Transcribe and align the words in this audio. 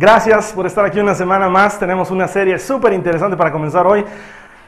Gracias 0.00 0.54
por 0.54 0.64
estar 0.64 0.82
aquí 0.86 0.98
una 0.98 1.14
semana 1.14 1.50
más. 1.50 1.78
Tenemos 1.78 2.10
una 2.10 2.26
serie 2.26 2.58
súper 2.58 2.94
interesante 2.94 3.36
para 3.36 3.52
comenzar 3.52 3.86
hoy. 3.86 4.02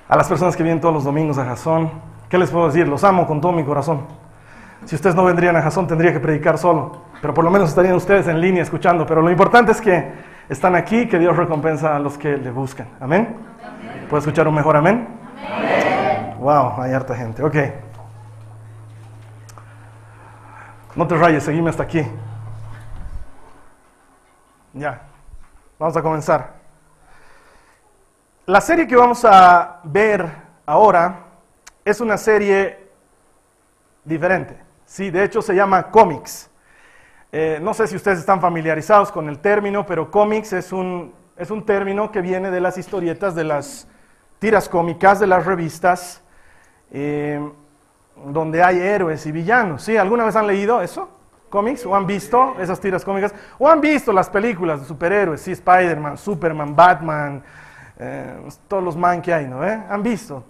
A 0.07 0.15
las 0.15 0.29
personas 0.29 0.55
que 0.55 0.63
vienen 0.63 0.79
todos 0.79 0.93
los 0.93 1.05
domingos 1.05 1.39
a 1.39 1.47
Jason, 1.47 1.91
¿qué 2.29 2.37
les 2.37 2.51
puedo 2.51 2.67
decir? 2.67 2.87
Los 2.87 3.03
amo 3.03 3.27
con 3.27 3.41
todo 3.41 3.51
mi 3.51 3.65
corazón. 3.65 4.03
Si 4.85 4.95
ustedes 4.95 5.17
no 5.17 5.25
vendrían 5.25 5.57
a 5.57 5.63
Jason, 5.63 5.87
tendría 5.87 6.13
que 6.13 6.21
predicar 6.21 6.59
solo. 6.59 7.05
Pero 7.23 7.33
por 7.33 7.45
lo 7.45 7.51
menos 7.51 7.71
estarían 7.71 7.95
ustedes 7.95 8.29
en 8.29 8.43
línea 8.43 8.63
escuchando. 8.63 9.07
Pero 9.07 9.23
lo 9.23 9.31
importante 9.31 9.73
es 9.73 9.81
que 9.81 10.13
están 10.51 10.75
aquí, 10.75 11.09
que 11.09 11.19
Dios 11.19 11.35
recompensa 11.35 11.97
a 11.97 11.99
los 11.99 12.19
que 12.19 12.37
le 12.37 12.51
buscan. 12.51 12.89
Amén. 13.01 13.35
¿Puedo 14.11 14.19
escuchar 14.19 14.47
un 14.47 14.55
mejor 14.55 14.77
amén? 14.77 15.09
Wow, 16.41 16.75
hay 16.77 16.93
harta 16.93 17.15
gente. 17.15 17.43
Ok. 17.43 17.57
No 20.95 21.07
te 21.07 21.17
rayes, 21.17 21.43
seguime 21.43 21.71
hasta 21.71 21.85
aquí. 21.85 22.07
Ya. 24.75 25.12
Vamos 25.83 25.97
a 25.97 26.03
comenzar. 26.03 26.55
La 28.47 28.61
serie 28.61 28.87
que 28.87 28.95
vamos 28.95 29.25
a 29.25 29.81
ver 29.83 30.31
ahora 30.65 31.25
es 31.85 32.01
una 32.01 32.17
serie 32.17 32.89
diferente. 34.05 34.57
Sí, 34.87 35.11
de 35.11 35.25
hecho 35.25 35.43
se 35.43 35.57
llama 35.57 35.91
cómics. 35.91 36.49
Eh, 37.33 37.59
no 37.61 37.75
sé 37.75 37.89
si 37.89 37.97
ustedes 37.97 38.21
están 38.21 38.41
familiarizados 38.41 39.11
con 39.11 39.29
el 39.29 39.41
término, 39.41 39.85
pero 39.85 40.09
cómics 40.09 40.53
es 40.53 40.73
un, 40.73 41.13
es 41.37 41.51
un 41.51 41.67
término 41.67 42.13
que 42.13 42.21
viene 42.21 42.53
de 42.53 42.61
las 42.61 42.79
historietas, 42.79 43.35
de 43.35 43.43
las 43.43 43.89
tiras 44.39 44.69
cómicas, 44.69 45.19
de 45.19 45.27
las 45.27 45.45
revistas, 45.45 46.23
eh, 46.93 47.45
donde 48.27 48.63
hay 48.63 48.79
héroes 48.79 49.27
y 49.27 49.33
villanos. 49.33 49.83
¿Sí? 49.83 49.97
¿Alguna 49.97 50.27
vez 50.27 50.37
han 50.37 50.47
leído 50.47 50.81
eso? 50.81 51.09
Cómics 51.53 51.85
o 51.85 51.95
han 51.95 52.07
visto 52.07 52.57
esas 52.59 52.81
tiras 52.81 53.05
cómicas 53.05 53.35
o 53.59 53.69
han 53.69 53.81
visto 53.81 54.11
las 54.11 54.31
películas 54.31 54.81
de 54.81 54.87
superhéroes, 54.87 55.43
sí, 55.43 55.53
Spider-Man, 55.53 56.17
Superman, 56.17 56.75
Batman, 56.75 57.43
eh, 57.99 58.41
todos 58.67 58.83
los 58.83 58.97
man 58.97 59.21
que 59.21 59.35
hay, 59.35 59.47
¿no? 59.47 59.65
¿Eh? 59.65 59.85
Han 59.89 60.03
visto. 60.03 60.45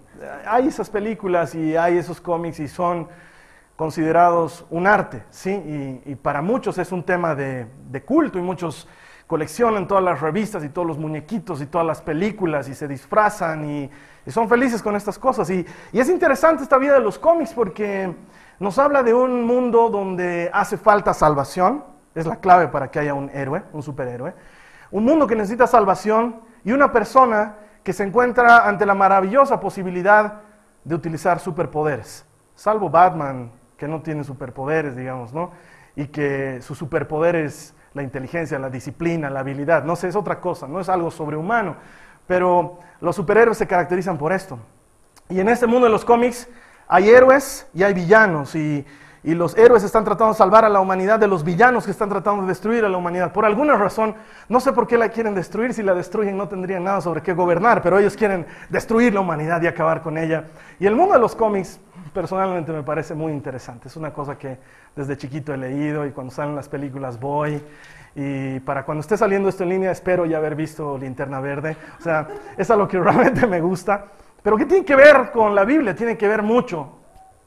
Hay 0.47 0.67
esas 0.69 0.89
películas 0.89 1.53
y 1.53 1.75
hay 1.75 1.97
esos 1.97 2.21
cómics 2.21 2.59
y 2.61 2.69
son 2.69 3.09
considerados 3.75 4.65
un 4.69 4.87
arte, 4.87 5.23
¿sí? 5.29 5.51
Y, 5.51 6.11
y 6.11 6.15
para 6.15 6.41
muchos 6.41 6.77
es 6.77 6.91
un 6.93 7.03
tema 7.03 7.35
de, 7.35 7.67
de 7.89 8.01
culto 8.03 8.39
y 8.39 8.41
muchos 8.41 8.87
coleccionan 9.27 9.87
todas 9.87 10.03
las 10.03 10.21
revistas 10.21 10.63
y 10.63 10.69
todos 10.69 10.87
los 10.87 10.97
muñequitos 10.97 11.61
y 11.61 11.65
todas 11.65 11.85
las 11.85 12.01
películas 12.01 12.69
y 12.69 12.75
se 12.75 12.87
disfrazan 12.87 13.69
y, 13.69 13.89
y 14.25 14.31
son 14.31 14.47
felices 14.47 14.81
con 14.81 14.95
estas 14.95 15.19
cosas. 15.19 15.49
Y, 15.49 15.65
y 15.91 15.99
es 15.99 16.07
interesante 16.07 16.63
esta 16.63 16.77
vida 16.77 16.93
de 16.93 17.01
los 17.01 17.19
cómics 17.19 17.51
porque 17.51 18.13
nos 18.59 18.77
habla 18.79 19.03
de 19.03 19.13
un 19.13 19.45
mundo 19.45 19.89
donde 19.89 20.49
hace 20.53 20.77
falta 20.77 21.13
salvación, 21.13 21.83
es 22.15 22.25
la 22.25 22.37
clave 22.37 22.67
para 22.67 22.91
que 22.91 22.99
haya 22.99 23.13
un 23.13 23.29
héroe, 23.33 23.63
un 23.73 23.81
superhéroe. 23.83 24.33
Un 24.91 25.05
mundo 25.05 25.25
que 25.25 25.35
necesita 25.35 25.65
salvación 25.65 26.41
y 26.63 26.71
una 26.71 26.91
persona 26.91 27.55
que 27.83 27.93
se 27.93 28.03
encuentra 28.03 28.67
ante 28.67 28.85
la 28.85 28.93
maravillosa 28.93 29.59
posibilidad 29.59 30.41
de 30.83 30.95
utilizar 30.95 31.39
superpoderes. 31.39 32.25
Salvo 32.55 32.89
Batman, 32.89 33.51
que 33.77 33.87
no 33.87 34.01
tiene 34.01 34.23
superpoderes, 34.23 34.95
digamos, 34.95 35.33
¿no? 35.33 35.51
Y 35.95 36.07
que 36.07 36.61
su 36.61 36.75
superpoder 36.75 37.35
es 37.35 37.73
la 37.93 38.03
inteligencia, 38.03 38.59
la 38.59 38.69
disciplina, 38.69 39.29
la 39.29 39.41
habilidad. 39.41 39.83
No 39.83 39.95
sé, 39.95 40.07
es 40.07 40.15
otra 40.15 40.39
cosa, 40.39 40.67
no 40.67 40.79
es 40.79 40.89
algo 40.89 41.11
sobrehumano. 41.11 41.75
Pero 42.27 42.79
los 43.01 43.15
superhéroes 43.15 43.57
se 43.57 43.67
caracterizan 43.67 44.17
por 44.17 44.31
esto. 44.31 44.59
Y 45.29 45.39
en 45.39 45.49
este 45.49 45.67
mundo 45.67 45.85
de 45.85 45.91
los 45.91 46.05
cómics 46.05 46.47
hay 46.87 47.09
héroes 47.09 47.67
y 47.73 47.83
hay 47.83 47.93
villanos 47.93 48.55
y, 48.55 48.85
y, 49.23 49.33
los 49.33 49.57
héroes 49.57 49.83
están 49.83 50.03
tratando 50.03 50.33
de 50.33 50.37
salvar 50.37 50.65
a 50.65 50.69
la 50.69 50.79
humanidad 50.79 51.19
de 51.19 51.27
los 51.27 51.43
villanos 51.43 51.85
que 51.85 51.91
están 51.91 52.09
tratando 52.09 52.43
de 52.43 52.49
destruir 52.49 52.83
a 52.85 52.89
la 52.89 52.97
humanidad. 52.97 53.31
Por 53.31 53.45
alguna 53.45 53.75
razón, 53.75 54.15
no 54.49 54.59
sé 54.59 54.73
por 54.73 54.85
qué 54.87 54.97
la 54.97 55.09
quieren 55.09 55.33
destruir, 55.33 55.73
si 55.73 55.83
la 55.83 55.93
destruyen 55.93 56.37
no 56.37 56.47
tendrían 56.47 56.83
nada 56.83 57.01
sobre 57.01 57.21
qué 57.21 57.33
gobernar, 57.33 57.81
pero 57.81 57.97
ellos 57.99 58.15
quieren 58.15 58.45
destruir 58.69 59.13
la 59.13 59.21
humanidad 59.21 59.61
y 59.61 59.67
acabar 59.67 60.01
con 60.01 60.17
ella. 60.17 60.45
Y 60.79 60.85
el 60.85 60.95
mundo 60.95 61.13
de 61.13 61.19
los 61.19 61.35
cómics 61.35 61.79
personalmente 62.13 62.71
me 62.71 62.83
parece 62.83 63.15
muy 63.15 63.31
interesante, 63.31 63.87
es 63.87 63.95
una 63.95 64.13
cosa 64.13 64.37
que 64.37 64.57
desde 64.95 65.17
chiquito 65.17 65.53
he 65.53 65.57
leído 65.57 66.05
y 66.05 66.11
cuando 66.11 66.33
salen 66.33 66.55
las 66.55 66.69
películas 66.69 67.19
voy. 67.19 67.61
Y 68.15 68.59
para 68.59 68.85
cuando 68.85 69.01
esté 69.01 69.17
saliendo 69.17 69.49
esto 69.49 69.63
en 69.63 69.69
línea, 69.69 69.91
espero 69.91 70.25
ya 70.25 70.37
haber 70.37 70.55
visto 70.55 70.97
Linterna 70.97 71.39
Verde. 71.39 71.75
O 71.99 72.01
sea, 72.01 72.27
es 72.57 72.69
a 72.69 72.75
lo 72.75 72.87
que 72.87 72.99
realmente 72.99 73.47
me 73.47 73.59
gusta. 73.59 74.05
Pero 74.43 74.57
¿qué 74.57 74.65
tiene 74.65 74.85
que 74.85 74.95
ver 74.95 75.31
con 75.31 75.55
la 75.55 75.63
Biblia? 75.63 75.95
Tiene 75.95 76.17
que 76.17 76.27
ver 76.27 76.43
mucho 76.43 76.99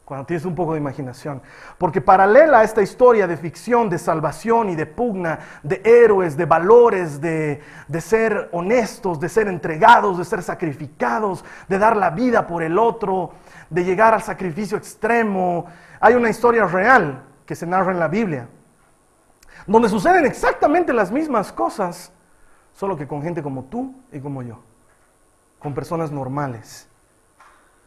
cuando 0.06 0.24
tienes 0.24 0.46
un 0.46 0.54
poco 0.54 0.72
de 0.72 0.78
imaginación. 0.78 1.42
Porque 1.76 2.00
paralela 2.00 2.60
a 2.60 2.64
esta 2.64 2.80
historia 2.80 3.26
de 3.26 3.36
ficción, 3.36 3.90
de 3.90 3.98
salvación 3.98 4.70
y 4.70 4.76
de 4.76 4.86
pugna, 4.86 5.40
de 5.62 5.82
héroes, 5.84 6.36
de 6.36 6.46
valores, 6.46 7.20
de, 7.20 7.60
de, 7.86 8.00
ser 8.00 8.48
honestos, 8.52 9.20
de 9.20 9.28
ser 9.28 9.48
entregados, 9.48 10.16
de 10.16 10.24
ser 10.24 10.42
sacrificados, 10.42 11.44
de 11.68 11.78
dar 11.78 11.96
la 11.96 12.10
vida 12.10 12.46
por 12.46 12.62
el 12.62 12.78
otro, 12.78 13.32
de 13.68 13.84
llegar 13.84 14.14
al 14.14 14.22
sacrificio 14.22 14.78
extremo, 14.78 15.66
hay 16.00 16.14
una 16.14 16.30
historia 16.30 16.66
real 16.66 17.24
que 17.44 17.54
se 17.54 17.66
narra 17.66 17.90
en 17.90 17.98
la 17.98 18.08
Biblia, 18.08 18.48
donde 19.66 19.88
suceden 19.88 20.24
exactamente 20.24 20.92
las 20.92 21.10
mismas 21.10 21.52
cosas, 21.52 22.12
solo 22.72 22.96
que 22.96 23.08
con 23.08 23.22
gente 23.22 23.42
como 23.42 23.64
tú 23.64 23.92
y 24.12 24.20
como 24.20 24.42
yo 24.42 24.60
con 25.66 25.74
personas 25.74 26.12
normales, 26.12 26.88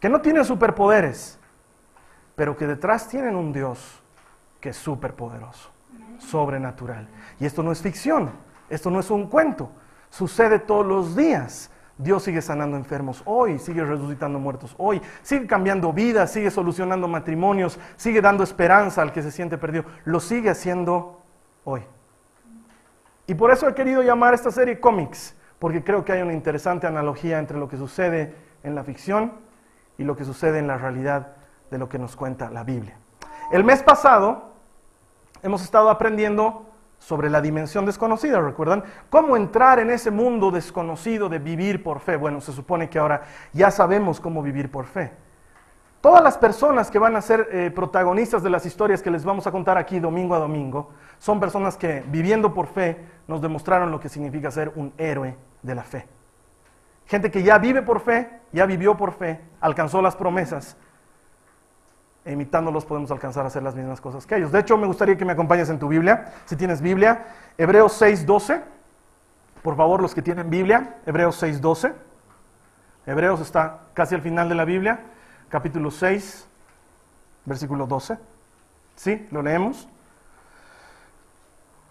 que 0.01 0.09
no 0.09 0.19
tienen 0.19 0.43
superpoderes, 0.43 1.39
pero 2.35 2.57
que 2.57 2.67
detrás 2.67 3.07
tienen 3.07 3.37
un 3.37 3.53
Dios 3.53 4.03
que 4.59 4.71
es 4.71 4.75
superpoderoso, 4.75 5.71
sobrenatural. 6.17 7.07
Y 7.39 7.45
esto 7.45 7.63
no 7.63 7.71
es 7.71 7.81
ficción, 7.81 8.31
esto 8.69 8.91
no 8.91 8.99
es 8.99 9.09
un 9.09 9.27
cuento, 9.27 9.71
sucede 10.09 10.59
todos 10.59 10.85
los 10.85 11.15
días. 11.15 11.71
Dios 11.97 12.23
sigue 12.23 12.41
sanando 12.41 12.75
enfermos 12.75 13.21
hoy, 13.23 13.59
sigue 13.59 13.85
resucitando 13.85 14.39
muertos 14.39 14.75
hoy, 14.77 15.01
sigue 15.21 15.47
cambiando 15.47 15.93
vidas, 15.93 16.33
sigue 16.33 16.51
solucionando 16.51 17.07
matrimonios, 17.07 17.79
sigue 17.95 18.19
dando 18.19 18.43
esperanza 18.43 19.01
al 19.01 19.13
que 19.13 19.23
se 19.23 19.31
siente 19.31 19.57
perdido, 19.57 19.85
lo 20.03 20.19
sigue 20.19 20.49
haciendo 20.49 21.21
hoy. 21.63 21.83
Y 23.25 23.35
por 23.35 23.51
eso 23.51 23.69
he 23.69 23.73
querido 23.73 24.03
llamar 24.03 24.33
esta 24.33 24.51
serie 24.51 24.81
cómics, 24.81 25.38
porque 25.59 25.83
creo 25.83 26.05
que 26.05 26.13
hay 26.13 26.21
una 26.21 26.33
interesante 26.33 26.87
analogía 26.87 27.37
entre 27.37 27.57
lo 27.57 27.67
que 27.67 27.77
sucede 27.77 28.33
en 28.63 28.75
la 28.75 28.83
ficción 28.83 29.33
y 29.97 30.03
lo 30.03 30.15
que 30.15 30.23
sucede 30.23 30.59
en 30.59 30.67
la 30.67 30.77
realidad 30.77 31.33
de 31.69 31.77
lo 31.77 31.89
que 31.89 31.99
nos 31.99 32.15
cuenta 32.15 32.49
la 32.49 32.63
Biblia. 32.63 32.97
El 33.51 33.63
mes 33.63 33.83
pasado 33.83 34.53
hemos 35.43 35.61
estado 35.61 35.89
aprendiendo 35.89 36.65
sobre 36.97 37.29
la 37.29 37.41
dimensión 37.41 37.85
desconocida, 37.85 38.41
¿recuerdan? 38.41 38.83
¿Cómo 39.09 39.37
entrar 39.37 39.79
en 39.79 39.89
ese 39.89 40.11
mundo 40.11 40.51
desconocido 40.51 41.29
de 41.29 41.39
vivir 41.39 41.83
por 41.83 41.99
fe? 41.99 42.17
Bueno, 42.17 42.41
se 42.41 42.51
supone 42.51 42.89
que 42.89 42.99
ahora 42.99 43.23
ya 43.53 43.71
sabemos 43.71 44.19
cómo 44.19 44.41
vivir 44.41 44.69
por 44.69 44.85
fe. 44.85 45.11
Todas 46.01 46.23
las 46.23 46.37
personas 46.37 46.89
que 46.89 46.99
van 46.99 47.15
a 47.17 47.21
ser 47.21 47.49
eh, 47.51 47.71
protagonistas 47.71 48.41
de 48.41 48.49
las 48.49 48.65
historias 48.65 49.01
que 49.01 49.11
les 49.11 49.25
vamos 49.25 49.47
a 49.47 49.51
contar 49.51 49.77
aquí 49.77 49.99
domingo 49.99 50.33
a 50.33 50.39
domingo 50.39 50.91
son 51.17 51.41
personas 51.41 51.75
que 51.75 52.03
viviendo 52.07 52.53
por 52.53 52.67
fe 52.67 53.05
nos 53.27 53.41
demostraron 53.41 53.91
lo 53.91 53.99
que 53.99 54.07
significa 54.07 54.49
ser 54.49 54.71
un 54.75 54.93
héroe 54.97 55.35
de 55.61 55.75
la 55.75 55.83
fe. 55.83 56.07
Gente 57.07 57.31
que 57.31 57.43
ya 57.43 57.57
vive 57.57 57.81
por 57.81 58.01
fe, 58.01 58.29
ya 58.51 58.65
vivió 58.65 58.95
por 58.95 59.13
fe, 59.13 59.41
alcanzó 59.61 60.01
las 60.01 60.15
promesas. 60.15 60.77
E 62.25 62.33
imitándolos 62.33 62.85
podemos 62.85 63.09
alcanzar 63.11 63.45
a 63.45 63.47
hacer 63.47 63.63
las 63.63 63.75
mismas 63.75 63.99
cosas 64.01 64.25
que 64.25 64.35
ellos. 64.35 64.51
De 64.51 64.59
hecho, 64.59 64.77
me 64.77 64.85
gustaría 64.85 65.17
que 65.17 65.25
me 65.25 65.31
acompañes 65.31 65.69
en 65.69 65.79
tu 65.79 65.87
Biblia. 65.87 66.33
Si 66.45 66.55
tienes 66.55 66.81
Biblia, 66.81 67.25
Hebreos 67.57 67.99
6.12. 67.99 68.61
Por 69.63 69.75
favor, 69.75 70.01
los 70.01 70.13
que 70.13 70.21
tienen 70.21 70.49
Biblia, 70.49 70.97
Hebreos 71.05 71.41
6.12. 71.41 71.93
Hebreos 73.05 73.41
está 73.41 73.79
casi 73.93 74.13
al 74.13 74.21
final 74.21 74.47
de 74.47 74.55
la 74.55 74.65
Biblia, 74.65 74.99
capítulo 75.49 75.89
6, 75.89 76.47
versículo 77.45 77.87
12. 77.87 78.17
¿Sí? 78.95 79.27
¿Lo 79.31 79.41
leemos? 79.41 79.87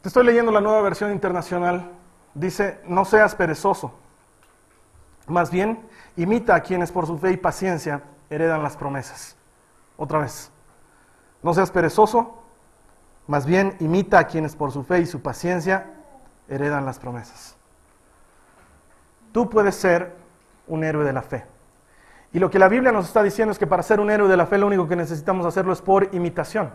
Te 0.03 0.09
estoy 0.09 0.25
leyendo 0.25 0.53
la 0.53 0.61
nueva 0.61 0.81
versión 0.83 1.11
internacional. 1.11 1.91
Dice, 2.35 2.81
no 2.87 3.05
seas 3.05 3.35
perezoso. 3.35 3.93
Más 5.27 5.51
bien, 5.51 5.87
imita 6.17 6.55
a 6.55 6.61
quienes 6.61 6.91
por 6.91 7.07
su 7.07 7.19
fe 7.19 7.33
y 7.33 7.37
paciencia 7.37 8.03
heredan 8.31 8.63
las 8.63 8.77
promesas. 8.77 9.37
Otra 9.97 10.21
vez, 10.21 10.51
no 11.43 11.53
seas 11.55 11.71
perezoso, 11.71 12.43
más 13.27 13.45
bien 13.45 13.77
imita 13.81 14.19
a 14.19 14.27
quienes 14.27 14.57
por 14.57 14.73
su 14.73 14.83
fe 14.83 15.01
y 15.01 15.07
su 15.07 15.21
paciencia 15.21 15.93
heredan 16.49 16.87
las 16.87 16.99
promesas. 16.99 17.57
Tú 19.33 19.51
puedes 19.51 19.75
ser 19.75 20.15
un 20.67 20.83
héroe 20.83 21.05
de 21.05 21.13
la 21.13 21.23
fe. 21.23 21.45
Y 22.33 22.39
lo 22.39 22.51
que 22.51 22.59
la 22.59 22.69
Biblia 22.69 22.93
nos 22.93 23.07
está 23.07 23.23
diciendo 23.23 23.53
es 23.53 23.59
que 23.59 23.67
para 23.67 23.83
ser 23.83 24.01
un 24.01 24.11
héroe 24.11 24.29
de 24.29 24.37
la 24.37 24.47
fe 24.47 24.59
lo 24.59 24.67
único 24.67 24.89
que 24.89 24.97
necesitamos 24.97 25.47
hacerlo 25.47 25.73
es 25.73 25.83
por 25.83 26.15
imitación. 26.15 26.73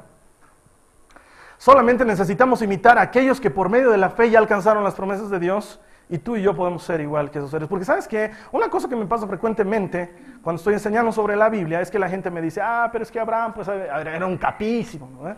Solamente 1.63 2.03
necesitamos 2.03 2.61
imitar 2.61 2.97
a 2.97 3.03
aquellos 3.03 3.39
que 3.39 3.49
por 3.49 3.69
medio 3.69 3.89
de 3.89 3.97
la 3.97 4.09
fe 4.09 4.29
ya 4.29 4.37
alcanzaron 4.37 4.83
las 4.83 4.95
promesas 4.95 5.29
de 5.29 5.39
Dios 5.39 5.79
y 6.09 6.17
tú 6.17 6.35
y 6.35 6.41
yo 6.41 6.53
podemos 6.53 6.83
ser 6.83 6.99
igual 6.99 7.31
que 7.31 7.37
esos 7.37 7.51
seres. 7.51 7.69
Porque 7.69 7.85
sabes 7.85 8.05
que 8.05 8.31
una 8.51 8.69
cosa 8.69 8.89
que 8.89 8.97
me 8.97 9.05
pasa 9.05 9.25
frecuentemente 9.27 10.13
cuando 10.43 10.57
estoy 10.57 10.73
enseñando 10.73 11.13
sobre 11.13 11.37
la 11.37 11.47
Biblia 11.47 11.79
es 11.79 11.89
que 11.89 11.97
la 11.97 12.09
gente 12.09 12.29
me 12.29 12.41
dice, 12.41 12.59
ah, 12.61 12.89
pero 12.91 13.03
es 13.05 13.09
que 13.09 13.17
Abraham 13.17 13.53
pues, 13.53 13.69
era 13.69 14.25
un 14.25 14.37
capísimo. 14.37 15.09
¿no? 15.09 15.29
¿Eh? 15.29 15.35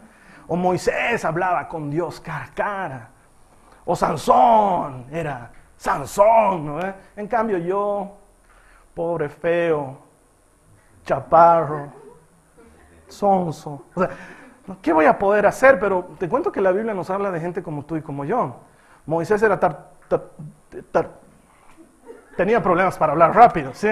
O 0.48 0.56
Moisés 0.56 1.24
hablaba 1.24 1.68
con 1.68 1.92
Dios 1.92 2.20
cara 2.20 2.46
a 2.46 2.56
cara. 2.56 3.10
O 3.86 3.96
Sansón 3.96 5.06
era 5.12 5.52
Sansón. 5.78 6.66
¿no? 6.66 6.82
¿Eh? 6.82 6.96
En 7.18 7.28
cambio 7.28 7.60
yo, 7.60 8.18
pobre 8.96 9.30
feo, 9.30 9.96
chaparro, 11.04 11.94
sonso. 13.10 13.86
O 13.94 14.02
sea, 14.02 14.10
¿qué 14.82 14.94
voy 14.94 15.06
a 15.06 15.18
poder 15.18 15.46
hacer? 15.46 15.80
Pero 15.80 16.08
te 16.18 16.30
cuento 16.30 16.52
que 16.52 16.62
la 16.62 16.72
Biblia 16.72 16.94
nos 16.94 17.10
habla 17.10 17.32
de 17.32 17.40
gente 17.40 17.64
como 17.64 17.86
tú 17.86 17.96
y 17.98 18.02
como 18.02 18.26
yo. 18.26 18.58
Moisés 19.06 19.42
era 19.44 19.60
tar, 19.60 19.92
tar, 20.08 20.24
tar, 20.92 21.10
tenía 22.36 22.62
problemas 22.62 22.98
para 22.98 23.14
hablar 23.14 23.36
rápido, 23.36 23.74
¿sí? 23.74 23.90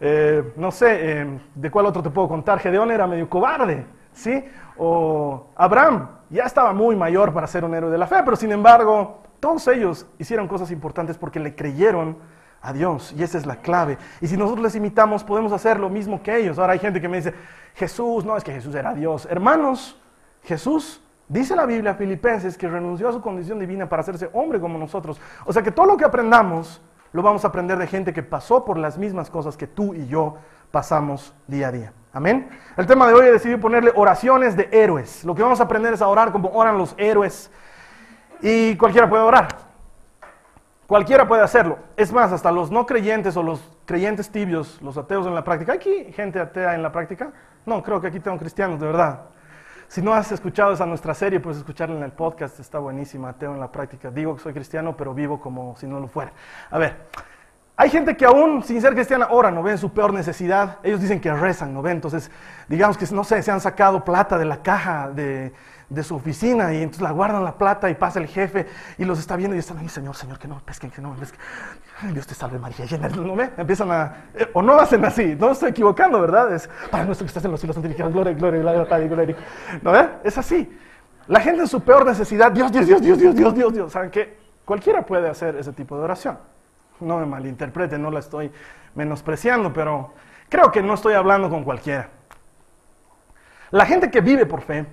Eh, 0.00 0.52
no 0.56 0.70
sé, 0.70 1.20
eh, 1.20 1.40
¿de 1.54 1.70
cuál 1.70 1.86
otro 1.86 2.02
te 2.02 2.10
puedo 2.10 2.28
contar? 2.28 2.58
Gedeón 2.58 2.90
era 2.90 3.06
medio 3.06 3.28
cobarde, 3.28 3.86
¿sí? 4.12 4.44
O 4.76 5.46
Abraham 5.56 6.08
ya 6.28 6.44
estaba 6.44 6.72
muy 6.72 6.96
mayor 6.96 7.32
para 7.32 7.46
ser 7.46 7.64
un 7.64 7.74
héroe 7.74 7.90
de 7.90 7.98
la 7.98 8.06
fe, 8.06 8.16
pero 8.24 8.36
sin 8.36 8.52
embargo, 8.52 9.22
todos 9.38 9.66
ellos 9.68 10.06
hicieron 10.18 10.48
cosas 10.48 10.70
importantes 10.70 11.16
porque 11.16 11.40
le 11.40 11.54
creyeron 11.54 12.16
a 12.62 12.72
Dios 12.72 13.12
y 13.16 13.22
esa 13.22 13.38
es 13.38 13.46
la 13.46 13.56
clave. 13.56 13.98
Y 14.20 14.28
si 14.28 14.36
nosotros 14.36 14.62
les 14.62 14.74
imitamos, 14.74 15.24
podemos 15.24 15.52
hacer 15.52 15.78
lo 15.78 15.88
mismo 15.88 16.22
que 16.22 16.36
ellos. 16.36 16.58
Ahora 16.58 16.74
hay 16.74 16.78
gente 16.78 17.00
que 17.00 17.08
me 17.08 17.18
dice, 17.18 17.34
Jesús, 17.74 18.24
no 18.24 18.36
es 18.36 18.44
que 18.44 18.52
Jesús 18.52 18.74
era 18.74 18.94
Dios. 18.94 19.26
Hermanos, 19.30 20.00
Jesús, 20.44 21.02
dice 21.28 21.54
la 21.56 21.66
Biblia, 21.66 21.94
Filipenses, 21.94 22.58
que 22.58 22.68
renunció 22.68 23.08
a 23.08 23.12
su 23.12 23.20
condición 23.20 23.58
divina 23.58 23.88
para 23.88 24.02
hacerse 24.02 24.30
hombre 24.32 24.60
como 24.60 24.78
nosotros. 24.78 25.20
O 25.44 25.52
sea 25.52 25.62
que 25.62 25.70
todo 25.70 25.86
lo 25.86 25.96
que 25.96 26.04
aprendamos 26.04 26.80
lo 27.12 27.22
vamos 27.22 27.44
a 27.44 27.48
aprender 27.48 27.78
de 27.78 27.86
gente 27.86 28.12
que 28.12 28.22
pasó 28.22 28.64
por 28.64 28.78
las 28.78 28.98
mismas 28.98 29.30
cosas 29.30 29.56
que 29.56 29.66
tú 29.66 29.94
y 29.94 30.06
yo 30.06 30.36
pasamos 30.70 31.34
día 31.46 31.68
a 31.68 31.72
día. 31.72 31.92
Amén. 32.12 32.48
El 32.76 32.86
tema 32.86 33.06
de 33.06 33.14
hoy 33.14 33.26
he 33.26 33.32
decidido 33.32 33.60
ponerle 33.60 33.92
oraciones 33.94 34.56
de 34.56 34.68
héroes. 34.72 35.24
Lo 35.24 35.34
que 35.34 35.42
vamos 35.42 35.60
a 35.60 35.64
aprender 35.64 35.94
es 35.94 36.02
a 36.02 36.08
orar 36.08 36.32
como 36.32 36.50
oran 36.50 36.76
los 36.78 36.94
héroes. 36.98 37.50
Y 38.40 38.76
cualquiera 38.76 39.08
puede 39.08 39.22
orar. 39.22 39.48
Cualquiera 40.86 41.26
puede 41.26 41.42
hacerlo. 41.42 41.78
Es 41.96 42.12
más, 42.12 42.32
hasta 42.32 42.50
los 42.52 42.70
no 42.70 42.84
creyentes 42.84 43.36
o 43.36 43.42
los 43.42 43.62
creyentes 43.86 44.30
tibios, 44.30 44.80
los 44.82 44.98
ateos 44.98 45.26
en 45.26 45.34
la 45.34 45.44
práctica. 45.44 45.72
¿Hay 45.72 45.78
aquí 45.78 46.12
gente 46.12 46.38
atea 46.38 46.74
en 46.74 46.82
la 46.82 46.92
práctica? 46.92 47.32
No, 47.64 47.82
creo 47.82 48.00
que 48.00 48.08
aquí 48.08 48.20
tengo 48.20 48.36
cristianos, 48.38 48.80
de 48.80 48.86
verdad. 48.86 49.20
Si 49.92 50.00
no 50.00 50.14
has 50.14 50.32
escuchado 50.32 50.72
esa 50.72 50.86
nuestra 50.86 51.12
serie, 51.12 51.38
puedes 51.38 51.58
escucharla 51.58 51.94
en 51.94 52.02
el 52.02 52.12
podcast, 52.12 52.58
está 52.58 52.78
buenísima, 52.78 53.28
ateo 53.28 53.52
en 53.52 53.60
la 53.60 53.70
práctica. 53.70 54.10
Digo 54.10 54.34
que 54.34 54.42
soy 54.42 54.54
cristiano, 54.54 54.96
pero 54.96 55.12
vivo 55.12 55.38
como 55.38 55.76
si 55.76 55.86
no 55.86 56.00
lo 56.00 56.08
fuera. 56.08 56.32
A 56.70 56.78
ver, 56.78 56.96
hay 57.76 57.90
gente 57.90 58.16
que 58.16 58.24
aún 58.24 58.62
sin 58.62 58.80
ser 58.80 58.94
cristiana 58.94 59.28
ora, 59.30 59.50
no 59.50 59.62
ven 59.62 59.76
su 59.76 59.92
peor 59.92 60.14
necesidad. 60.14 60.78
Ellos 60.82 61.02
dicen 61.02 61.20
que 61.20 61.30
rezan, 61.34 61.74
no 61.74 61.82
ven. 61.82 61.96
Entonces, 61.96 62.30
digamos 62.68 62.96
que, 62.96 63.04
no 63.14 63.22
sé, 63.22 63.42
se 63.42 63.50
han 63.50 63.60
sacado 63.60 64.02
plata 64.02 64.38
de 64.38 64.46
la 64.46 64.62
caja 64.62 65.10
de, 65.10 65.52
de 65.92 66.02
su 66.02 66.14
oficina 66.14 66.72
y 66.72 66.78
entonces 66.78 67.02
la 67.02 67.10
guardan 67.10 67.44
la 67.44 67.56
plata 67.56 67.90
y 67.90 67.94
pasa 67.94 68.18
el 68.18 68.26
jefe 68.26 68.66
y 68.98 69.04
los 69.04 69.18
está 69.18 69.36
viendo 69.36 69.54
y 69.54 69.58
están 69.58 69.78
ahí, 69.78 69.88
Señor, 69.88 70.16
Señor, 70.16 70.38
que 70.38 70.48
no 70.48 70.54
me 70.56 70.60
pesquen, 70.62 70.90
que 70.90 71.02
no 71.02 71.10
me 71.10 71.18
pesquen. 71.18 71.38
Ay, 72.00 72.12
Dios 72.12 72.26
te 72.26 72.34
salve 72.34 72.58
María, 72.58 72.84
llena, 72.86 73.08
¿no 73.08 73.36
ve? 73.36 73.50
Empiezan 73.56 73.90
a, 73.90 74.14
eh, 74.34 74.50
o 74.54 74.62
no 74.62 74.78
hacen 74.78 75.04
así, 75.04 75.36
no 75.38 75.46
me 75.46 75.52
estoy 75.52 75.70
equivocando, 75.70 76.20
¿verdad? 76.20 76.52
Es, 76.54 76.68
para 76.90 77.04
nuestro 77.04 77.24
que 77.24 77.28
estás 77.28 77.44
en 77.44 77.50
los 77.50 77.60
cielos, 77.60 77.74
santificado, 77.74 78.10
gloria, 78.10 78.32
gloria, 78.32 78.60
gloria, 78.60 78.84
gloria, 78.84 79.08
gloria. 79.08 79.36
¿No 79.82 79.92
ve? 79.92 80.08
Es 80.24 80.38
así. 80.38 80.78
La 81.28 81.40
gente 81.40 81.60
en 81.60 81.68
su 81.68 81.80
peor 81.82 82.06
necesidad, 82.06 82.50
Dios, 82.50 82.72
Dios, 82.72 82.86
Dios, 82.86 83.02
Dios, 83.02 83.18
Dios, 83.18 83.34
Dios, 83.34 83.54
Dios, 83.54 83.72
Dios, 83.72 83.92
¿saben 83.92 84.10
qué? 84.10 84.38
Cualquiera 84.64 85.02
puede 85.02 85.28
hacer 85.28 85.56
ese 85.56 85.72
tipo 85.72 85.96
de 85.96 86.04
oración. 86.04 86.38
No 87.00 87.18
me 87.18 87.26
malinterpreten, 87.26 88.00
no 88.00 88.10
la 88.10 88.20
estoy 88.20 88.50
menospreciando, 88.94 89.72
pero 89.72 90.12
creo 90.48 90.70
que 90.72 90.82
no 90.82 90.94
estoy 90.94 91.14
hablando 91.14 91.50
con 91.50 91.64
cualquiera. 91.64 92.08
La 93.70 93.86
gente 93.86 94.10
que 94.10 94.20
vive 94.20 94.46
por 94.46 94.62
fe, 94.62 94.86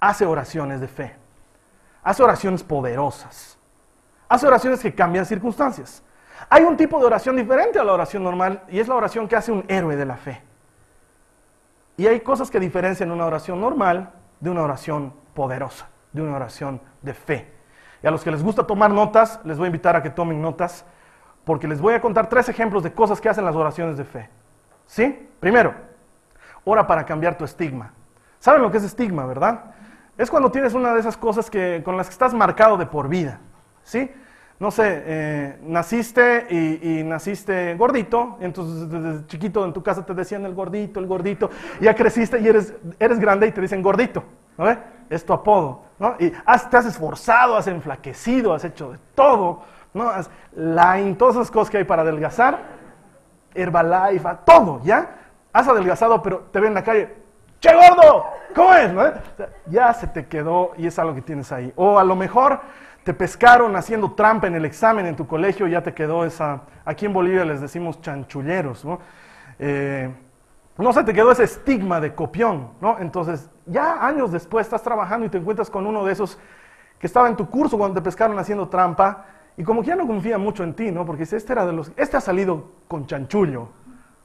hace 0.00 0.26
oraciones 0.26 0.80
de 0.80 0.88
fe, 0.88 1.14
hace 2.02 2.22
oraciones 2.22 2.62
poderosas, 2.62 3.58
hace 4.28 4.46
oraciones 4.46 4.80
que 4.80 4.94
cambian 4.94 5.26
circunstancias. 5.26 6.02
Hay 6.48 6.62
un 6.62 6.76
tipo 6.76 6.98
de 6.98 7.06
oración 7.06 7.36
diferente 7.36 7.78
a 7.78 7.84
la 7.84 7.92
oración 7.92 8.22
normal 8.22 8.62
y 8.68 8.78
es 8.78 8.88
la 8.88 8.94
oración 8.94 9.26
que 9.26 9.36
hace 9.36 9.52
un 9.52 9.64
héroe 9.68 9.96
de 9.96 10.04
la 10.04 10.16
fe. 10.16 10.42
Y 11.96 12.06
hay 12.06 12.20
cosas 12.20 12.50
que 12.50 12.60
diferencian 12.60 13.10
una 13.10 13.24
oración 13.24 13.60
normal 13.60 14.10
de 14.40 14.50
una 14.50 14.62
oración 14.62 15.14
poderosa, 15.34 15.88
de 16.12 16.22
una 16.22 16.36
oración 16.36 16.80
de 17.00 17.14
fe. 17.14 17.52
Y 18.02 18.06
a 18.06 18.10
los 18.10 18.22
que 18.22 18.30
les 18.30 18.42
gusta 18.42 18.66
tomar 18.66 18.90
notas, 18.90 19.40
les 19.44 19.56
voy 19.56 19.66
a 19.66 19.68
invitar 19.68 19.96
a 19.96 20.02
que 20.02 20.10
tomen 20.10 20.40
notas, 20.42 20.84
porque 21.44 21.66
les 21.66 21.80
voy 21.80 21.94
a 21.94 22.00
contar 22.00 22.28
tres 22.28 22.48
ejemplos 22.48 22.82
de 22.82 22.92
cosas 22.92 23.20
que 23.20 23.28
hacen 23.28 23.44
las 23.44 23.56
oraciones 23.56 23.96
de 23.96 24.04
fe. 24.04 24.28
¿Sí? 24.86 25.28
Primero, 25.40 25.74
ora 26.64 26.86
para 26.86 27.06
cambiar 27.06 27.38
tu 27.38 27.44
estigma. 27.44 27.92
¿Saben 28.38 28.62
lo 28.62 28.70
que 28.70 28.76
es 28.76 28.84
estigma, 28.84 29.24
verdad? 29.24 29.75
Es 30.18 30.30
cuando 30.30 30.50
tienes 30.50 30.74
una 30.74 30.94
de 30.94 31.00
esas 31.00 31.16
cosas 31.16 31.50
que, 31.50 31.82
con 31.84 31.96
las 31.96 32.08
que 32.08 32.12
estás 32.12 32.32
marcado 32.32 32.76
de 32.76 32.86
por 32.86 33.08
vida. 33.08 33.40
¿Sí? 33.82 34.10
No 34.58 34.70
sé, 34.70 35.02
eh, 35.04 35.58
naciste 35.64 36.46
y, 36.48 37.02
naciste 37.02 37.74
gordito, 37.74 38.38
entonces 38.40 38.88
desde 38.88 39.26
chiquito 39.26 39.62
en 39.66 39.74
tu 39.74 39.82
casa 39.82 40.06
te 40.06 40.14
decían 40.14 40.46
el 40.46 40.54
gordito, 40.54 40.98
el 40.98 41.06
gordito, 41.06 41.50
ya 41.78 41.94
creciste 41.94 42.40
y 42.40 42.48
eres, 42.48 42.72
grande 43.20 43.48
y 43.48 43.52
te 43.52 43.60
dicen 43.60 43.82
gordito, 43.82 44.24
¿no? 44.56 44.64
Es 45.10 45.26
tu 45.26 45.34
apodo, 45.34 45.82
¿no? 45.98 46.16
Y 46.18 46.32
has, 46.46 46.70
te 46.70 46.78
has 46.78 46.86
esforzado, 46.86 47.54
has 47.54 47.66
enflaquecido, 47.66 48.54
has 48.54 48.64
hecho 48.64 48.92
de 48.92 48.98
todo, 49.14 49.60
¿no? 49.92 50.08
Has 50.08 50.30
todas 51.18 51.36
esas 51.36 51.50
cosas 51.50 51.68
que 51.68 51.76
hay 51.76 51.84
para 51.84 52.00
adelgazar, 52.00 52.58
Herbalife, 53.54 54.28
todo, 54.46 54.80
¿ya? 54.84 55.16
Has 55.52 55.68
adelgazado, 55.68 56.22
pero 56.22 56.46
te 56.50 56.60
ven 56.60 56.68
en 56.68 56.74
la 56.74 56.82
calle, 56.82 57.14
¡che 57.66 57.74
gordo! 57.74 58.24
¿Cómo 58.54 58.74
es? 58.74 58.92
¿no? 58.92 59.02
Ya 59.66 59.92
se 59.92 60.06
te 60.06 60.26
quedó 60.26 60.72
y 60.76 60.86
es 60.86 60.98
algo 60.98 61.14
que 61.14 61.22
tienes 61.22 61.50
ahí. 61.52 61.72
O 61.76 61.98
a 61.98 62.04
lo 62.04 62.16
mejor 62.16 62.60
te 63.04 63.12
pescaron 63.12 63.76
haciendo 63.76 64.12
trampa 64.12 64.46
en 64.46 64.54
el 64.54 64.64
examen 64.64 65.06
en 65.06 65.16
tu 65.16 65.26
colegio 65.26 65.66
y 65.66 65.72
ya 65.72 65.82
te 65.82 65.92
quedó 65.94 66.24
esa, 66.24 66.62
aquí 66.84 67.06
en 67.06 67.12
Bolivia 67.12 67.44
les 67.44 67.60
decimos 67.60 68.00
chanchulleros, 68.00 68.84
¿no? 68.84 68.98
Eh, 69.58 70.12
no 70.78 70.92
se 70.92 71.04
te 71.04 71.14
quedó 71.14 71.30
ese 71.30 71.44
estigma 71.44 72.00
de 72.00 72.14
copión, 72.14 72.72
¿no? 72.80 72.98
Entonces, 72.98 73.48
ya 73.64 74.06
años 74.06 74.32
después 74.32 74.66
estás 74.66 74.82
trabajando 74.82 75.26
y 75.26 75.28
te 75.28 75.38
encuentras 75.38 75.70
con 75.70 75.86
uno 75.86 76.04
de 76.04 76.12
esos 76.12 76.38
que 76.98 77.06
estaba 77.06 77.28
en 77.28 77.36
tu 77.36 77.48
curso 77.48 77.78
cuando 77.78 77.94
te 78.00 78.04
pescaron 78.04 78.38
haciendo 78.38 78.68
trampa 78.68 79.24
y 79.56 79.62
como 79.62 79.80
que 79.82 79.88
ya 79.88 79.96
no 79.96 80.06
confía 80.06 80.36
mucho 80.36 80.64
en 80.64 80.74
ti, 80.74 80.90
¿no? 80.90 81.06
Porque 81.06 81.22
dice, 81.22 81.36
este 81.36 81.52
era 81.52 81.64
de 81.64 81.72
los, 81.72 81.92
este 81.96 82.16
ha 82.16 82.20
salido 82.20 82.72
con 82.88 83.06
chanchullo 83.06 83.68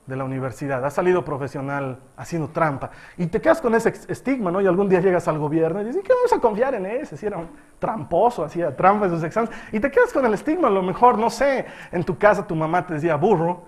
de 0.05 0.15
la 0.15 0.24
universidad, 0.24 0.84
ha 0.84 0.89
salido 0.89 1.24
profesional 1.24 2.00
haciendo 2.17 2.50
trampa. 2.50 2.89
Y 3.17 3.27
te 3.27 3.39
quedas 3.39 3.62
con 3.62 3.75
ese 3.75 3.93
estigma, 4.08 4.51
¿no? 4.51 4.60
Y 4.60 4.67
algún 4.67 4.89
día 4.89 5.00
llegas 5.00 5.27
al 5.27 5.38
gobierno 5.38 5.81
y 5.81 5.86
dices, 5.86 6.01
¿qué 6.03 6.13
vamos 6.13 6.34
a 6.34 6.39
confiar 6.39 6.74
en 6.74 6.86
ese? 6.86 7.15
Si 7.17 7.25
era 7.25 7.38
un 7.38 7.50
tramposo, 7.79 8.43
hacía 8.43 8.75
trampa 8.75 9.05
en 9.05 9.12
sus 9.12 9.24
exámenes. 9.24 9.55
Y 9.72 9.79
te 9.79 9.91
quedas 9.91 10.12
con 10.12 10.25
el 10.25 10.34
estigma, 10.34 10.67
a 10.67 10.72
lo 10.72 10.81
mejor, 10.81 11.17
no 11.17 11.29
sé, 11.29 11.65
en 11.91 12.03
tu 12.03 12.17
casa 12.17 12.46
tu 12.46 12.55
mamá 12.55 12.86
te 12.86 12.96
decía 12.96 13.15
burro 13.15 13.63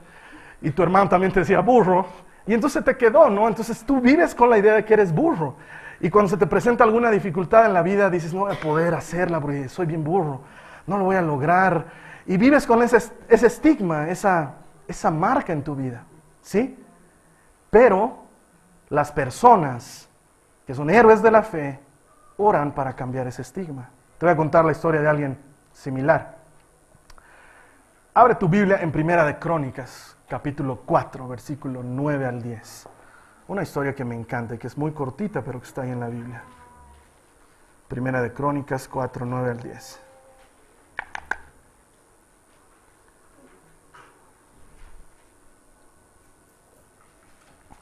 y 0.61 0.71
tu 0.71 0.81
hermano 0.81 1.07
también 1.07 1.31
te 1.31 1.41
decía 1.41 1.59
burro. 1.59 2.05
Y 2.45 2.53
entonces 2.53 2.83
te 2.83 2.97
quedó, 2.97 3.29
¿no? 3.29 3.47
Entonces 3.47 3.83
tú 3.85 4.01
vives 4.01 4.35
con 4.35 4.49
la 4.49 4.57
idea 4.57 4.73
de 4.73 4.83
que 4.83 4.93
eres 4.95 5.13
burro. 5.13 5.55
Y 6.01 6.09
cuando 6.09 6.29
se 6.29 6.37
te 6.37 6.47
presenta 6.47 6.83
alguna 6.83 7.11
dificultad 7.11 7.65
en 7.67 7.73
la 7.73 7.83
vida, 7.83 8.09
dices, 8.09 8.33
no 8.33 8.41
voy 8.41 8.53
a 8.53 8.59
poder 8.59 8.93
hacerla 8.95 9.39
porque 9.39 9.69
soy 9.69 9.85
bien 9.85 10.03
burro, 10.03 10.41
no 10.87 10.97
lo 10.97 11.05
voy 11.05 11.15
a 11.15 11.21
lograr. 11.21 11.85
Y 12.25 12.35
vives 12.37 12.65
con 12.65 12.81
ese, 12.81 12.97
estigma, 13.29 14.09
esa 14.09 15.11
marca 15.11 15.53
en 15.53 15.63
tu 15.63 15.75
vida. 15.75 16.03
¿Sí? 16.43 16.77
Pero 17.71 18.19
las 18.89 19.11
personas 19.11 20.07
que 20.67 20.75
son 20.75 20.91
héroes 20.91 21.23
de 21.23 21.31
la 21.31 21.41
fe 21.41 21.79
oran 22.37 22.73
para 22.73 22.93
cambiar 22.95 23.25
ese 23.27 23.41
estigma. 23.41 23.89
Te 24.19 24.25
voy 24.25 24.33
a 24.33 24.37
contar 24.37 24.63
la 24.63 24.71
historia 24.71 25.01
de 25.01 25.07
alguien 25.07 25.37
similar. 25.71 26.37
Abre 28.13 28.35
tu 28.35 28.47
Biblia 28.47 28.77
en 28.81 28.91
Primera 28.91 29.25
de 29.25 29.39
Crónicas, 29.39 30.15
capítulo 30.27 30.81
4, 30.85 31.27
versículo 31.27 31.81
9 31.81 32.25
al 32.27 32.43
10. 32.43 32.89
Una 33.47 33.63
historia 33.63 33.95
que 33.95 34.05
me 34.05 34.15
encanta 34.15 34.55
y 34.55 34.57
que 34.59 34.67
es 34.67 34.77
muy 34.77 34.91
cortita, 34.91 35.41
pero 35.41 35.59
que 35.59 35.65
está 35.65 35.81
ahí 35.81 35.91
en 35.91 35.99
la 35.99 36.09
Biblia. 36.09 36.43
Primera 37.87 38.21
de 38.21 38.31
Crónicas 38.31 38.87
4, 38.87 39.25
9 39.25 39.51
al 39.51 39.59
10. 39.59 40.02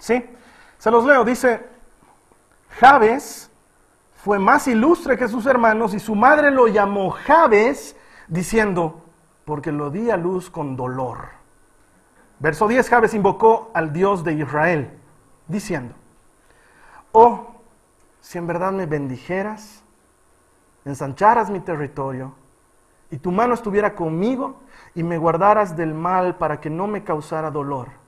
¿Sí? 0.02 0.26
Se 0.80 0.90
los 0.90 1.06
leo, 1.06 1.24
dice, 1.24 1.64
Jabes 2.80 3.52
fue 4.16 4.40
más 4.40 4.68
ilustre 4.68 5.16
que 5.16 5.28
sus 5.28 5.46
hermanos 5.46 5.94
y 5.94 6.00
su 6.00 6.16
madre 6.16 6.50
lo 6.50 6.68
llamó 6.68 7.12
Jabes 7.12 7.96
diciendo, 8.28 9.06
porque 9.46 9.72
lo 9.72 9.92
di 9.92 10.10
a 10.10 10.18
luz 10.18 10.50
con 10.50 10.76
dolor. 10.76 11.30
Verso 12.40 12.68
10, 12.68 12.90
Jabes 12.90 13.14
invocó 13.14 13.70
al 13.76 13.94
Dios 13.94 14.24
de 14.24 14.34
Israel, 14.34 14.90
diciendo, 15.48 15.94
oh, 17.12 17.62
si 18.22 18.40
en 18.40 18.48
verdad 18.48 18.72
me 18.72 18.88
bendijeras, 18.88 19.84
ensancharas 20.84 21.52
mi 21.52 21.60
territorio, 21.60 22.34
y 23.12 23.18
tu 23.18 23.32
mano 23.32 23.54
estuviera 23.54 23.94
conmigo 23.94 24.62
y 24.96 25.04
me 25.04 25.20
guardaras 25.20 25.78
del 25.78 25.94
mal 25.94 26.38
para 26.38 26.60
que 26.60 26.72
no 26.72 26.88
me 26.88 27.04
causara 27.04 27.52
dolor. 27.52 28.01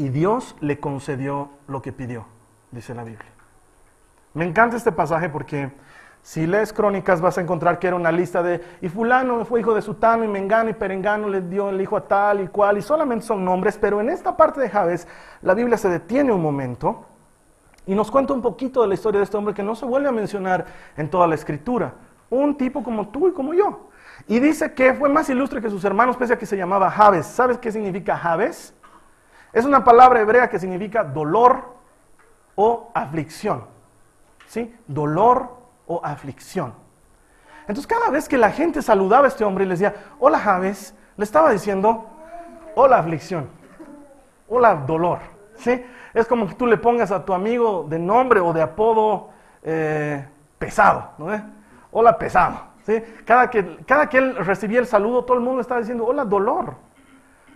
Y 0.00 0.08
Dios 0.08 0.56
le 0.60 0.80
concedió 0.80 1.50
lo 1.68 1.82
que 1.82 1.92
pidió, 1.92 2.24
dice 2.70 2.94
la 2.94 3.04
Biblia. 3.04 3.30
Me 4.32 4.46
encanta 4.46 4.78
este 4.78 4.92
pasaje 4.92 5.28
porque 5.28 5.72
si 6.22 6.46
lees 6.46 6.72
crónicas 6.72 7.20
vas 7.20 7.36
a 7.36 7.42
encontrar 7.42 7.78
que 7.78 7.88
era 7.88 7.96
una 7.96 8.10
lista 8.10 8.42
de, 8.42 8.64
y 8.80 8.88
fulano 8.88 9.44
fue 9.44 9.60
hijo 9.60 9.74
de 9.74 9.82
Sutano 9.82 10.24
y 10.24 10.28
Mengano 10.28 10.70
y 10.70 10.72
Perengano 10.72 11.28
le 11.28 11.42
dio 11.42 11.68
el 11.68 11.78
hijo 11.82 11.98
a 11.98 12.08
tal 12.08 12.40
y 12.40 12.48
cual, 12.48 12.78
y 12.78 12.82
solamente 12.82 13.26
son 13.26 13.44
nombres, 13.44 13.76
pero 13.76 14.00
en 14.00 14.08
esta 14.08 14.38
parte 14.38 14.58
de 14.58 14.70
Javes 14.70 15.06
la 15.42 15.52
Biblia 15.52 15.76
se 15.76 15.90
detiene 15.90 16.32
un 16.32 16.40
momento 16.40 17.04
y 17.84 17.94
nos 17.94 18.10
cuenta 18.10 18.32
un 18.32 18.40
poquito 18.40 18.80
de 18.80 18.88
la 18.88 18.94
historia 18.94 19.18
de 19.18 19.24
este 19.24 19.36
hombre 19.36 19.52
que 19.52 19.62
no 19.62 19.74
se 19.74 19.84
vuelve 19.84 20.08
a 20.08 20.12
mencionar 20.12 20.64
en 20.96 21.10
toda 21.10 21.26
la 21.26 21.34
escritura. 21.34 21.92
Un 22.30 22.56
tipo 22.56 22.82
como 22.82 23.08
tú 23.10 23.28
y 23.28 23.32
como 23.32 23.52
yo. 23.52 23.90
Y 24.26 24.40
dice 24.40 24.72
que 24.72 24.94
fue 24.94 25.10
más 25.10 25.28
ilustre 25.28 25.60
que 25.60 25.68
sus 25.68 25.84
hermanos, 25.84 26.16
pese 26.16 26.32
a 26.32 26.38
que 26.38 26.46
se 26.46 26.56
llamaba 26.56 26.90
Javes. 26.90 27.26
¿Sabes 27.26 27.58
qué 27.58 27.70
significa 27.70 28.16
Javes? 28.16 28.74
Es 29.52 29.64
una 29.64 29.82
palabra 29.84 30.20
hebrea 30.20 30.48
que 30.48 30.58
significa 30.58 31.02
dolor 31.04 31.64
o 32.54 32.90
aflicción. 32.94 33.64
¿Sí? 34.46 34.74
Dolor 34.86 35.48
o 35.86 36.00
aflicción. 36.04 36.74
Entonces 37.62 37.86
cada 37.86 38.10
vez 38.10 38.28
que 38.28 38.36
la 38.36 38.50
gente 38.50 38.82
saludaba 38.82 39.26
a 39.26 39.28
este 39.28 39.44
hombre 39.44 39.64
y 39.64 39.68
le 39.68 39.74
decía, 39.74 39.94
hola 40.18 40.38
Javes, 40.40 40.94
le 41.16 41.24
estaba 41.24 41.50
diciendo, 41.50 42.06
hola 42.74 42.98
aflicción, 42.98 43.48
hola 44.48 44.74
dolor. 44.74 45.18
¿Sí? 45.56 45.84
Es 46.14 46.26
como 46.26 46.48
que 46.48 46.54
tú 46.54 46.66
le 46.66 46.78
pongas 46.78 47.12
a 47.12 47.24
tu 47.24 47.32
amigo 47.32 47.86
de 47.88 47.98
nombre 47.98 48.40
o 48.40 48.52
de 48.52 48.62
apodo 48.62 49.28
eh, 49.62 50.24
pesado. 50.58 51.10
¿no? 51.18 51.28
Hola 51.92 52.18
pesado. 52.18 52.60
¿sí? 52.84 53.02
Cada, 53.24 53.50
que, 53.50 53.78
cada 53.86 54.08
que 54.08 54.18
él 54.18 54.36
recibía 54.36 54.80
el 54.80 54.86
saludo, 54.86 55.24
todo 55.24 55.36
el 55.36 55.42
mundo 55.44 55.60
estaba 55.60 55.80
diciendo, 55.80 56.06
hola 56.06 56.24
dolor. 56.24 56.74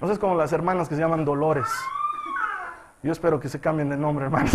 No 0.04 0.08
sé, 0.08 0.12
es 0.12 0.18
como 0.18 0.34
las 0.34 0.52
hermanas 0.52 0.86
que 0.86 0.96
se 0.96 1.00
llaman 1.00 1.24
Dolores. 1.24 1.66
Yo 3.02 3.10
espero 3.10 3.40
que 3.40 3.48
se 3.48 3.58
cambien 3.58 3.88
de 3.88 3.96
nombre, 3.96 4.26
hermanos. 4.26 4.52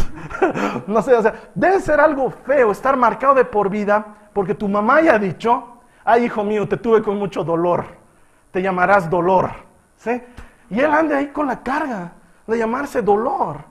no 0.88 1.02
sé, 1.02 1.16
o 1.16 1.24
sea, 1.24 1.34
debe 1.56 1.80
ser 1.80 2.00
algo 2.00 2.30
feo 2.30 2.70
estar 2.70 2.96
marcado 2.96 3.34
de 3.34 3.46
por 3.46 3.68
vida 3.68 4.30
porque 4.32 4.54
tu 4.54 4.68
mamá 4.68 5.02
ya 5.02 5.16
ha 5.16 5.18
dicho, 5.18 5.80
ay 6.06 6.26
hijo 6.26 6.44
mío, 6.44 6.70
te 6.70 6.78
tuve 6.78 7.02
con 7.02 7.18
mucho 7.18 7.44
dolor, 7.44 7.84
te 8.52 8.62
llamarás 8.62 9.10
dolor. 9.10 9.50
¿sí? 9.98 10.22
Y 10.70 10.80
él 10.80 10.92
anda 10.94 11.18
ahí 11.18 11.30
con 11.30 11.48
la 11.48 11.64
carga 11.64 12.12
de 12.46 12.56
llamarse 12.56 13.02
dolor. 13.02 13.64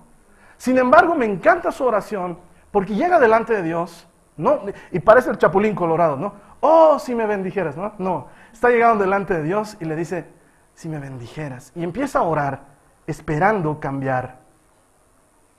Sin 0.56 0.78
embargo, 0.78 1.14
me 1.14 1.26
encanta 1.26 1.70
su 1.70 1.85
oración 1.85 2.40
porque 2.73 2.97
llega 2.97 3.20
delante 3.20 3.52
de 3.52 3.62
Dios, 3.62 4.08
¿no? 4.37 4.62
Y 4.90 4.99
parece 4.99 5.30
el 5.30 5.38
chapulín 5.38 5.76
colorado, 5.76 6.16
¿no? 6.16 6.35
Oh, 6.58 6.99
si 6.99 7.14
me 7.14 7.25
bendijeras, 7.25 7.76
¿no? 7.76 7.92
No, 7.99 8.26
está 8.52 8.68
llegando 8.68 9.04
delante 9.04 9.35
de 9.35 9.44
Dios 9.44 9.76
y 9.78 9.85
le 9.85 9.94
dice, 9.94 10.38
si 10.78 10.88
me 10.88 11.00
bendijeras. 11.00 11.73
Y 11.75 11.82
empieza 11.82 12.20
a 12.20 12.23
orar 12.23 12.61
esperando 13.04 13.80
cambiar 13.80 14.38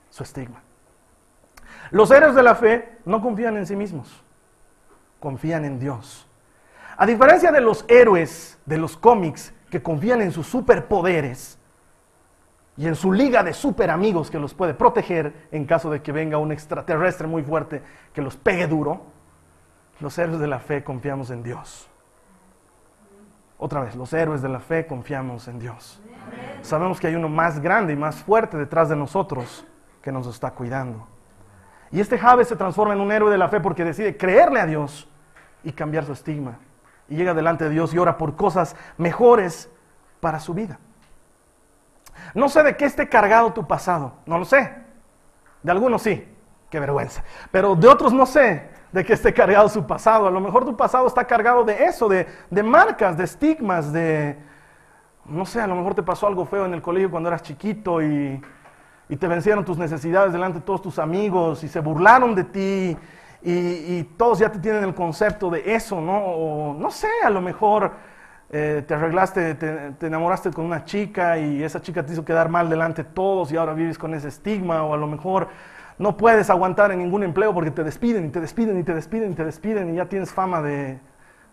su 0.08 0.22
estigma. 0.22 0.62
Los 1.90 2.10
héroes 2.10 2.34
de 2.34 2.42
la 2.42 2.54
fe 2.54 2.96
no 3.04 3.20
confían 3.20 3.58
en 3.58 3.66
sí 3.66 3.76
mismos, 3.76 4.24
confían 5.20 5.66
en 5.66 5.78
Dios. 5.78 6.26
A 6.96 7.04
diferencia 7.04 7.52
de 7.52 7.60
los 7.60 7.84
héroes 7.88 8.58
de 8.64 8.78
los 8.78 8.96
cómics 8.96 9.52
que 9.68 9.82
confían 9.82 10.22
en 10.22 10.32
sus 10.32 10.46
superpoderes 10.46 11.58
y 12.78 12.86
en 12.86 12.94
su 12.94 13.12
liga 13.12 13.42
de 13.42 13.52
super 13.52 13.90
amigos 13.90 14.30
que 14.30 14.38
los 14.38 14.54
puede 14.54 14.72
proteger 14.72 15.48
en 15.52 15.66
caso 15.66 15.90
de 15.90 16.00
que 16.00 16.12
venga 16.12 16.38
un 16.38 16.50
extraterrestre 16.50 17.26
muy 17.26 17.42
fuerte 17.42 17.82
que 18.14 18.22
los 18.22 18.38
pegue 18.38 18.66
duro, 18.66 19.02
los 20.00 20.16
héroes 20.16 20.40
de 20.40 20.46
la 20.46 20.60
fe 20.60 20.82
confiamos 20.82 21.28
en 21.30 21.42
Dios. 21.42 21.89
Otra 23.62 23.82
vez, 23.82 23.94
los 23.94 24.10
héroes 24.14 24.40
de 24.40 24.48
la 24.48 24.58
fe 24.58 24.86
confiamos 24.86 25.46
en 25.46 25.58
Dios. 25.58 26.00
Sabemos 26.62 26.98
que 26.98 27.08
hay 27.08 27.14
uno 27.14 27.28
más 27.28 27.60
grande 27.60 27.92
y 27.92 27.96
más 27.96 28.16
fuerte 28.16 28.56
detrás 28.56 28.88
de 28.88 28.96
nosotros 28.96 29.66
que 30.00 30.10
nos 30.10 30.26
está 30.26 30.52
cuidando. 30.52 31.06
Y 31.92 32.00
este 32.00 32.16
Jabes 32.16 32.48
se 32.48 32.56
transforma 32.56 32.94
en 32.94 33.02
un 33.02 33.12
héroe 33.12 33.30
de 33.30 33.36
la 33.36 33.48
fe 33.50 33.60
porque 33.60 33.84
decide 33.84 34.16
creerle 34.16 34.60
a 34.60 34.66
Dios 34.66 35.06
y 35.62 35.72
cambiar 35.72 36.06
su 36.06 36.12
estigma. 36.12 36.58
Y 37.06 37.16
llega 37.16 37.34
delante 37.34 37.64
de 37.64 37.70
Dios 37.70 37.92
y 37.92 37.98
ora 37.98 38.16
por 38.16 38.34
cosas 38.34 38.76
mejores 38.96 39.68
para 40.20 40.40
su 40.40 40.54
vida. 40.54 40.78
No 42.32 42.48
sé 42.48 42.62
de 42.62 42.78
qué 42.78 42.86
esté 42.86 43.10
cargado 43.10 43.52
tu 43.52 43.66
pasado, 43.66 44.14
no 44.24 44.38
lo 44.38 44.46
sé. 44.46 44.74
De 45.62 45.70
algunos 45.70 46.00
sí, 46.00 46.26
qué 46.70 46.80
vergüenza. 46.80 47.22
Pero 47.50 47.76
de 47.76 47.88
otros 47.88 48.14
no 48.14 48.24
sé 48.24 48.69
de 48.92 49.04
qué 49.04 49.12
esté 49.12 49.32
cargado 49.32 49.68
su 49.68 49.86
pasado. 49.86 50.26
A 50.26 50.30
lo 50.30 50.40
mejor 50.40 50.64
tu 50.64 50.76
pasado 50.76 51.06
está 51.06 51.24
cargado 51.24 51.64
de 51.64 51.84
eso, 51.84 52.08
de, 52.08 52.26
de 52.50 52.62
marcas, 52.62 53.16
de 53.16 53.24
estigmas, 53.24 53.92
de... 53.92 54.36
No 55.24 55.46
sé, 55.46 55.60
a 55.60 55.66
lo 55.66 55.76
mejor 55.76 55.94
te 55.94 56.02
pasó 56.02 56.26
algo 56.26 56.44
feo 56.44 56.64
en 56.64 56.74
el 56.74 56.82
colegio 56.82 57.10
cuando 57.10 57.28
eras 57.28 57.42
chiquito 57.42 58.02
y 58.02 58.40
y 59.10 59.16
te 59.16 59.26
vencieron 59.26 59.64
tus 59.64 59.76
necesidades 59.76 60.32
delante 60.32 60.60
de 60.60 60.64
todos 60.64 60.80
tus 60.80 60.98
amigos 61.00 61.64
y 61.64 61.68
se 61.68 61.80
burlaron 61.80 62.34
de 62.34 62.44
ti 62.44 62.96
y, 63.42 63.50
y 63.50 64.14
todos 64.16 64.38
ya 64.38 64.50
te 64.52 64.60
tienen 64.60 64.84
el 64.84 64.94
concepto 64.94 65.50
de 65.50 65.74
eso, 65.74 66.00
¿no? 66.00 66.16
O 66.16 66.74
no 66.74 66.90
sé, 66.92 67.08
a 67.24 67.30
lo 67.30 67.40
mejor 67.40 67.90
eh, 68.50 68.84
te 68.86 68.94
arreglaste, 68.94 69.56
te, 69.56 69.90
te, 69.92 70.06
enamoraste 70.06 70.52
con 70.52 70.64
una 70.64 70.84
chica 70.84 71.38
y 71.38 71.62
esa 71.62 71.82
chica 71.82 72.06
te 72.06 72.12
hizo 72.12 72.24
quedar 72.24 72.48
mal 72.48 72.70
delante 72.70 73.02
de 73.02 73.10
todos 73.10 73.50
y 73.50 73.56
ahora 73.56 73.72
vives 73.72 73.98
con 73.98 74.14
ese 74.14 74.28
estigma 74.28 74.84
o 74.84 74.94
a 74.94 74.96
lo 74.96 75.08
mejor 75.08 75.48
no 76.00 76.16
puedes 76.16 76.48
aguantar 76.48 76.90
en 76.92 76.98
ningún 76.98 77.22
empleo 77.22 77.52
porque 77.52 77.70
te 77.70 77.84
despiden 77.84 78.24
y 78.24 78.28
te 78.30 78.40
despiden 78.40 78.78
y 78.78 78.82
te 78.82 78.94
despiden 78.94 79.32
y 79.32 79.34
te 79.34 79.44
despiden 79.44 79.92
y 79.92 79.96
ya 79.96 80.06
tienes 80.06 80.32
fama 80.32 80.62
de, 80.62 80.98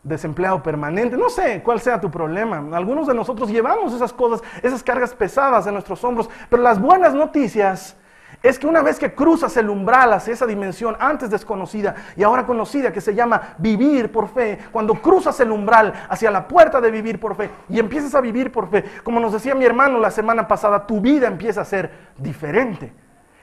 desempleado 0.04 0.64
permanente, 0.64 1.18
no 1.18 1.30
sé 1.30 1.62
cuál 1.62 1.82
sea 1.82 2.00
tu 2.00 2.10
problema. 2.10 2.64
Algunos 2.72 3.08
de 3.08 3.14
nosotros 3.14 3.50
llevamos 3.50 3.94
esas 3.94 4.14
cosas, 4.14 4.42
esas 4.64 4.82
cargas 4.82 5.14
pesadas 5.14 5.68
en 5.68 5.74
nuestros 5.74 6.02
hombros, 6.06 6.30
pero 6.50 6.64
las 6.64 6.80
buenas 6.80 7.14
noticias 7.14 7.98
es 8.42 8.58
que 8.58 8.68
una 8.68 8.82
vez 8.82 9.00
que 9.00 9.14
cruzas 9.14 9.58
el 9.58 9.70
umbral 9.70 10.14
hacia 10.14 10.32
esa 10.32 10.46
dimensión 10.46 10.96
antes 10.98 11.30
desconocida 11.30 11.96
y 12.16 12.24
ahora 12.24 12.46
conocida 12.46 12.94
que 12.94 13.02
se 13.02 13.14
llama 13.14 13.56
vivir 13.58 14.14
por 14.14 14.30
fe, 14.30 14.60
cuando 14.72 14.94
cruzas 14.94 15.38
el 15.42 15.52
umbral 15.52 15.92
hacia 16.08 16.32
la 16.32 16.48
puerta 16.48 16.80
de 16.80 16.90
vivir 16.90 17.20
por 17.20 17.36
fe 17.36 17.50
y 17.68 17.80
empiezas 17.80 18.16
a 18.16 18.22
vivir 18.22 18.50
por 18.50 18.70
fe, 18.70 18.86
como 19.04 19.20
nos 19.20 19.34
decía 19.34 19.56
mi 19.56 19.66
hermano 19.66 20.00
la 20.00 20.12
semana 20.12 20.48
pasada, 20.48 20.88
tu 20.88 21.02
vida 21.02 21.28
empieza 21.28 21.60
a 21.60 21.66
ser 21.66 21.92
diferente. 22.18 22.94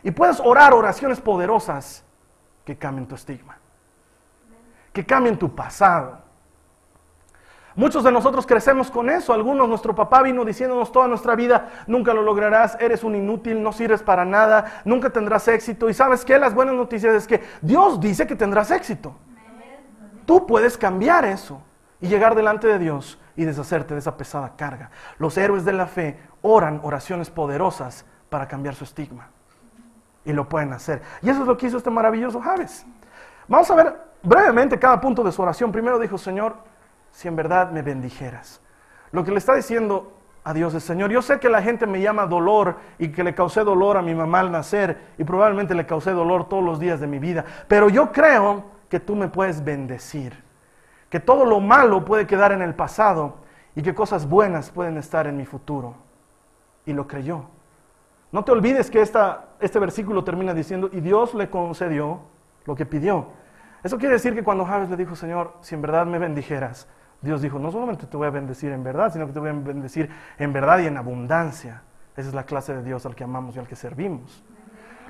Y 0.04 0.12
puedes 0.12 0.38
orar 0.38 0.72
oraciones 0.72 1.20
poderosas 1.20 2.04
que 2.64 2.78
cambien 2.78 3.08
tu 3.08 3.16
estigma, 3.16 3.58
que 4.92 5.04
cambien 5.04 5.36
tu 5.36 5.52
pasado, 5.52 6.24
Muchos 7.76 8.04
de 8.04 8.12
nosotros 8.12 8.46
crecemos 8.46 8.88
con 8.88 9.10
eso. 9.10 9.32
Algunos, 9.32 9.68
nuestro 9.68 9.94
papá 9.94 10.22
vino 10.22 10.44
diciéndonos 10.44 10.92
toda 10.92 11.08
nuestra 11.08 11.34
vida, 11.34 11.70
nunca 11.88 12.14
lo 12.14 12.22
lograrás, 12.22 12.76
eres 12.80 13.02
un 13.02 13.16
inútil, 13.16 13.62
no 13.62 13.72
sirves 13.72 14.02
para 14.02 14.24
nada, 14.24 14.82
nunca 14.84 15.10
tendrás 15.10 15.48
éxito. 15.48 15.88
Y 15.88 15.94
sabes 15.94 16.24
qué, 16.24 16.38
las 16.38 16.54
buenas 16.54 16.76
noticias 16.76 17.14
es 17.14 17.26
que 17.26 17.42
Dios 17.62 17.98
dice 18.00 18.26
que 18.28 18.36
tendrás 18.36 18.70
éxito. 18.70 19.16
Tú 20.24 20.46
puedes 20.46 20.78
cambiar 20.78 21.24
eso 21.24 21.60
y 22.00 22.06
llegar 22.06 22.36
delante 22.36 22.68
de 22.68 22.78
Dios 22.78 23.18
y 23.36 23.44
deshacerte 23.44 23.94
de 23.94 24.00
esa 24.00 24.16
pesada 24.16 24.54
carga. 24.56 24.90
Los 25.18 25.36
héroes 25.36 25.64
de 25.64 25.72
la 25.72 25.86
fe 25.86 26.20
oran 26.42 26.80
oraciones 26.84 27.28
poderosas 27.28 28.06
para 28.30 28.46
cambiar 28.46 28.76
su 28.76 28.84
estigma. 28.84 29.30
Y 30.24 30.32
lo 30.32 30.48
pueden 30.48 30.72
hacer. 30.72 31.02
Y 31.22 31.30
eso 31.30 31.42
es 31.42 31.46
lo 31.46 31.56
que 31.56 31.66
hizo 31.66 31.76
este 31.76 31.90
maravilloso 31.90 32.40
Javes. 32.40 32.86
Vamos 33.48 33.70
a 33.70 33.74
ver 33.74 33.96
brevemente 34.22 34.78
cada 34.78 35.00
punto 35.00 35.22
de 35.22 35.32
su 35.32 35.42
oración. 35.42 35.70
Primero 35.70 35.98
dijo, 35.98 36.16
Señor, 36.16 36.56
si 37.10 37.28
en 37.28 37.36
verdad 37.36 37.70
me 37.70 37.82
bendijeras. 37.82 38.60
Lo 39.12 39.22
que 39.24 39.30
le 39.30 39.38
está 39.38 39.54
diciendo 39.54 40.12
a 40.42 40.52
Dios 40.52 40.74
es, 40.74 40.82
Señor, 40.84 41.10
yo 41.10 41.22
sé 41.22 41.38
que 41.38 41.48
la 41.48 41.62
gente 41.62 41.86
me 41.86 42.00
llama 42.00 42.26
dolor 42.26 42.76
y 42.98 43.08
que 43.08 43.24
le 43.24 43.34
causé 43.34 43.64
dolor 43.64 43.96
a 43.96 44.02
mi 44.02 44.14
mamá 44.14 44.40
al 44.40 44.50
nacer 44.50 44.98
y 45.16 45.24
probablemente 45.24 45.74
le 45.74 45.86
causé 45.86 46.10
dolor 46.10 46.48
todos 46.48 46.64
los 46.64 46.78
días 46.78 47.00
de 47.00 47.06
mi 47.06 47.18
vida, 47.18 47.44
pero 47.66 47.88
yo 47.88 48.12
creo 48.12 48.64
que 48.90 49.00
tú 49.00 49.16
me 49.16 49.28
puedes 49.28 49.64
bendecir, 49.64 50.42
que 51.08 51.20
todo 51.20 51.46
lo 51.46 51.60
malo 51.60 52.04
puede 52.04 52.26
quedar 52.26 52.52
en 52.52 52.60
el 52.60 52.74
pasado 52.74 53.36
y 53.74 53.82
que 53.82 53.94
cosas 53.94 54.28
buenas 54.28 54.70
pueden 54.70 54.98
estar 54.98 55.26
en 55.26 55.36
mi 55.36 55.46
futuro. 55.46 55.94
Y 56.86 56.92
lo 56.92 57.06
creyó. 57.06 57.46
No 58.34 58.44
te 58.44 58.50
olvides 58.50 58.90
que 58.90 59.00
esta, 59.00 59.44
este 59.60 59.78
versículo 59.78 60.24
termina 60.24 60.52
diciendo, 60.52 60.90
y 60.90 61.00
Dios 61.00 61.34
le 61.34 61.50
concedió 61.50 62.22
lo 62.64 62.74
que 62.74 62.84
pidió. 62.84 63.28
Eso 63.84 63.96
quiere 63.96 64.14
decir 64.14 64.34
que 64.34 64.42
cuando 64.42 64.64
Javes 64.64 64.90
le 64.90 64.96
dijo, 64.96 65.14
Señor, 65.14 65.52
si 65.60 65.76
en 65.76 65.82
verdad 65.82 66.04
me 66.04 66.18
bendijeras, 66.18 66.88
Dios 67.20 67.42
dijo, 67.42 67.60
no 67.60 67.70
solamente 67.70 68.08
te 68.08 68.16
voy 68.16 68.26
a 68.26 68.30
bendecir 68.30 68.72
en 68.72 68.82
verdad, 68.82 69.12
sino 69.12 69.28
que 69.28 69.32
te 69.32 69.38
voy 69.38 69.50
a 69.50 69.52
bendecir 69.52 70.10
en 70.36 70.52
verdad 70.52 70.80
y 70.80 70.86
en 70.86 70.96
abundancia. 70.96 71.82
Esa 72.16 72.30
es 72.30 72.34
la 72.34 72.42
clase 72.42 72.74
de 72.74 72.82
Dios 72.82 73.06
al 73.06 73.14
que 73.14 73.22
amamos 73.22 73.54
y 73.54 73.60
al 73.60 73.68
que 73.68 73.76
servimos. 73.76 74.42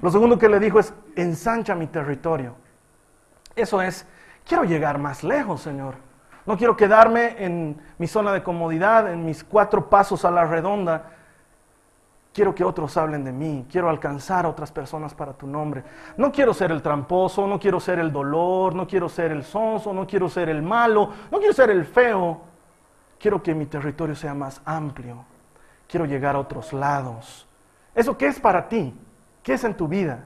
Lo 0.02 0.10
segundo 0.10 0.38
que 0.38 0.50
le 0.50 0.60
dijo 0.60 0.78
es, 0.78 0.92
ensancha 1.16 1.74
mi 1.74 1.86
territorio. 1.86 2.56
Eso 3.56 3.80
es, 3.80 4.06
quiero 4.46 4.64
llegar 4.64 4.98
más 4.98 5.24
lejos, 5.24 5.62
Señor. 5.62 5.94
No 6.44 6.58
quiero 6.58 6.76
quedarme 6.76 7.42
en 7.42 7.80
mi 7.96 8.06
zona 8.06 8.34
de 8.34 8.42
comodidad, 8.42 9.10
en 9.10 9.24
mis 9.24 9.42
cuatro 9.42 9.88
pasos 9.88 10.26
a 10.26 10.30
la 10.30 10.44
redonda. 10.44 11.10
Quiero 12.34 12.52
que 12.52 12.64
otros 12.64 12.96
hablen 12.96 13.22
de 13.22 13.30
mí, 13.30 13.64
quiero 13.70 13.88
alcanzar 13.88 14.44
a 14.44 14.48
otras 14.48 14.72
personas 14.72 15.14
para 15.14 15.34
tu 15.34 15.46
nombre. 15.46 15.84
No 16.16 16.32
quiero 16.32 16.52
ser 16.52 16.72
el 16.72 16.82
tramposo, 16.82 17.46
no 17.46 17.60
quiero 17.60 17.78
ser 17.78 18.00
el 18.00 18.10
dolor, 18.10 18.74
no 18.74 18.88
quiero 18.88 19.08
ser 19.08 19.30
el 19.30 19.44
sonso, 19.44 19.92
no 19.92 20.04
quiero 20.04 20.28
ser 20.28 20.48
el 20.48 20.60
malo, 20.60 21.10
no 21.30 21.38
quiero 21.38 21.54
ser 21.54 21.70
el 21.70 21.84
feo. 21.84 22.40
Quiero 23.20 23.40
que 23.40 23.54
mi 23.54 23.66
territorio 23.66 24.16
sea 24.16 24.34
más 24.34 24.60
amplio. 24.64 25.24
Quiero 25.86 26.06
llegar 26.06 26.34
a 26.34 26.40
otros 26.40 26.72
lados. 26.72 27.46
¿Eso 27.94 28.18
qué 28.18 28.26
es 28.26 28.40
para 28.40 28.68
ti? 28.68 28.92
¿Qué 29.40 29.52
es 29.52 29.62
en 29.62 29.74
tu 29.74 29.86
vida? 29.86 30.24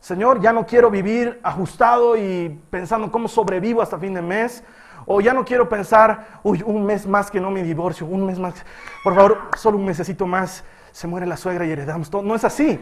Señor, 0.00 0.40
ya 0.40 0.52
no 0.52 0.66
quiero 0.66 0.90
vivir 0.90 1.38
ajustado 1.44 2.16
y 2.16 2.60
pensando 2.68 3.12
cómo 3.12 3.28
sobrevivo 3.28 3.80
hasta 3.80 3.96
fin 3.96 4.14
de 4.14 4.22
mes. 4.22 4.64
O 5.06 5.20
ya 5.20 5.32
no 5.34 5.44
quiero 5.44 5.68
pensar, 5.68 6.40
uy, 6.42 6.62
un 6.64 6.84
mes 6.84 7.06
más 7.06 7.30
que 7.30 7.40
no 7.40 7.50
me 7.50 7.62
divorcio, 7.62 8.06
un 8.06 8.26
mes 8.26 8.38
más. 8.38 8.54
Por 9.02 9.14
favor, 9.14 9.38
solo 9.56 9.78
un 9.78 9.84
mesecito 9.84 10.26
más, 10.26 10.64
se 10.92 11.06
muere 11.06 11.26
la 11.26 11.36
suegra 11.36 11.66
y 11.66 11.70
heredamos 11.70 12.08
todo. 12.10 12.22
No 12.22 12.34
es 12.34 12.44
así. 12.44 12.80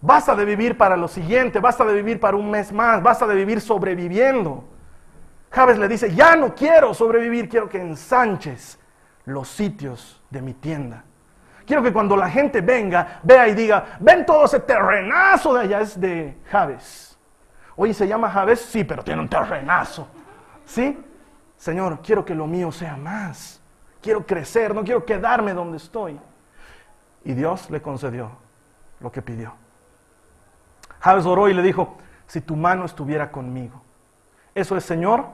Basta 0.00 0.34
de 0.34 0.44
vivir 0.44 0.76
para 0.76 0.96
lo 0.96 1.08
siguiente, 1.08 1.58
basta 1.58 1.84
de 1.84 1.94
vivir 1.94 2.20
para 2.20 2.36
un 2.36 2.50
mes 2.50 2.72
más, 2.72 3.02
basta 3.02 3.26
de 3.26 3.34
vivir 3.34 3.60
sobreviviendo. 3.60 4.64
Javes 5.50 5.78
le 5.78 5.88
dice, 5.88 6.14
ya 6.14 6.36
no 6.36 6.54
quiero 6.54 6.94
sobrevivir, 6.94 7.48
quiero 7.48 7.68
que 7.68 7.80
ensanches 7.80 8.78
los 9.24 9.48
sitios 9.48 10.22
de 10.30 10.40
mi 10.40 10.54
tienda. 10.54 11.04
Quiero 11.66 11.82
que 11.82 11.92
cuando 11.92 12.16
la 12.16 12.30
gente 12.30 12.60
venga, 12.60 13.20
vea 13.22 13.48
y 13.48 13.54
diga, 13.54 13.98
ven 14.00 14.24
todo 14.24 14.44
ese 14.44 14.60
terrenazo 14.60 15.54
de 15.54 15.60
allá, 15.62 15.80
es 15.80 16.00
de 16.00 16.38
Javes. 16.50 17.17
Oye, 17.80 17.94
¿se 17.94 18.08
llama 18.08 18.28
Javes? 18.28 18.60
Sí, 18.60 18.82
pero 18.82 19.04
tiene 19.04 19.22
un 19.22 19.28
terrenazo. 19.28 20.08
¿Sí? 20.66 20.98
Señor, 21.56 22.00
quiero 22.02 22.24
que 22.24 22.34
lo 22.34 22.48
mío 22.48 22.72
sea 22.72 22.96
más. 22.96 23.60
Quiero 24.02 24.26
crecer, 24.26 24.74
no 24.74 24.82
quiero 24.82 25.04
quedarme 25.04 25.54
donde 25.54 25.76
estoy. 25.76 26.18
Y 27.24 27.34
Dios 27.34 27.70
le 27.70 27.80
concedió 27.80 28.32
lo 28.98 29.12
que 29.12 29.22
pidió. 29.22 29.52
Javes 30.98 31.24
oró 31.24 31.48
y 31.48 31.54
le 31.54 31.62
dijo, 31.62 31.96
si 32.26 32.40
tu 32.40 32.56
mano 32.56 32.84
estuviera 32.84 33.30
conmigo. 33.30 33.80
Eso 34.56 34.76
es, 34.76 34.82
Señor, 34.82 35.26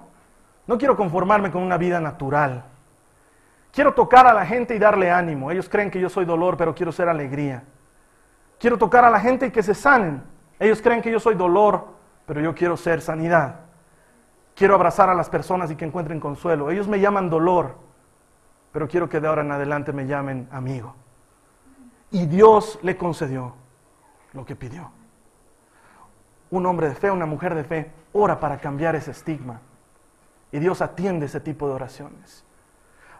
no 0.67 0.77
quiero 0.77 0.99
conformarme 0.99 1.51
con 1.51 1.63
una 1.63 1.79
vida 1.79 1.99
natural. 1.99 2.63
Quiero 3.73 3.95
tocar 3.95 4.27
a 4.27 4.35
la 4.35 4.45
gente 4.45 4.77
y 4.77 4.79
darle 4.79 5.11
ánimo. 5.11 5.51
Ellos 5.51 5.71
creen 5.71 5.91
que 5.91 5.99
yo 5.99 6.11
soy 6.11 6.27
dolor, 6.27 6.59
pero 6.59 6.75
quiero 6.75 6.93
ser 6.93 7.09
alegría. 7.09 7.63
Quiero 8.61 8.77
tocar 8.77 9.03
a 9.07 9.11
la 9.11 9.19
gente 9.19 9.47
y 9.47 9.51
que 9.51 9.63
se 9.63 9.75
sanen. 9.75 10.23
Ellos 10.59 10.83
creen 10.83 11.01
que 11.01 11.11
yo 11.11 11.19
soy 11.19 11.37
dolor, 11.37 11.95
pero 12.27 12.41
yo 12.41 12.55
quiero 12.55 12.77
ser 12.77 13.01
sanidad. 13.01 13.61
Quiero 14.55 14.75
abrazar 14.75 15.09
a 15.09 15.15
las 15.15 15.29
personas 15.29 15.71
y 15.71 15.77
que 15.77 15.85
encuentren 15.85 16.21
consuelo. 16.21 16.71
Ellos 16.71 16.89
me 16.89 17.01
llaman 17.01 17.29
dolor, 17.29 17.77
pero 18.73 18.89
quiero 18.89 19.09
que 19.09 19.21
de 19.21 19.29
ahora 19.29 19.43
en 19.43 19.53
adelante 19.53 19.93
me 19.93 20.07
llamen 20.07 20.49
amigo. 20.51 20.95
Y 22.11 22.27
Dios 22.27 22.79
le 22.83 22.97
concedió 22.97 23.55
lo 24.33 24.45
que 24.45 24.55
pidió. 24.55 24.91
Un 26.51 26.67
hombre 26.67 26.89
de 26.89 26.95
fe, 26.95 27.11
una 27.11 27.27
mujer 27.27 27.55
de 27.55 27.65
fe, 27.65 27.91
ora 28.13 28.39
para 28.39 28.59
cambiar 28.59 28.95
ese 28.95 29.11
estigma. 29.11 29.61
Y 30.53 30.61
Dios 30.61 30.81
atiende 30.81 31.27
ese 31.27 31.41
tipo 31.41 31.67
de 31.67 31.75
oraciones. 31.75 32.45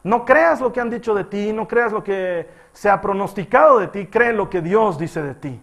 No 0.05 0.25
creas 0.25 0.61
lo 0.61 0.73
que 0.73 0.81
han 0.81 0.91
dicho 0.91 1.15
de 1.15 1.25
ti, 1.25 1.53
no 1.53 1.67
creas 1.67 1.91
lo 1.91 2.05
que 2.05 2.49
se 2.73 2.91
ha 2.91 3.01
pronosticado 3.01 3.79
de 3.79 3.89
ti, 3.89 4.07
cree 4.07 4.33
lo 4.33 4.49
que 4.51 4.61
Dios 4.61 4.99
dice 4.99 5.23
de 5.23 5.35
ti. 5.35 5.61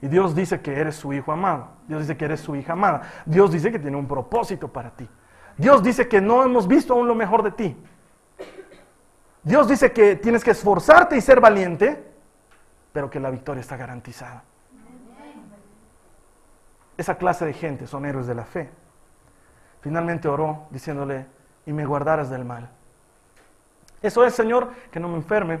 Y 0.00 0.06
Dios 0.06 0.34
dice 0.34 0.60
que 0.60 0.78
eres 0.78 0.94
su 0.94 1.12
hijo 1.12 1.32
amado. 1.32 1.77
Dios 1.88 2.02
dice 2.02 2.16
que 2.16 2.26
eres 2.26 2.40
su 2.40 2.54
hija 2.54 2.74
amada. 2.74 3.02
Dios 3.24 3.50
dice 3.50 3.72
que 3.72 3.78
tiene 3.78 3.96
un 3.96 4.06
propósito 4.06 4.68
para 4.68 4.90
ti. 4.90 5.08
Dios 5.56 5.82
dice 5.82 6.06
que 6.06 6.20
no 6.20 6.44
hemos 6.44 6.68
visto 6.68 6.92
aún 6.92 7.08
lo 7.08 7.14
mejor 7.14 7.42
de 7.42 7.50
ti. 7.50 7.76
Dios 9.42 9.66
dice 9.66 9.90
que 9.92 10.16
tienes 10.16 10.44
que 10.44 10.50
esforzarte 10.50 11.16
y 11.16 11.20
ser 11.20 11.40
valiente, 11.40 12.04
pero 12.92 13.08
que 13.08 13.18
la 13.18 13.30
victoria 13.30 13.62
está 13.62 13.76
garantizada. 13.76 14.44
Esa 16.98 17.16
clase 17.16 17.46
de 17.46 17.54
gente 17.54 17.86
son 17.86 18.04
héroes 18.04 18.26
de 18.26 18.34
la 18.34 18.44
fe. 18.44 18.68
Finalmente 19.80 20.28
oró 20.28 20.66
diciéndole, 20.70 21.26
y 21.64 21.72
me 21.72 21.86
guardarás 21.86 22.28
del 22.28 22.44
mal. 22.44 22.68
Eso 24.02 24.24
es, 24.24 24.34
Señor, 24.34 24.72
que 24.90 25.00
no 25.00 25.08
me 25.08 25.16
enferme. 25.16 25.60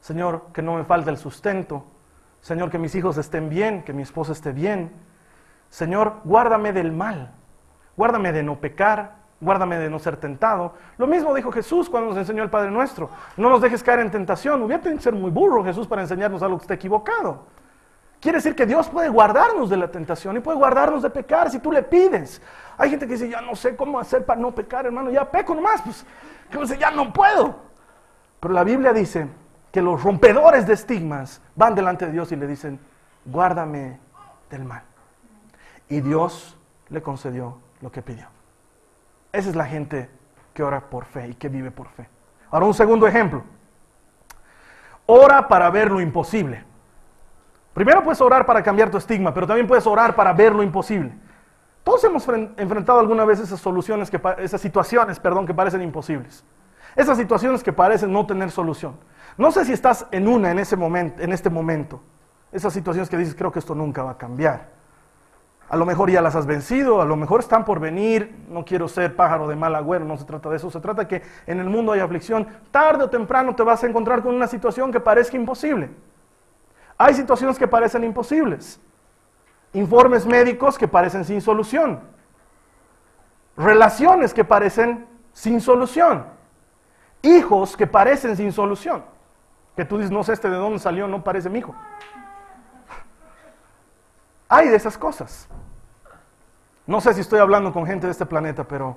Señor, 0.00 0.46
que 0.52 0.62
no 0.62 0.74
me 0.74 0.84
falte 0.84 1.10
el 1.10 1.16
sustento. 1.16 1.84
Señor, 2.40 2.70
que 2.70 2.78
mis 2.78 2.94
hijos 2.94 3.18
estén 3.18 3.48
bien, 3.48 3.82
que 3.82 3.92
mi 3.92 4.02
esposa 4.02 4.32
esté 4.32 4.52
bien. 4.52 4.90
Señor, 5.70 6.16
guárdame 6.24 6.72
del 6.72 6.92
mal. 6.92 7.32
Guárdame 7.96 8.32
de 8.32 8.42
no 8.42 8.56
pecar. 8.60 9.20
Guárdame 9.40 9.78
de 9.78 9.88
no 9.88 9.98
ser 9.98 10.18
tentado. 10.18 10.74
Lo 10.98 11.06
mismo 11.06 11.32
dijo 11.32 11.50
Jesús 11.50 11.88
cuando 11.88 12.10
nos 12.10 12.18
enseñó 12.18 12.42
el 12.42 12.50
Padre 12.50 12.70
Nuestro. 12.70 13.08
No 13.38 13.48
nos 13.48 13.62
dejes 13.62 13.82
caer 13.82 14.00
en 14.00 14.10
tentación. 14.10 14.62
Hubiera 14.62 14.82
tenido 14.82 14.98
que 14.98 15.04
ser 15.04 15.14
muy 15.14 15.30
burro 15.30 15.64
Jesús 15.64 15.86
para 15.86 16.02
enseñarnos 16.02 16.42
algo 16.42 16.58
que 16.58 16.64
está 16.64 16.74
equivocado. 16.74 17.46
Quiere 18.20 18.36
decir 18.36 18.54
que 18.54 18.66
Dios 18.66 18.88
puede 18.88 19.08
guardarnos 19.08 19.70
de 19.70 19.78
la 19.78 19.90
tentación 19.90 20.36
y 20.36 20.40
puede 20.40 20.58
guardarnos 20.58 21.02
de 21.02 21.08
pecar 21.08 21.50
si 21.50 21.58
tú 21.58 21.72
le 21.72 21.82
pides. 21.82 22.42
Hay 22.76 22.90
gente 22.90 23.06
que 23.06 23.14
dice, 23.14 23.30
ya 23.30 23.40
no 23.40 23.56
sé 23.56 23.74
cómo 23.74 23.98
hacer 23.98 24.26
para 24.26 24.38
no 24.38 24.54
pecar, 24.54 24.84
hermano, 24.84 25.10
ya 25.10 25.30
peco 25.30 25.54
nomás. 25.54 25.80
Pues, 25.80 26.04
que 26.50 26.58
dice, 26.58 26.76
ya 26.76 26.90
no 26.90 27.10
puedo. 27.14 27.56
Pero 28.38 28.52
la 28.52 28.62
Biblia 28.62 28.92
dice 28.92 29.26
que 29.72 29.80
los 29.80 30.02
rompedores 30.02 30.66
de 30.66 30.74
estigmas 30.74 31.40
van 31.56 31.74
delante 31.74 32.04
de 32.04 32.12
Dios 32.12 32.30
y 32.30 32.36
le 32.36 32.46
dicen, 32.46 32.78
guárdame 33.24 33.98
del 34.50 34.66
mal. 34.66 34.82
Y 35.90 36.00
Dios 36.00 36.56
le 36.88 37.02
concedió 37.02 37.58
lo 37.82 37.92
que 37.92 38.00
pidió. 38.00 38.26
Esa 39.32 39.50
es 39.50 39.56
la 39.56 39.66
gente 39.66 40.08
que 40.54 40.62
ora 40.62 40.88
por 40.88 41.04
fe 41.04 41.28
y 41.28 41.34
que 41.34 41.48
vive 41.48 41.70
por 41.70 41.88
fe. 41.88 42.08
Ahora 42.50 42.66
un 42.66 42.74
segundo 42.74 43.06
ejemplo. 43.06 43.42
Ora 45.06 45.48
para 45.48 45.68
ver 45.70 45.90
lo 45.90 46.00
imposible. 46.00 46.64
Primero 47.74 48.02
puedes 48.02 48.20
orar 48.20 48.46
para 48.46 48.62
cambiar 48.62 48.90
tu 48.90 48.96
estigma, 48.96 49.34
pero 49.34 49.46
también 49.46 49.66
puedes 49.66 49.86
orar 49.86 50.14
para 50.14 50.32
ver 50.32 50.54
lo 50.54 50.62
imposible. 50.62 51.12
Todos 51.82 52.04
hemos 52.04 52.26
enfrentado 52.56 53.00
alguna 53.00 53.24
vez 53.24 53.40
esas 53.40 53.60
soluciones, 53.60 54.10
esas 54.38 54.60
situaciones, 54.60 55.18
perdón, 55.18 55.46
que 55.46 55.54
parecen 55.54 55.82
imposibles. 55.82 56.44
Esas 56.94 57.16
situaciones 57.16 57.62
que 57.62 57.72
parecen 57.72 58.12
no 58.12 58.26
tener 58.26 58.50
solución. 58.50 58.96
No 59.36 59.50
sé 59.50 59.64
si 59.64 59.72
estás 59.72 60.06
en 60.10 60.28
una 60.28 60.50
en, 60.50 60.58
ese 60.58 60.76
momento, 60.76 61.22
en 61.22 61.32
este 61.32 61.50
momento. 61.50 62.00
Esas 62.52 62.72
situaciones 62.72 63.08
que 63.08 63.16
dices, 63.16 63.34
creo 63.34 63.50
que 63.50 63.60
esto 63.60 63.74
nunca 63.74 64.02
va 64.02 64.12
a 64.12 64.18
cambiar. 64.18 64.79
A 65.70 65.76
lo 65.76 65.86
mejor 65.86 66.10
ya 66.10 66.20
las 66.20 66.34
has 66.34 66.46
vencido, 66.46 67.00
a 67.00 67.04
lo 67.04 67.14
mejor 67.14 67.38
están 67.38 67.64
por 67.64 67.78
venir. 67.78 68.44
No 68.48 68.64
quiero 68.64 68.88
ser 68.88 69.14
pájaro 69.14 69.46
de 69.46 69.54
mal 69.54 69.72
agüero, 69.76 70.04
no 70.04 70.16
se 70.16 70.24
trata 70.24 70.50
de 70.50 70.56
eso. 70.56 70.68
Se 70.68 70.80
trata 70.80 71.02
de 71.02 71.08
que 71.08 71.22
en 71.46 71.60
el 71.60 71.70
mundo 71.70 71.92
hay 71.92 72.00
aflicción. 72.00 72.48
Tarde 72.72 73.04
o 73.04 73.08
temprano 73.08 73.54
te 73.54 73.62
vas 73.62 73.84
a 73.84 73.86
encontrar 73.86 74.20
con 74.20 74.34
una 74.34 74.48
situación 74.48 74.90
que 74.90 74.98
parezca 74.98 75.36
imposible. 75.36 75.90
Hay 76.98 77.14
situaciones 77.14 77.56
que 77.56 77.68
parecen 77.68 78.02
imposibles. 78.02 78.80
Informes 79.72 80.26
médicos 80.26 80.76
que 80.76 80.88
parecen 80.88 81.24
sin 81.24 81.40
solución. 81.40 82.00
Relaciones 83.56 84.34
que 84.34 84.44
parecen 84.44 85.06
sin 85.32 85.60
solución. 85.60 86.24
Hijos 87.22 87.76
que 87.76 87.86
parecen 87.86 88.36
sin 88.36 88.50
solución. 88.50 89.04
Que 89.76 89.84
tú 89.84 89.98
dices, 89.98 90.10
no 90.10 90.24
sé 90.24 90.32
este 90.32 90.50
de 90.50 90.56
dónde 90.56 90.80
salió, 90.80 91.06
no 91.06 91.22
parece 91.22 91.48
mi 91.48 91.60
hijo. 91.60 91.76
Hay 94.52 94.68
de 94.68 94.76
esas 94.76 94.98
cosas. 94.98 95.46
No 96.84 97.00
sé 97.00 97.14
si 97.14 97.20
estoy 97.20 97.38
hablando 97.38 97.72
con 97.72 97.86
gente 97.86 98.06
de 98.06 98.10
este 98.10 98.26
planeta, 98.26 98.64
pero 98.64 98.96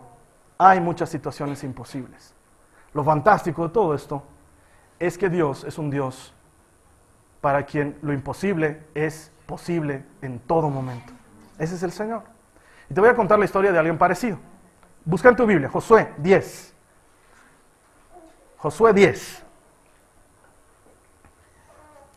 hay 0.57 0.81
muchas 0.81 1.09
situaciones 1.09 1.63
imposibles. 1.63 2.33
Lo 2.91 3.03
fantástico 3.03 3.67
de 3.67 3.69
todo 3.71 3.93
esto 3.93 4.23
es 4.99 5.15
que 5.15 5.29
Dios 5.29 5.63
es 5.63 5.77
un 5.77 5.91
Dios 5.91 6.33
para 7.39 7.67
quien 7.67 7.99
lo 8.01 8.13
imposible 8.13 8.83
es 8.95 9.31
posible 9.45 10.03
en 10.23 10.39
todo 10.39 10.71
momento. 10.71 11.13
Ese 11.59 11.75
es 11.75 11.83
el 11.83 11.91
Señor. 11.91 12.23
Y 12.89 12.95
te 12.95 12.99
voy 12.99 13.11
a 13.11 13.15
contar 13.15 13.37
la 13.37 13.45
historia 13.45 13.71
de 13.71 13.77
alguien 13.77 13.97
parecido. 13.97 14.39
Busca 15.05 15.29
en 15.29 15.35
tu 15.35 15.45
Biblia, 15.45 15.69
Josué 15.69 16.15
10. 16.17 16.73
Josué 18.57 18.91
10. 18.91 19.43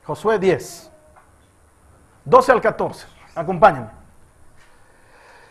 Josué 0.06 0.38
10. 0.38 0.90
12 2.24 2.52
al 2.52 2.60
14. 2.62 3.15
Acompáñame. 3.36 3.90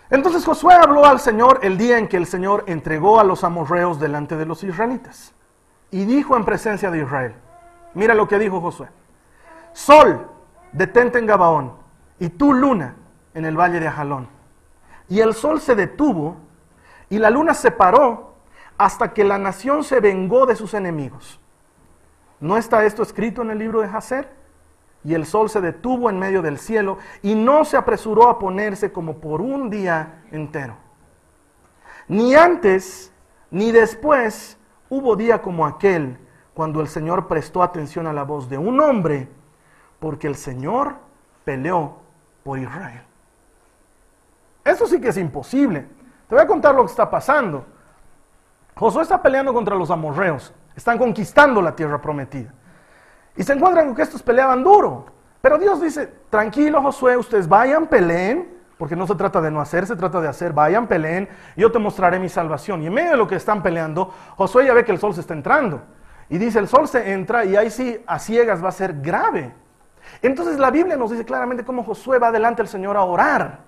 Entonces 0.09 0.43
Josué 0.43 0.73
habló 0.73 1.05
al 1.05 1.19
Señor 1.19 1.59
el 1.63 1.77
día 1.77 1.97
en 1.97 2.07
que 2.07 2.17
el 2.17 2.25
Señor 2.25 2.63
entregó 2.67 3.19
a 3.19 3.23
los 3.23 3.43
amorreos 3.43 3.99
delante 3.99 4.35
de 4.35 4.45
los 4.45 4.63
israelitas. 4.63 5.33
Y 5.91 6.05
dijo 6.05 6.35
en 6.35 6.45
presencia 6.45 6.91
de 6.91 7.03
Israel, 7.03 7.35
mira 7.93 8.13
lo 8.13 8.27
que 8.27 8.39
dijo 8.39 8.59
Josué. 8.59 8.89
Sol, 9.71 10.27
detente 10.71 11.19
en 11.19 11.25
Gabaón, 11.25 11.73
y 12.19 12.29
tú 12.29 12.53
luna 12.53 12.95
en 13.33 13.45
el 13.45 13.57
valle 13.57 13.79
de 13.79 13.87
Ajalón. 13.87 14.27
Y 15.07 15.19
el 15.19 15.33
sol 15.33 15.61
se 15.61 15.75
detuvo, 15.75 16.37
y 17.09 17.19
la 17.19 17.29
luna 17.29 17.53
se 17.53 17.71
paró 17.71 18.35
hasta 18.77 19.13
que 19.13 19.23
la 19.23 19.37
nación 19.37 19.83
se 19.83 19.99
vengó 19.99 20.45
de 20.45 20.55
sus 20.55 20.73
enemigos. 20.73 21.39
¿No 22.39 22.57
está 22.57 22.83
esto 22.83 23.03
escrito 23.03 23.41
en 23.41 23.51
el 23.51 23.59
libro 23.59 23.81
de 23.81 23.87
Jacer? 23.87 24.44
Y 25.05 25.13
el 25.13 25.25
sol 25.25 25.49
se 25.49 25.61
detuvo 25.61 26.09
en 26.09 26.17
medio 26.17 26.41
del 26.41 26.57
cielo 26.57 26.97
y 27.21 27.35
no 27.35 27.63
se 27.63 27.77
apresuró 27.77 28.27
a 28.27 28.39
ponerse 28.39 28.91
como 28.91 29.19
por 29.19 29.39
un 29.39 29.69
día 29.69 30.23
entero. 30.31 30.75
Ni 32.07 32.35
antes 32.35 33.13
ni 33.51 33.71
después 33.71 34.57
hubo 34.89 35.15
día 35.15 35.41
como 35.41 35.65
aquel 35.65 36.17
cuando 36.55 36.81
el 36.81 36.87
Señor 36.87 37.27
prestó 37.27 37.61
atención 37.61 38.07
a 38.07 38.13
la 38.13 38.23
voz 38.23 38.49
de 38.49 38.57
un 38.57 38.79
hombre, 38.79 39.29
porque 39.99 40.27
el 40.27 40.35
Señor 40.35 40.95
peleó 41.43 41.97
por 42.43 42.57
Israel. 42.57 43.03
Eso 44.63 44.87
sí 44.87 44.99
que 44.99 45.09
es 45.09 45.17
imposible. 45.17 45.85
Te 46.27 46.35
voy 46.35 46.43
a 46.43 46.47
contar 46.47 46.73
lo 46.73 46.83
que 46.83 46.89
está 46.89 47.09
pasando. 47.09 47.65
Josué 48.75 49.03
está 49.03 49.21
peleando 49.21 49.53
contra 49.53 49.75
los 49.75 49.91
amorreos. 49.91 50.53
Están 50.75 50.97
conquistando 50.97 51.61
la 51.61 51.75
tierra 51.75 52.01
prometida. 52.01 52.53
Y 53.35 53.43
se 53.43 53.53
encuentran 53.53 53.87
con 53.87 53.95
que 53.95 54.01
estos 54.01 54.23
peleaban 54.23 54.63
duro. 54.63 55.05
Pero 55.41 55.57
Dios 55.57 55.81
dice, 55.81 56.11
tranquilo 56.29 56.81
Josué, 56.81 57.17
ustedes 57.17 57.47
vayan, 57.47 57.87
peleen, 57.87 58.55
porque 58.77 58.95
no 58.95 59.05
se 59.07 59.15
trata 59.15 59.41
de 59.41 59.51
no 59.51 59.61
hacer, 59.61 59.85
se 59.85 59.95
trata 59.95 60.19
de 60.19 60.27
hacer, 60.27 60.53
vayan, 60.53 60.87
peleen, 60.87 61.29
yo 61.55 61.71
te 61.71 61.79
mostraré 61.79 62.19
mi 62.19 62.29
salvación. 62.29 62.81
Y 62.81 62.87
en 62.87 62.93
medio 62.93 63.11
de 63.11 63.17
lo 63.17 63.27
que 63.27 63.35
están 63.35 63.61
peleando, 63.61 64.13
Josué 64.37 64.65
ya 64.65 64.73
ve 64.73 64.83
que 64.83 64.91
el 64.91 64.99
sol 64.99 65.13
se 65.13 65.21
está 65.21 65.33
entrando. 65.33 65.81
Y 66.29 66.37
dice, 66.37 66.59
el 66.59 66.67
sol 66.67 66.87
se 66.87 67.11
entra 67.11 67.45
y 67.45 67.55
ahí 67.55 67.69
sí, 67.69 68.01
a 68.07 68.19
ciegas 68.19 68.63
va 68.63 68.69
a 68.69 68.71
ser 68.71 69.01
grave. 69.01 69.53
Entonces 70.21 70.57
la 70.57 70.71
Biblia 70.71 70.97
nos 70.97 71.11
dice 71.11 71.25
claramente 71.25 71.63
cómo 71.63 71.83
Josué 71.83 72.19
va 72.19 72.31
delante 72.31 72.61
del 72.61 72.69
Señor 72.69 72.97
a 72.97 73.03
orar. 73.03 73.59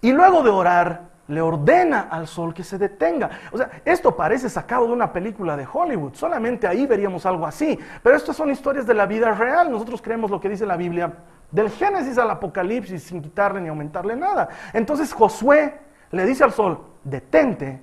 Y 0.00 0.12
luego 0.12 0.42
de 0.42 0.50
orar, 0.50 1.09
le 1.30 1.40
ordena 1.40 2.08
al 2.10 2.26
sol 2.26 2.52
que 2.52 2.62
se 2.62 2.76
detenga. 2.76 3.30
O 3.52 3.56
sea, 3.56 3.70
esto 3.84 4.14
parece 4.14 4.48
sacado 4.48 4.86
de 4.86 4.92
una 4.92 5.12
película 5.12 5.56
de 5.56 5.66
Hollywood. 5.70 6.14
Solamente 6.14 6.66
ahí 6.66 6.86
veríamos 6.86 7.24
algo 7.24 7.46
así. 7.46 7.78
Pero 8.02 8.16
estas 8.16 8.36
son 8.36 8.50
historias 8.50 8.86
de 8.86 8.94
la 8.94 9.06
vida 9.06 9.32
real. 9.34 9.70
Nosotros 9.70 10.02
creemos 10.02 10.30
lo 10.30 10.40
que 10.40 10.48
dice 10.48 10.66
la 10.66 10.76
Biblia 10.76 11.12
del 11.50 11.70
Génesis 11.70 12.16
al 12.18 12.30
Apocalipsis 12.30 13.02
sin 13.02 13.22
quitarle 13.22 13.60
ni 13.60 13.68
aumentarle 13.68 14.16
nada. 14.16 14.48
Entonces 14.72 15.12
Josué 15.12 15.78
le 16.10 16.26
dice 16.26 16.44
al 16.44 16.52
sol, 16.52 16.84
detente, 17.04 17.80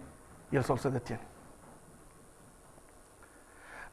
y 0.51 0.55
el 0.55 0.63
sol 0.63 0.79
se 0.79 0.89
detiene. 0.89 1.23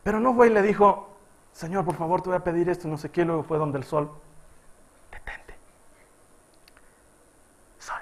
Pero 0.02 0.20
no 0.20 0.34
fue 0.34 0.48
y 0.48 0.50
le 0.50 0.62
dijo, 0.62 1.16
Señor, 1.52 1.84
por 1.84 1.94
favor, 1.94 2.20
te 2.22 2.28
voy 2.28 2.36
a 2.36 2.44
pedir 2.44 2.68
esto, 2.68 2.88
no 2.88 2.98
sé 2.98 3.10
qué, 3.10 3.24
luego 3.24 3.42
fue 3.42 3.58
donde 3.58 3.78
el 3.78 3.84
sol, 3.84 4.10
detente. 5.10 5.54
Sol, 7.78 8.00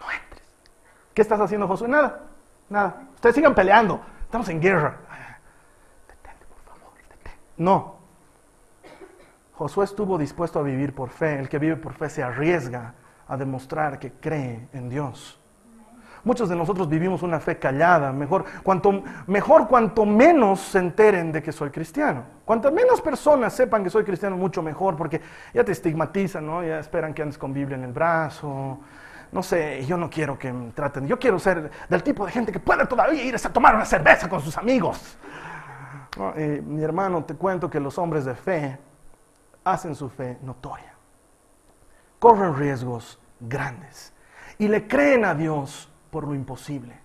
no 0.00 0.10
entres. 0.10 0.42
¿Qué 1.14 1.22
estás 1.22 1.40
haciendo, 1.40 1.68
Josué? 1.68 1.88
Nada, 1.88 2.22
nada. 2.68 3.02
Ustedes 3.14 3.36
sigan 3.36 3.54
peleando, 3.54 4.00
estamos 4.22 4.48
en 4.48 4.60
guerra. 4.60 4.96
Detente, 6.08 6.44
por 6.46 6.58
favor, 6.64 6.92
detente. 6.98 7.30
No. 7.56 7.94
Josué 9.52 9.84
estuvo 9.84 10.18
dispuesto 10.18 10.58
a 10.58 10.62
vivir 10.62 10.92
por 10.92 11.10
fe. 11.10 11.38
El 11.38 11.48
que 11.48 11.60
vive 11.60 11.76
por 11.76 11.94
fe 11.94 12.10
se 12.10 12.22
arriesga 12.24 12.94
a 13.28 13.36
demostrar 13.36 14.00
que 14.00 14.12
cree 14.12 14.68
en 14.72 14.88
Dios. 14.88 15.40
Muchos 16.24 16.48
de 16.48 16.56
nosotros 16.56 16.88
vivimos 16.88 17.22
una 17.22 17.38
fe 17.38 17.58
callada. 17.58 18.10
Mejor 18.12 18.44
cuanto, 18.64 19.04
mejor 19.28 19.68
cuanto 19.68 20.04
menos 20.04 20.58
se 20.58 20.78
enteren 20.78 21.30
de 21.30 21.42
que 21.42 21.52
soy 21.52 21.70
cristiano. 21.70 22.24
Cuantas 22.44 22.72
menos 22.72 23.00
personas 23.00 23.52
sepan 23.52 23.84
que 23.84 23.90
soy 23.90 24.02
cristiano, 24.04 24.36
mucho 24.36 24.62
mejor, 24.62 24.96
porque 24.96 25.20
ya 25.52 25.62
te 25.62 25.70
estigmatizan, 25.70 26.44
¿no? 26.44 26.64
Ya 26.64 26.80
esperan 26.80 27.14
que 27.14 27.22
andes 27.22 27.38
con 27.38 27.52
Biblia 27.52 27.76
en 27.76 27.84
el 27.84 27.92
brazo. 27.92 28.80
No 29.34 29.42
sé, 29.42 29.84
yo 29.84 29.96
no 29.96 30.08
quiero 30.08 30.38
que 30.38 30.52
me 30.52 30.70
traten. 30.70 31.08
Yo 31.08 31.18
quiero 31.18 31.40
ser 31.40 31.68
del 31.88 32.04
tipo 32.04 32.24
de 32.24 32.30
gente 32.30 32.52
que 32.52 32.60
puede 32.60 32.86
todavía 32.86 33.24
ir 33.24 33.34
a 33.34 33.38
tomar 33.52 33.74
una 33.74 33.84
cerveza 33.84 34.28
con 34.28 34.40
sus 34.40 34.56
amigos. 34.56 35.18
Eh, 36.36 36.62
mi 36.64 36.84
hermano, 36.84 37.24
te 37.24 37.34
cuento 37.34 37.68
que 37.68 37.80
los 37.80 37.98
hombres 37.98 38.24
de 38.24 38.36
fe 38.36 38.78
hacen 39.64 39.96
su 39.96 40.08
fe 40.08 40.38
notoria. 40.42 40.94
Corren 42.20 42.56
riesgos 42.56 43.18
grandes 43.40 44.12
y 44.56 44.68
le 44.68 44.86
creen 44.86 45.24
a 45.24 45.34
Dios 45.34 45.90
por 46.12 46.28
lo 46.28 46.36
imposible. 46.36 46.96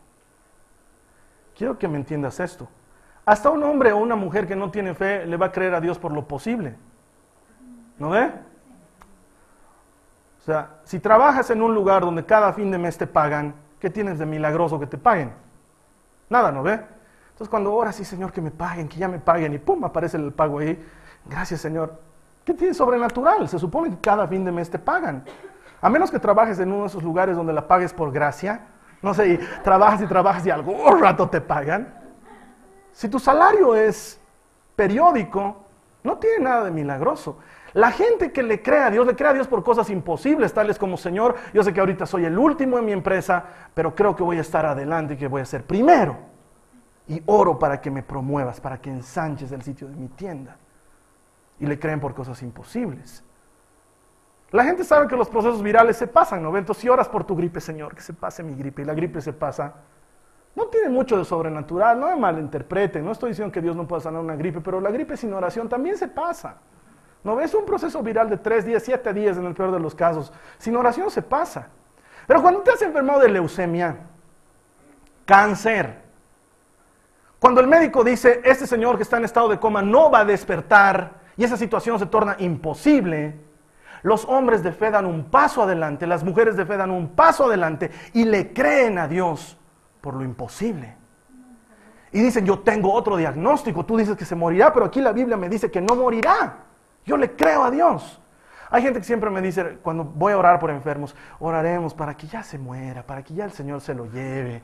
Quiero 1.57 1.79
que 1.79 1.87
me 1.87 1.97
entiendas 1.97 2.39
esto. 2.39 2.69
Hasta 3.25 3.49
un 3.49 3.63
hombre 3.63 3.91
o 3.91 3.97
una 3.97 4.15
mujer 4.15 4.45
que 4.45 4.55
no 4.55 4.69
tiene 4.69 4.93
fe 4.93 5.25
le 5.25 5.35
va 5.35 5.47
a 5.47 5.51
creer 5.51 5.73
a 5.73 5.81
Dios 5.81 5.97
por 5.97 6.11
lo 6.11 6.27
posible. 6.27 6.75
¿No 7.97 8.11
ve? 8.11 8.31
O 10.39 10.41
sea, 10.41 10.79
si 10.83 10.99
trabajas 10.99 11.49
en 11.49 11.61
un 11.61 11.75
lugar 11.75 12.01
donde 12.01 12.25
cada 12.25 12.53
fin 12.53 12.71
de 12.71 12.77
mes 12.77 12.97
te 12.97 13.05
pagan, 13.05 13.53
¿qué 13.79 13.89
tienes 13.89 14.17
de 14.19 14.25
milagroso 14.25 14.79
que 14.79 14.87
te 14.87 14.97
paguen? 14.97 15.33
Nada, 16.29 16.51
¿no 16.51 16.63
ve? 16.63 16.73
Entonces 16.73 17.49
cuando 17.49 17.73
oras, 17.73 17.95
sí, 17.95 18.05
Señor, 18.05 18.31
que 18.31 18.41
me 18.41 18.51
paguen, 18.51 18.87
que 18.87 18.97
ya 18.97 19.07
me 19.07 19.19
paguen, 19.19 19.53
y 19.53 19.57
pum, 19.57 19.83
aparece 19.83 20.17
el 20.17 20.31
pago 20.31 20.59
ahí. 20.59 20.83
Gracias, 21.25 21.61
Señor. 21.61 21.99
¿Qué 22.43 22.53
tiene 22.53 22.73
sobrenatural? 22.73 23.47
Se 23.47 23.59
supone 23.59 23.89
que 23.91 23.99
cada 23.99 24.27
fin 24.27 24.43
de 24.43 24.51
mes 24.51 24.69
te 24.69 24.79
pagan. 24.79 25.23
A 25.81 25.89
menos 25.89 26.11
que 26.11 26.19
trabajes 26.19 26.59
en 26.59 26.71
uno 26.71 26.81
de 26.81 26.87
esos 26.87 27.03
lugares 27.03 27.35
donde 27.35 27.53
la 27.53 27.67
pagues 27.67 27.93
por 27.93 28.11
gracia, 28.11 28.67
no 29.01 29.13
sé, 29.13 29.27
y 29.29 29.37
trabajas 29.63 30.01
y 30.01 30.07
trabajas 30.07 30.45
y 30.45 30.49
algún 30.49 30.99
rato 30.99 31.29
te 31.29 31.39
pagan. 31.39 31.93
Si 32.91 33.07
tu 33.07 33.19
salario 33.19 33.75
es 33.75 34.19
periódico, 34.75 35.63
no 36.03 36.17
tiene 36.17 36.43
nada 36.45 36.65
de 36.65 36.71
milagroso. 36.71 37.37
La 37.73 37.91
gente 37.91 38.31
que 38.31 38.43
le 38.43 38.61
cree 38.61 38.79
a 38.79 38.89
Dios, 38.89 39.05
le 39.05 39.15
cree 39.15 39.29
a 39.29 39.33
Dios 39.33 39.47
por 39.47 39.63
cosas 39.63 39.89
imposibles, 39.89 40.53
tales 40.53 40.77
como, 40.77 40.97
Señor, 40.97 41.35
yo 41.53 41.63
sé 41.63 41.73
que 41.73 41.79
ahorita 41.79 42.05
soy 42.05 42.25
el 42.25 42.37
último 42.37 42.79
en 42.79 42.85
mi 42.85 42.91
empresa, 42.91 43.43
pero 43.73 43.93
creo 43.93 44.15
que 44.15 44.23
voy 44.23 44.37
a 44.37 44.41
estar 44.41 44.65
adelante 44.65 45.13
y 45.13 45.17
que 45.17 45.27
voy 45.27 45.41
a 45.41 45.45
ser 45.45 45.63
primero. 45.63 46.17
Y 47.07 47.21
oro 47.25 47.57
para 47.57 47.81
que 47.81 47.91
me 47.91 48.03
promuevas, 48.03 48.59
para 48.59 48.79
que 48.79 48.89
ensanches 48.89 49.51
el 49.51 49.61
sitio 49.61 49.87
de 49.87 49.95
mi 49.95 50.07
tienda. 50.07 50.57
Y 51.59 51.65
le 51.65 51.77
creen 51.77 51.99
por 51.99 52.13
cosas 52.13 52.41
imposibles. 52.41 53.23
La 54.51 54.63
gente 54.63 54.83
sabe 54.83 55.07
que 55.07 55.15
los 55.15 55.29
procesos 55.29 55.61
virales 55.61 55.97
se 55.97 56.07
pasan, 56.07 56.41
¿no? 56.41 56.55
Entonces, 56.57 56.81
si 56.81 56.89
oras 56.89 57.07
por 57.07 57.23
tu 57.23 57.35
gripe, 57.35 57.61
Señor, 57.61 57.93
que 57.93 58.01
se 58.01 58.13
pase 58.13 58.41
mi 58.41 58.55
gripe, 58.55 58.81
y 58.81 58.85
la 58.85 58.93
gripe 58.93 59.21
se 59.21 59.33
pasa, 59.33 59.75
no 60.55 60.65
tiene 60.67 60.89
mucho 60.89 61.17
de 61.17 61.25
sobrenatural, 61.25 61.99
no 61.99 62.07
me 62.07 62.15
malinterpreten, 62.15 63.05
no 63.05 63.11
estoy 63.11 63.29
diciendo 63.29 63.51
que 63.51 63.61
Dios 63.61 63.75
no 63.75 63.87
pueda 63.87 64.01
sanar 64.01 64.21
una 64.21 64.35
gripe, 64.35 64.59
pero 64.61 64.81
la 64.81 64.89
gripe 64.89 65.15
sin 65.15 65.33
oración 65.33 65.69
también 65.69 65.97
se 65.97 66.07
pasa. 66.07 66.57
¿No 67.23 67.35
ves 67.35 67.53
un 67.53 67.65
proceso 67.65 68.01
viral 68.01 68.29
de 68.29 68.37
tres 68.37 68.65
días, 68.65 68.83
siete 68.83 69.13
días 69.13 69.37
en 69.37 69.45
el 69.45 69.53
peor 69.53 69.71
de 69.71 69.79
los 69.79 69.93
casos? 69.93 70.31
Sin 70.57 70.75
oración 70.75 71.11
se 71.11 71.21
pasa. 71.21 71.67
Pero 72.25 72.41
cuando 72.41 72.61
te 72.61 72.71
has 72.71 72.81
enfermado 72.81 73.19
de 73.19 73.29
leucemia, 73.29 73.97
cáncer, 75.25 76.01
cuando 77.39 77.61
el 77.61 77.67
médico 77.67 78.03
dice, 78.03 78.41
este 78.43 78.67
señor 78.67 78.97
que 78.97 79.03
está 79.03 79.17
en 79.17 79.25
estado 79.25 79.49
de 79.49 79.59
coma 79.59 79.81
no 79.81 80.11
va 80.11 80.19
a 80.19 80.25
despertar 80.25 81.19
y 81.37 81.43
esa 81.43 81.57
situación 81.57 81.97
se 81.99 82.05
torna 82.05 82.35
imposible, 82.39 83.39
los 84.01 84.25
hombres 84.25 84.63
de 84.63 84.71
fe 84.71 84.91
dan 84.91 85.05
un 85.05 85.25
paso 85.25 85.63
adelante, 85.63 86.07
las 86.07 86.23
mujeres 86.23 86.55
de 86.55 86.65
fe 86.65 86.77
dan 86.77 86.91
un 86.91 87.09
paso 87.09 87.45
adelante 87.45 87.91
y 88.13 88.25
le 88.25 88.53
creen 88.53 88.97
a 88.97 89.07
Dios 89.07 89.57
por 90.01 90.13
lo 90.15 90.23
imposible. 90.23 90.95
Y 92.11 92.21
dicen, 92.21 92.45
yo 92.45 92.59
tengo 92.59 92.93
otro 92.93 93.17
diagnóstico, 93.17 93.85
tú 93.85 93.97
dices 93.97 94.15
que 94.15 94.25
se 94.25 94.35
morirá, 94.35 94.73
pero 94.73 94.85
aquí 94.85 94.99
la 94.99 95.11
Biblia 95.11 95.37
me 95.37 95.49
dice 95.49 95.69
que 95.69 95.81
no 95.81 95.95
morirá. 95.95 96.68
Yo 97.05 97.17
le 97.17 97.35
creo 97.35 97.63
a 97.63 97.71
Dios. 97.71 98.19
Hay 98.71 98.83
gente 98.83 98.99
que 98.99 99.05
siempre 99.05 99.29
me 99.31 99.41
dice, 99.41 99.79
cuando 99.81 100.03
voy 100.03 100.33
a 100.33 100.37
orar 100.37 100.59
por 100.59 100.69
enfermos, 100.69 101.15
oraremos 101.39 101.93
para 101.93 102.15
que 102.15 102.27
ya 102.27 102.43
se 102.43 102.59
muera, 102.59 103.01
para 103.01 103.23
que 103.23 103.33
ya 103.33 103.45
el 103.45 103.51
Señor 103.51 103.81
se 103.81 103.95
lo 103.95 104.05
lleve, 104.05 104.61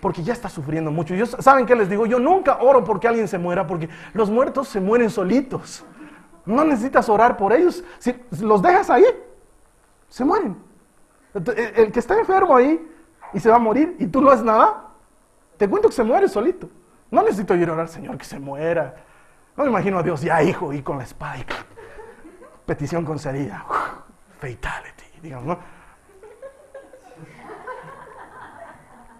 porque 0.00 0.22
ya 0.22 0.32
está 0.32 0.48
sufriendo 0.48 0.92
mucho. 0.92 1.14
Y 1.14 1.18
yo, 1.18 1.26
¿Saben 1.26 1.66
qué 1.66 1.74
les 1.74 1.88
digo? 1.88 2.06
Yo 2.06 2.20
nunca 2.20 2.58
oro 2.60 2.84
porque 2.84 3.08
alguien 3.08 3.26
se 3.26 3.36
muera, 3.36 3.66
porque 3.66 3.88
los 4.12 4.30
muertos 4.30 4.68
se 4.68 4.80
mueren 4.80 5.10
solitos. 5.10 5.84
No 6.46 6.64
necesitas 6.64 7.08
orar 7.08 7.36
por 7.36 7.52
ellos. 7.52 7.82
Si 7.98 8.14
los 8.40 8.62
dejas 8.62 8.90
ahí, 8.90 9.04
se 10.08 10.24
mueren. 10.24 10.56
El, 11.34 11.58
el 11.58 11.92
que 11.92 11.98
está 11.98 12.16
enfermo 12.16 12.56
ahí 12.56 12.80
y 13.32 13.40
se 13.40 13.50
va 13.50 13.56
a 13.56 13.60
morir 13.60 13.96
y 13.98 14.06
tú 14.06 14.20
no 14.20 14.30
haces 14.30 14.44
nada, 14.44 14.84
te 15.56 15.68
cuento 15.68 15.88
que 15.88 15.94
se 15.94 16.04
muere 16.04 16.28
solito. 16.28 16.70
No 17.10 17.22
necesito 17.22 17.56
ir 17.56 17.68
a 17.68 17.72
orar, 17.72 17.88
Señor, 17.88 18.16
que 18.16 18.24
se 18.24 18.38
muera. 18.38 18.94
No 19.56 19.64
me 19.64 19.70
imagino 19.70 19.98
a 19.98 20.02
Dios 20.02 20.22
ya, 20.22 20.42
hijo, 20.42 20.72
y 20.72 20.82
con 20.82 20.98
la 20.98 21.04
espada. 21.04 21.38
y 21.38 21.44
petición 22.68 23.02
concedida. 23.02 23.64
Fatality, 24.38 25.20
digamos, 25.22 25.46
¿no? 25.46 25.58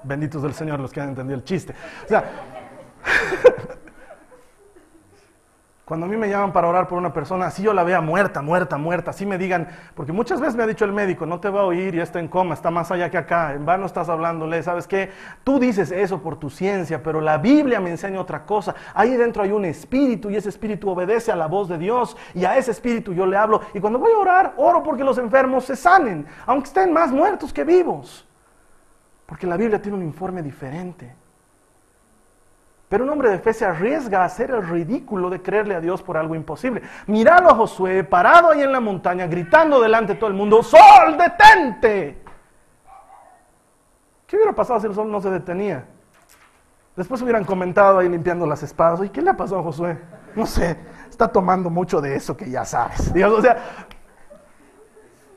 Benditos 0.05 0.43
del 0.43 0.53
Señor 0.53 0.79
los 0.81 0.93
que 0.93 1.01
han 1.01 1.09
entendido 1.09 1.39
el 1.39 1.45
chiste. 1.45 1.75
O 2.05 2.09
sea, 2.09 2.31
cuando 5.89 6.05
a 6.05 6.09
mí 6.11 6.19
me 6.19 6.29
llaman 6.29 6.53
para 6.53 6.69
orar 6.69 6.87
por 6.87 6.99
una 6.99 7.15
persona, 7.15 7.47
así 7.47 7.63
yo 7.63 7.73
la 7.73 7.83
vea 7.83 8.03
muerta, 8.03 8.43
muerta, 8.43 8.77
muerta, 8.77 9.11
así 9.13 9.25
me 9.25 9.39
digan, 9.39 9.69
porque 9.95 10.13
muchas 10.13 10.39
veces 10.39 10.55
me 10.55 10.63
ha 10.63 10.67
dicho 10.67 10.85
el 10.85 10.93
médico, 10.93 11.25
no 11.25 11.41
te 11.41 11.49
va 11.49 11.63
a 11.63 11.65
oír, 11.65 11.95
ya 11.95 12.03
está 12.03 12.21
en 12.21 12.29
coma, 12.29 12.53
está 12.53 12.71
más 12.71 12.91
allá 12.91 13.11
que 13.11 13.17
acá, 13.17 13.55
en 13.55 13.65
vano 13.65 13.87
estás 13.87 14.11
hablándole, 14.11 14.63
¿sabes 14.63 14.87
qué? 14.87 15.11
Tú 15.45 15.59
dices 15.59 15.91
eso 15.91 16.21
por 16.21 16.39
tu 16.39 16.51
ciencia, 16.51 17.03
pero 17.03 17.23
la 17.23 17.39
Biblia 17.39 17.81
me 17.81 17.89
enseña 17.89 18.21
otra 18.21 18.45
cosa. 18.45 18.75
Ahí 18.93 19.17
dentro 19.17 19.43
hay 19.43 19.51
un 19.51 19.65
espíritu 19.65 20.29
y 20.29 20.37
ese 20.37 20.51
espíritu 20.51 20.91
obedece 20.91 21.33
a 21.33 21.37
la 21.37 21.47
voz 21.47 21.71
de 21.71 21.79
Dios 21.79 22.19
y 22.35 22.45
a 22.45 22.59
ese 22.59 22.73
espíritu 22.73 23.15
yo 23.15 23.25
le 23.25 23.39
hablo. 23.39 23.63
Y 23.73 23.81
cuando 23.81 23.99
voy 23.99 24.13
a 24.13 24.19
orar, 24.19 24.53
oro 24.59 24.83
porque 24.83 25.03
los 25.03 25.17
enfermos 25.17 25.65
se 25.65 25.75
sanen, 25.75 26.27
aunque 26.45 26.67
estén 26.67 26.93
más 26.93 27.11
muertos 27.11 27.51
que 27.51 27.65
vivos. 27.65 28.29
Porque 29.25 29.47
la 29.47 29.57
Biblia 29.57 29.81
tiene 29.81 29.97
un 29.97 30.05
informe 30.05 30.43
diferente. 30.43 31.15
Pero 32.89 33.05
un 33.05 33.11
hombre 33.11 33.31
de 33.31 33.39
fe 33.39 33.53
se 33.53 33.67
arriesga 33.67 34.23
a 34.23 34.25
hacer 34.25 34.51
el 34.51 34.67
ridículo 34.67 35.29
de 35.29 35.43
creerle 35.43 35.75
a 35.75 35.81
Dios 35.81 36.03
por 36.03 36.17
algo 36.17 36.35
imposible. 36.35 36.83
Míralo 37.07 37.51
a 37.51 37.55
Josué 37.55 38.03
parado 38.03 38.51
ahí 38.51 38.63
en 38.63 38.73
la 38.73 38.81
montaña, 38.81 39.27
gritando 39.27 39.81
delante 39.81 40.15
de 40.15 40.19
todo 40.19 40.31
el 40.31 40.37
mundo, 40.37 40.63
Sol, 40.63 41.19
detente. 41.19 42.23
¿Qué 44.27 44.37
hubiera 44.37 44.53
pasado 44.53 44.81
si 44.81 44.87
el 44.87 44.95
sol 44.95 45.11
no 45.11 45.21
se 45.21 45.31
detenía? 45.31 45.87
Después 46.97 47.23
hubieran 47.23 47.45
comentado 47.45 47.99
ahí 47.99 48.09
limpiando 48.09 48.47
las 48.47 48.63
espadas, 48.63 49.03
¿y 49.05 49.09
qué 49.09 49.23
le 49.23 49.31
ha 49.31 49.37
pasado 49.37 49.61
a 49.61 49.63
Josué? 49.63 49.99
No 50.35 50.47
sé, 50.47 50.79
está 51.09 51.29
tomando 51.29 51.71
mucho 51.71 52.01
de 52.01 52.15
eso 52.15 52.37
que 52.37 52.51
ya 52.51 52.65
sabes. 52.65 53.13
O 53.25 53.41
sea, 53.41 53.57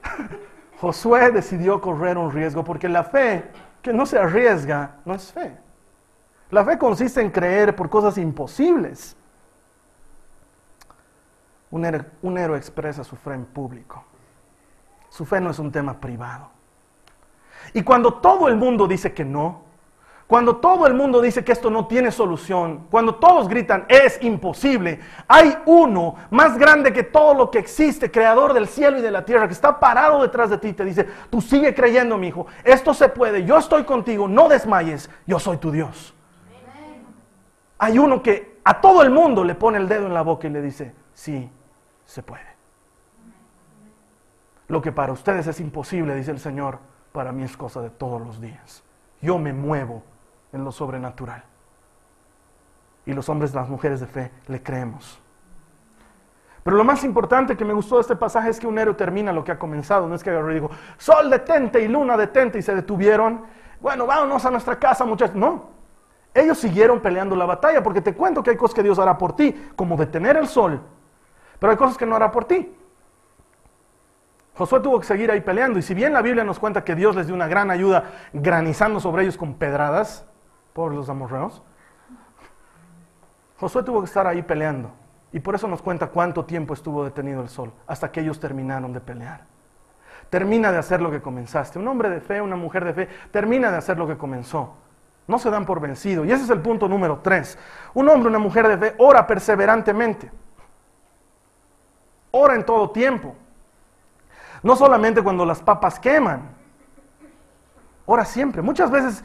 Josué 0.79 1.31
decidió 1.31 1.79
correr 1.79 2.17
un 2.17 2.31
riesgo 2.31 2.63
porque 2.63 2.89
la 2.89 3.03
fe 3.03 3.43
que 3.81 3.93
no 3.93 4.05
se 4.05 4.17
arriesga 4.17 4.95
no 5.05 5.13
es 5.15 5.31
fe. 5.31 5.55
La 6.51 6.65
fe 6.65 6.77
consiste 6.77 7.21
en 7.21 7.31
creer 7.31 7.75
por 7.75 7.89
cosas 7.89 8.17
imposibles. 8.17 9.15
Un 11.71 11.85
héroe, 12.37 12.57
expresa 12.57 13.05
su 13.05 13.15
fe 13.15 13.33
en 13.33 13.45
público. 13.45 14.03
Su 15.09 15.25
fe 15.25 15.39
no 15.39 15.49
es 15.49 15.59
un 15.59 15.71
tema 15.71 15.99
privado. 15.99 16.49
Y 17.73 17.83
cuando 17.83 18.15
todo 18.15 18.49
el 18.49 18.57
mundo 18.57 18.85
dice 18.85 19.13
que 19.13 19.23
no, 19.23 19.61
cuando 20.27 20.57
todo 20.57 20.87
el 20.87 20.93
mundo 20.93 21.21
dice 21.21 21.43
que 21.43 21.51
esto 21.51 21.69
no 21.69 21.87
tiene 21.87 22.11
solución, 22.11 22.87
cuando 22.89 23.15
todos 23.15 23.47
gritan 23.47 23.85
es 23.87 24.21
imposible, 24.21 24.99
hay 25.27 25.57
uno 25.65 26.15
más 26.29 26.57
grande 26.57 26.91
que 26.91 27.03
todo 27.03 27.33
lo 27.33 27.51
que 27.51 27.59
existe, 27.59 28.11
creador 28.11 28.53
del 28.53 28.67
cielo 28.67 28.99
y 28.99 29.01
de 29.01 29.11
la 29.11 29.25
tierra, 29.25 29.47
que 29.47 29.53
está 29.53 29.79
parado 29.79 30.21
detrás 30.21 30.49
de 30.49 30.57
ti 30.57 30.69
y 30.69 30.73
te 30.73 30.85
dice, 30.85 31.07
tú 31.29 31.41
sigue 31.41 31.73
creyendo, 31.73 32.17
mi 32.17 32.27
hijo, 32.27 32.47
esto 32.63 32.93
se 32.93 33.09
puede, 33.09 33.45
yo 33.45 33.57
estoy 33.57 33.83
contigo, 33.83 34.27
no 34.27 34.47
desmayes, 34.49 35.09
yo 35.27 35.37
soy 35.39 35.57
tu 35.57 35.71
Dios. 35.71 36.13
Hay 37.83 37.97
uno 37.97 38.21
que 38.21 38.59
a 38.63 38.79
todo 38.79 39.01
el 39.01 39.09
mundo 39.09 39.43
le 39.43 39.55
pone 39.55 39.79
el 39.79 39.87
dedo 39.89 40.05
en 40.05 40.13
la 40.13 40.21
boca 40.21 40.45
y 40.45 40.51
le 40.51 40.61
dice, 40.61 40.93
sí, 41.15 41.49
se 42.05 42.21
puede. 42.21 42.45
Lo 44.67 44.83
que 44.83 44.91
para 44.91 45.11
ustedes 45.11 45.47
es 45.47 45.59
imposible, 45.59 46.13
dice 46.13 46.29
el 46.29 46.37
Señor, 46.37 46.77
para 47.11 47.31
mí 47.31 47.41
es 47.41 47.57
cosa 47.57 47.81
de 47.81 47.89
todos 47.89 48.21
los 48.21 48.39
días. 48.39 48.83
Yo 49.19 49.39
me 49.39 49.51
muevo 49.51 50.03
en 50.53 50.63
lo 50.63 50.71
sobrenatural. 50.71 51.43
Y 53.07 53.13
los 53.13 53.27
hombres 53.29 53.55
las 53.55 53.67
mujeres 53.67 53.99
de 53.99 54.05
fe 54.05 54.31
le 54.45 54.61
creemos. 54.61 55.19
Pero 56.61 56.77
lo 56.77 56.83
más 56.83 57.03
importante 57.03 57.57
que 57.57 57.65
me 57.65 57.73
gustó 57.73 57.95
de 57.95 58.01
este 58.01 58.15
pasaje 58.15 58.51
es 58.51 58.59
que 58.59 58.67
un 58.67 58.77
héroe 58.77 58.93
termina 58.93 59.33
lo 59.33 59.43
que 59.43 59.53
ha 59.53 59.57
comenzado. 59.57 60.07
No 60.07 60.13
es 60.13 60.23
que 60.23 60.29
y 60.31 60.53
dijo, 60.53 60.69
sol 60.99 61.31
detente 61.31 61.81
y 61.81 61.87
luna 61.87 62.15
detente 62.15 62.59
y 62.59 62.61
se 62.61 62.75
detuvieron. 62.75 63.41
Bueno, 63.79 64.05
vámonos 64.05 64.45
a 64.45 64.51
nuestra 64.51 64.77
casa, 64.77 65.03
muchachos. 65.03 65.35
No. 65.35 65.80
Ellos 66.33 66.57
siguieron 66.57 67.01
peleando 67.01 67.35
la 67.35 67.45
batalla 67.45 67.83
porque 67.83 68.01
te 68.01 68.13
cuento 68.13 68.41
que 68.41 68.51
hay 68.51 68.57
cosas 68.57 68.75
que 68.75 68.83
Dios 68.83 68.99
hará 68.99 69.17
por 69.17 69.35
ti, 69.35 69.69
como 69.75 69.97
detener 69.97 70.37
el 70.37 70.47
sol. 70.47 70.81
Pero 71.59 71.71
hay 71.71 71.77
cosas 71.77 71.97
que 71.97 72.05
no 72.05 72.15
hará 72.15 72.31
por 72.31 72.45
ti. 72.45 72.73
Josué 74.55 74.79
tuvo 74.79 74.99
que 74.99 75.05
seguir 75.05 75.31
ahí 75.31 75.41
peleando. 75.41 75.79
Y 75.79 75.81
si 75.81 75.93
bien 75.93 76.13
la 76.13 76.21
Biblia 76.21 76.43
nos 76.43 76.59
cuenta 76.59 76.83
que 76.83 76.95
Dios 76.95 77.15
les 77.15 77.27
dio 77.27 77.35
una 77.35 77.47
gran 77.47 77.71
ayuda 77.71 78.11
granizando 78.33 78.99
sobre 78.99 79.23
ellos 79.23 79.37
con 79.37 79.55
pedradas, 79.55 80.25
por 80.73 80.93
los 80.93 81.09
amorreos, 81.09 81.61
Josué 83.59 83.83
tuvo 83.83 83.99
que 83.99 84.05
estar 84.05 84.25
ahí 84.25 84.41
peleando. 84.41 84.91
Y 85.33 85.39
por 85.39 85.55
eso 85.55 85.67
nos 85.67 85.81
cuenta 85.81 86.07
cuánto 86.07 86.45
tiempo 86.45 86.73
estuvo 86.73 87.03
detenido 87.03 87.41
el 87.41 87.49
sol, 87.49 87.71
hasta 87.87 88.11
que 88.11 88.21
ellos 88.21 88.39
terminaron 88.39 88.91
de 88.91 88.99
pelear. 88.99 89.45
Termina 90.29 90.71
de 90.71 90.77
hacer 90.77 91.01
lo 91.01 91.11
que 91.11 91.21
comenzaste. 91.21 91.79
Un 91.79 91.87
hombre 91.87 92.09
de 92.09 92.21
fe, 92.21 92.41
una 92.41 92.55
mujer 92.55 92.85
de 92.85 92.93
fe, 92.93 93.09
termina 93.31 93.71
de 93.71 93.77
hacer 93.77 93.97
lo 93.97 94.07
que 94.07 94.17
comenzó. 94.17 94.75
No 95.27 95.39
se 95.39 95.49
dan 95.49 95.65
por 95.65 95.79
vencido. 95.79 96.25
Y 96.25 96.31
ese 96.31 96.43
es 96.43 96.49
el 96.49 96.61
punto 96.61 96.87
número 96.87 97.19
tres. 97.21 97.57
Un 97.93 98.09
hombre, 98.09 98.29
una 98.29 98.39
mujer 98.39 98.67
de 98.67 98.77
fe, 98.77 98.95
ora 98.97 99.25
perseverantemente. 99.27 100.31
Ora 102.31 102.55
en 102.55 102.65
todo 102.65 102.91
tiempo. 102.91 103.35
No 104.63 104.75
solamente 104.75 105.21
cuando 105.21 105.45
las 105.45 105.61
papas 105.61 105.99
queman. 105.99 106.49
Ora 108.05 108.25
siempre. 108.25 108.61
Muchas 108.61 108.89
veces 108.91 109.23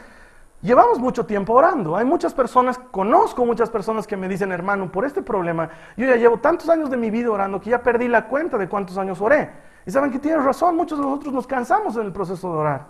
llevamos 0.61 0.99
mucho 0.99 1.25
tiempo 1.25 1.53
orando. 1.53 1.95
Hay 1.95 2.05
muchas 2.05 2.33
personas, 2.33 2.79
conozco 2.91 3.45
muchas 3.45 3.69
personas 3.69 4.07
que 4.07 4.17
me 4.17 4.27
dicen, 4.27 4.51
hermano, 4.51 4.91
por 4.91 5.05
este 5.05 5.21
problema, 5.21 5.69
yo 5.95 6.05
ya 6.05 6.15
llevo 6.15 6.37
tantos 6.37 6.69
años 6.69 6.89
de 6.89 6.97
mi 6.97 7.09
vida 7.09 7.31
orando 7.31 7.59
que 7.59 7.69
ya 7.69 7.81
perdí 7.81 8.07
la 8.07 8.27
cuenta 8.27 8.57
de 8.57 8.67
cuántos 8.67 8.97
años 8.97 9.21
oré. 9.21 9.51
Y 9.85 9.91
saben 9.91 10.11
que 10.11 10.19
tienen 10.19 10.43
razón, 10.43 10.75
muchos 10.75 10.97
de 10.99 11.05
nosotros 11.05 11.33
nos 11.33 11.47
cansamos 11.47 11.95
en 11.95 12.05
el 12.05 12.11
proceso 12.11 12.51
de 12.51 12.57
orar. 12.57 12.85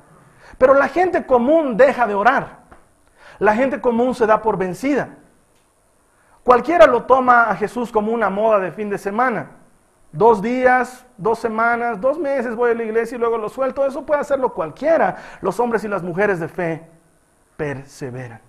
Pero 0.58 0.74
la 0.74 0.88
gente 0.88 1.26
común 1.26 1.78
deja 1.78 2.08
de 2.08 2.16
orar. 2.16 2.67
La 3.40 3.56
gente 3.56 3.82
común 3.82 4.16
se 4.16 4.26
da 4.26 4.42
por 4.42 4.58
vencida. 4.58 5.10
Cualquiera 6.44 6.88
lo 6.88 7.04
toma 7.04 7.50
a 7.50 7.56
Jesús 7.56 7.92
como 7.92 8.12
una 8.12 8.30
moda 8.30 8.60
de 8.60 8.72
fin 8.72 8.90
de 8.90 8.98
semana. 8.98 9.52
Dos 10.12 10.42
días, 10.42 11.06
dos 11.18 11.40
semanas, 11.40 12.00
dos 12.00 12.18
meses 12.18 12.56
voy 12.56 12.72
a 12.72 12.74
la 12.74 12.84
iglesia 12.84 13.18
y 13.18 13.20
luego 13.20 13.38
lo 13.38 13.50
suelto. 13.50 13.86
Eso 13.86 14.06
puede 14.06 14.22
hacerlo 14.22 14.54
cualquiera. 14.54 15.18
Los 15.42 15.60
hombres 15.60 15.84
y 15.84 15.88
las 15.88 16.04
mujeres 16.04 16.40
de 16.40 16.48
fe 16.48 16.88
perseveran. 17.58 18.42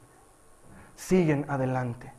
Siguen 0.95 1.45
adelante. 1.49 2.13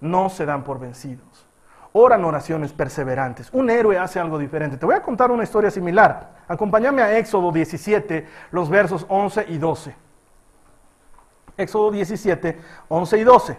No 0.00 0.28
se 0.28 0.44
dan 0.44 0.64
por 0.64 0.78
vencidos. 0.78 1.46
Oran 1.94 2.24
oraciones 2.24 2.72
perseverantes. 2.72 3.48
Un 3.52 3.70
héroe 3.70 3.98
hace 3.98 4.20
algo 4.20 4.38
diferente. 4.38 4.76
Te 4.76 4.86
voy 4.86 4.94
a 4.94 5.02
contar 5.02 5.30
una 5.30 5.44
historia 5.44 5.70
similar. 5.70 6.30
Acompáñame 6.48 7.02
a 7.02 7.18
Éxodo 7.18 7.52
17, 7.52 8.26
los 8.50 8.68
versos 8.68 9.06
11 9.08 9.46
y 9.48 9.58
12. 9.58 9.94
Éxodo 11.56 11.90
17, 11.90 12.58
11 12.88 13.18
y 13.18 13.24
12. 13.24 13.58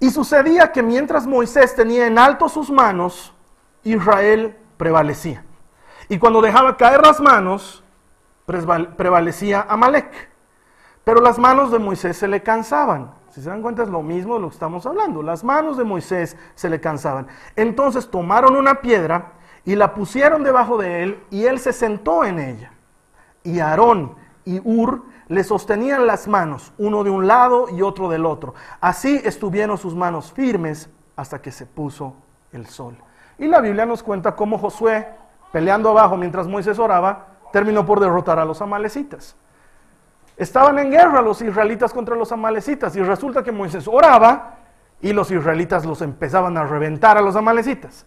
Y 0.00 0.10
sucedía 0.10 0.72
que 0.72 0.82
mientras 0.82 1.26
Moisés 1.26 1.74
tenía 1.74 2.06
en 2.06 2.18
alto 2.18 2.48
sus 2.48 2.70
manos, 2.70 3.32
Israel 3.84 4.56
prevalecía. 4.76 5.44
Y 6.08 6.18
cuando 6.18 6.42
dejaba 6.42 6.76
caer 6.76 7.00
las 7.00 7.20
manos, 7.20 7.82
prevalecía 8.44 9.66
Amalek. 9.68 10.30
Pero 11.04 11.20
las 11.20 11.38
manos 11.38 11.70
de 11.70 11.78
Moisés 11.78 12.16
se 12.16 12.28
le 12.28 12.42
cansaban. 12.42 13.12
Si 13.30 13.42
se 13.42 13.48
dan 13.48 13.62
cuenta 13.62 13.82
es 13.82 13.88
lo 13.88 14.02
mismo 14.02 14.34
de 14.34 14.40
lo 14.40 14.48
que 14.48 14.54
estamos 14.54 14.86
hablando. 14.86 15.22
Las 15.22 15.44
manos 15.44 15.76
de 15.76 15.84
Moisés 15.84 16.36
se 16.54 16.70
le 16.70 16.80
cansaban. 16.80 17.26
Entonces 17.56 18.10
tomaron 18.10 18.56
una 18.56 18.80
piedra 18.80 19.32
y 19.64 19.74
la 19.74 19.94
pusieron 19.94 20.42
debajo 20.42 20.78
de 20.78 21.02
él 21.02 21.22
y 21.30 21.44
él 21.46 21.58
se 21.58 21.72
sentó 21.72 22.24
en 22.24 22.38
ella. 22.38 22.72
Y 23.42 23.60
Aarón 23.60 24.14
y 24.44 24.60
Ur 24.64 25.02
le 25.28 25.44
sostenían 25.44 26.06
las 26.06 26.28
manos, 26.28 26.72
uno 26.78 27.04
de 27.04 27.10
un 27.10 27.26
lado 27.26 27.68
y 27.70 27.82
otro 27.82 28.08
del 28.08 28.26
otro. 28.26 28.54
Así 28.80 29.20
estuvieron 29.24 29.78
sus 29.78 29.94
manos 29.94 30.32
firmes 30.32 30.90
hasta 31.16 31.40
que 31.40 31.50
se 31.50 31.66
puso 31.66 32.14
el 32.52 32.66
sol. 32.66 32.96
Y 33.38 33.46
la 33.46 33.60
Biblia 33.60 33.86
nos 33.86 34.02
cuenta 34.02 34.36
cómo 34.36 34.58
Josué, 34.58 35.08
peleando 35.52 35.90
abajo 35.90 36.16
mientras 36.16 36.46
Moisés 36.46 36.78
oraba, 36.78 37.26
terminó 37.52 37.86
por 37.86 38.00
derrotar 38.00 38.38
a 38.38 38.44
los 38.44 38.60
amalecitas. 38.60 39.36
Estaban 40.36 40.78
en 40.78 40.90
guerra 40.90 41.22
los 41.22 41.40
israelitas 41.42 41.92
contra 41.92 42.16
los 42.16 42.32
amalecitas 42.32 42.96
y 42.96 43.02
resulta 43.02 43.42
que 43.42 43.52
Moisés 43.52 43.86
oraba 43.86 44.56
y 45.00 45.12
los 45.12 45.30
israelitas 45.30 45.84
los 45.84 46.02
empezaban 46.02 46.56
a 46.56 46.64
reventar 46.64 47.16
a 47.16 47.20
los 47.20 47.36
amalecitas. 47.36 48.06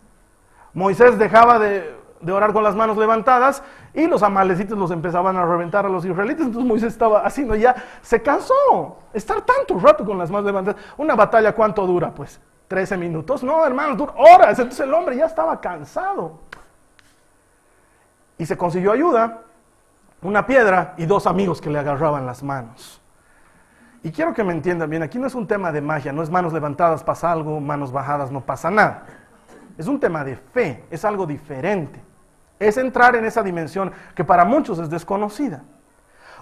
Moisés 0.74 1.18
dejaba 1.18 1.60
de, 1.60 1.96
de 2.20 2.32
orar 2.32 2.54
con 2.54 2.64
las 2.64 2.76
manos 2.76 2.98
levantadas 2.98 3.64
y 3.94 4.08
los 4.08 4.24
amalecitas 4.24 4.78
los 4.78 4.92
empezaban 4.92 5.38
a 5.38 5.46
reventar 5.46 5.86
a 5.86 5.90
los 5.90 6.06
israelitas. 6.06 6.46
Entonces 6.46 6.68
Moisés 6.68 6.94
estaba 6.94 7.26
haciendo 7.26 7.56
ya, 7.56 7.76
se 8.02 8.22
cansó 8.22 8.98
estar 9.14 9.42
tanto 9.42 9.80
rato 9.80 10.06
con 10.06 10.18
las 10.18 10.30
manos 10.30 10.46
levantadas. 10.46 10.82
Una 10.98 11.16
batalla, 11.16 11.54
¿cuánto 11.54 11.86
dura? 11.86 12.12
Pues 12.14 12.40
13 12.68 12.98
minutos. 12.98 13.44
No, 13.44 13.66
hermanos, 13.66 13.98
dura 13.98 14.14
horas. 14.18 14.58
Entonces 14.60 14.86
el 14.86 14.94
hombre 14.94 15.18
ya 15.18 15.26
estaba 15.26 15.60
cansado. 15.62 16.40
Y 18.38 18.46
se 18.46 18.58
consiguió 18.58 18.92
ayuda, 18.92 19.42
una 20.22 20.46
piedra 20.46 20.94
y 20.98 21.06
dos 21.06 21.26
amigos 21.26 21.60
que 21.60 21.70
le 21.70 21.80
agarraban 21.80 22.26
las 22.26 22.44
manos. 22.44 23.02
Y 24.04 24.12
quiero 24.12 24.34
que 24.34 24.44
me 24.44 24.54
entiendan 24.54 24.90
bien, 24.90 25.04
aquí 25.04 25.18
no 25.18 25.28
es 25.28 25.36
un 25.36 25.48
tema 25.48 25.72
de 25.72 25.82
magia, 25.82 26.14
no 26.14 26.22
es 26.22 26.30
manos 26.30 26.54
levantadas 26.54 27.04
pasa 27.04 27.32
algo, 27.32 27.60
manos 27.60 27.92
bajadas 27.92 28.32
no 28.32 28.42
pasa 28.42 28.70
nada. 28.70 29.06
Es 29.78 29.88
un 29.88 30.00
tema 30.00 30.24
de 30.24 30.36
fe, 30.36 30.86
es 30.90 31.04
algo 31.04 31.26
diferente. 31.26 32.02
Es 32.60 32.78
entrar 32.78 33.16
en 33.16 33.26
esa 33.26 33.44
dimensión 33.44 33.92
que 34.16 34.24
para 34.24 34.46
muchos 34.46 34.80
es 34.80 34.90
desconocida. 34.90 35.64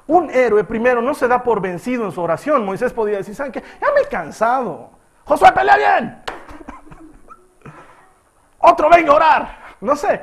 Un 0.07 0.29
héroe 0.29 0.63
primero 0.63 1.01
no 1.01 1.13
se 1.13 1.27
da 1.27 1.43
por 1.43 1.61
vencido 1.61 2.05
en 2.05 2.11
su 2.11 2.21
oración. 2.21 2.65
Moisés 2.65 2.93
podía 2.93 3.17
decir, 3.17 3.35
¿saben 3.35 3.51
qué? 3.51 3.63
Ya 3.81 3.87
me 3.93 4.01
he 4.01 4.07
cansado. 4.07 4.91
Josué, 5.25 5.51
pelea 5.51 5.77
bien. 5.77 6.23
Otro 8.59 8.89
venga 8.89 9.11
a 9.11 9.15
orar. 9.15 9.59
No 9.81 9.95
sé. 9.95 10.21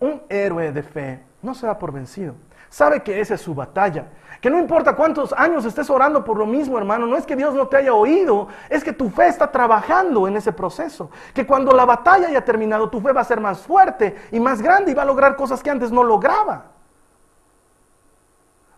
Un 0.00 0.22
héroe 0.28 0.72
de 0.72 0.82
fe 0.82 1.27
no 1.48 1.54
se 1.54 1.66
da 1.66 1.78
por 1.78 1.92
vencido. 1.92 2.34
Sabe 2.68 3.02
que 3.02 3.20
esa 3.20 3.34
es 3.34 3.40
su 3.40 3.54
batalla. 3.54 4.06
Que 4.40 4.50
no 4.50 4.58
importa 4.58 4.94
cuántos 4.94 5.32
años 5.32 5.64
estés 5.64 5.88
orando 5.90 6.22
por 6.22 6.36
lo 6.36 6.46
mismo, 6.46 6.78
hermano, 6.78 7.06
no 7.06 7.16
es 7.16 7.26
que 7.26 7.34
Dios 7.34 7.54
no 7.54 7.66
te 7.66 7.78
haya 7.78 7.92
oído, 7.92 8.48
es 8.68 8.84
que 8.84 8.92
tu 8.92 9.10
fe 9.10 9.26
está 9.26 9.50
trabajando 9.50 10.28
en 10.28 10.36
ese 10.36 10.52
proceso. 10.52 11.10
Que 11.34 11.46
cuando 11.46 11.72
la 11.72 11.84
batalla 11.84 12.28
haya 12.28 12.44
terminado, 12.44 12.88
tu 12.88 13.00
fe 13.00 13.12
va 13.12 13.22
a 13.22 13.24
ser 13.24 13.40
más 13.40 13.60
fuerte 13.60 14.14
y 14.30 14.38
más 14.38 14.62
grande 14.62 14.92
y 14.92 14.94
va 14.94 15.02
a 15.02 15.06
lograr 15.06 15.34
cosas 15.34 15.62
que 15.62 15.70
antes 15.70 15.90
no 15.90 16.04
lograba. 16.04 16.66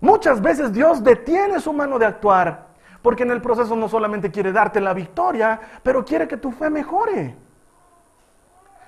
Muchas 0.01 0.41
veces 0.41 0.73
Dios 0.73 1.05
detiene 1.05 1.61
su 1.61 1.75
mano 1.75 1.99
de 1.99 2.07
actuar 2.07 2.69
Porque 3.03 3.23
en 3.23 3.33
el 3.33 3.43
proceso 3.43 3.77
no 3.77 3.87
solamente 3.89 4.31
quiere 4.31 4.53
darte 4.53 4.81
la 4.81 4.95
victoria, 4.95 5.61
pero 5.83 6.05
quiere 6.05 6.27
que 6.27 6.37
tu 6.37 6.53
fe 6.53 6.71
mejore. 6.71 7.37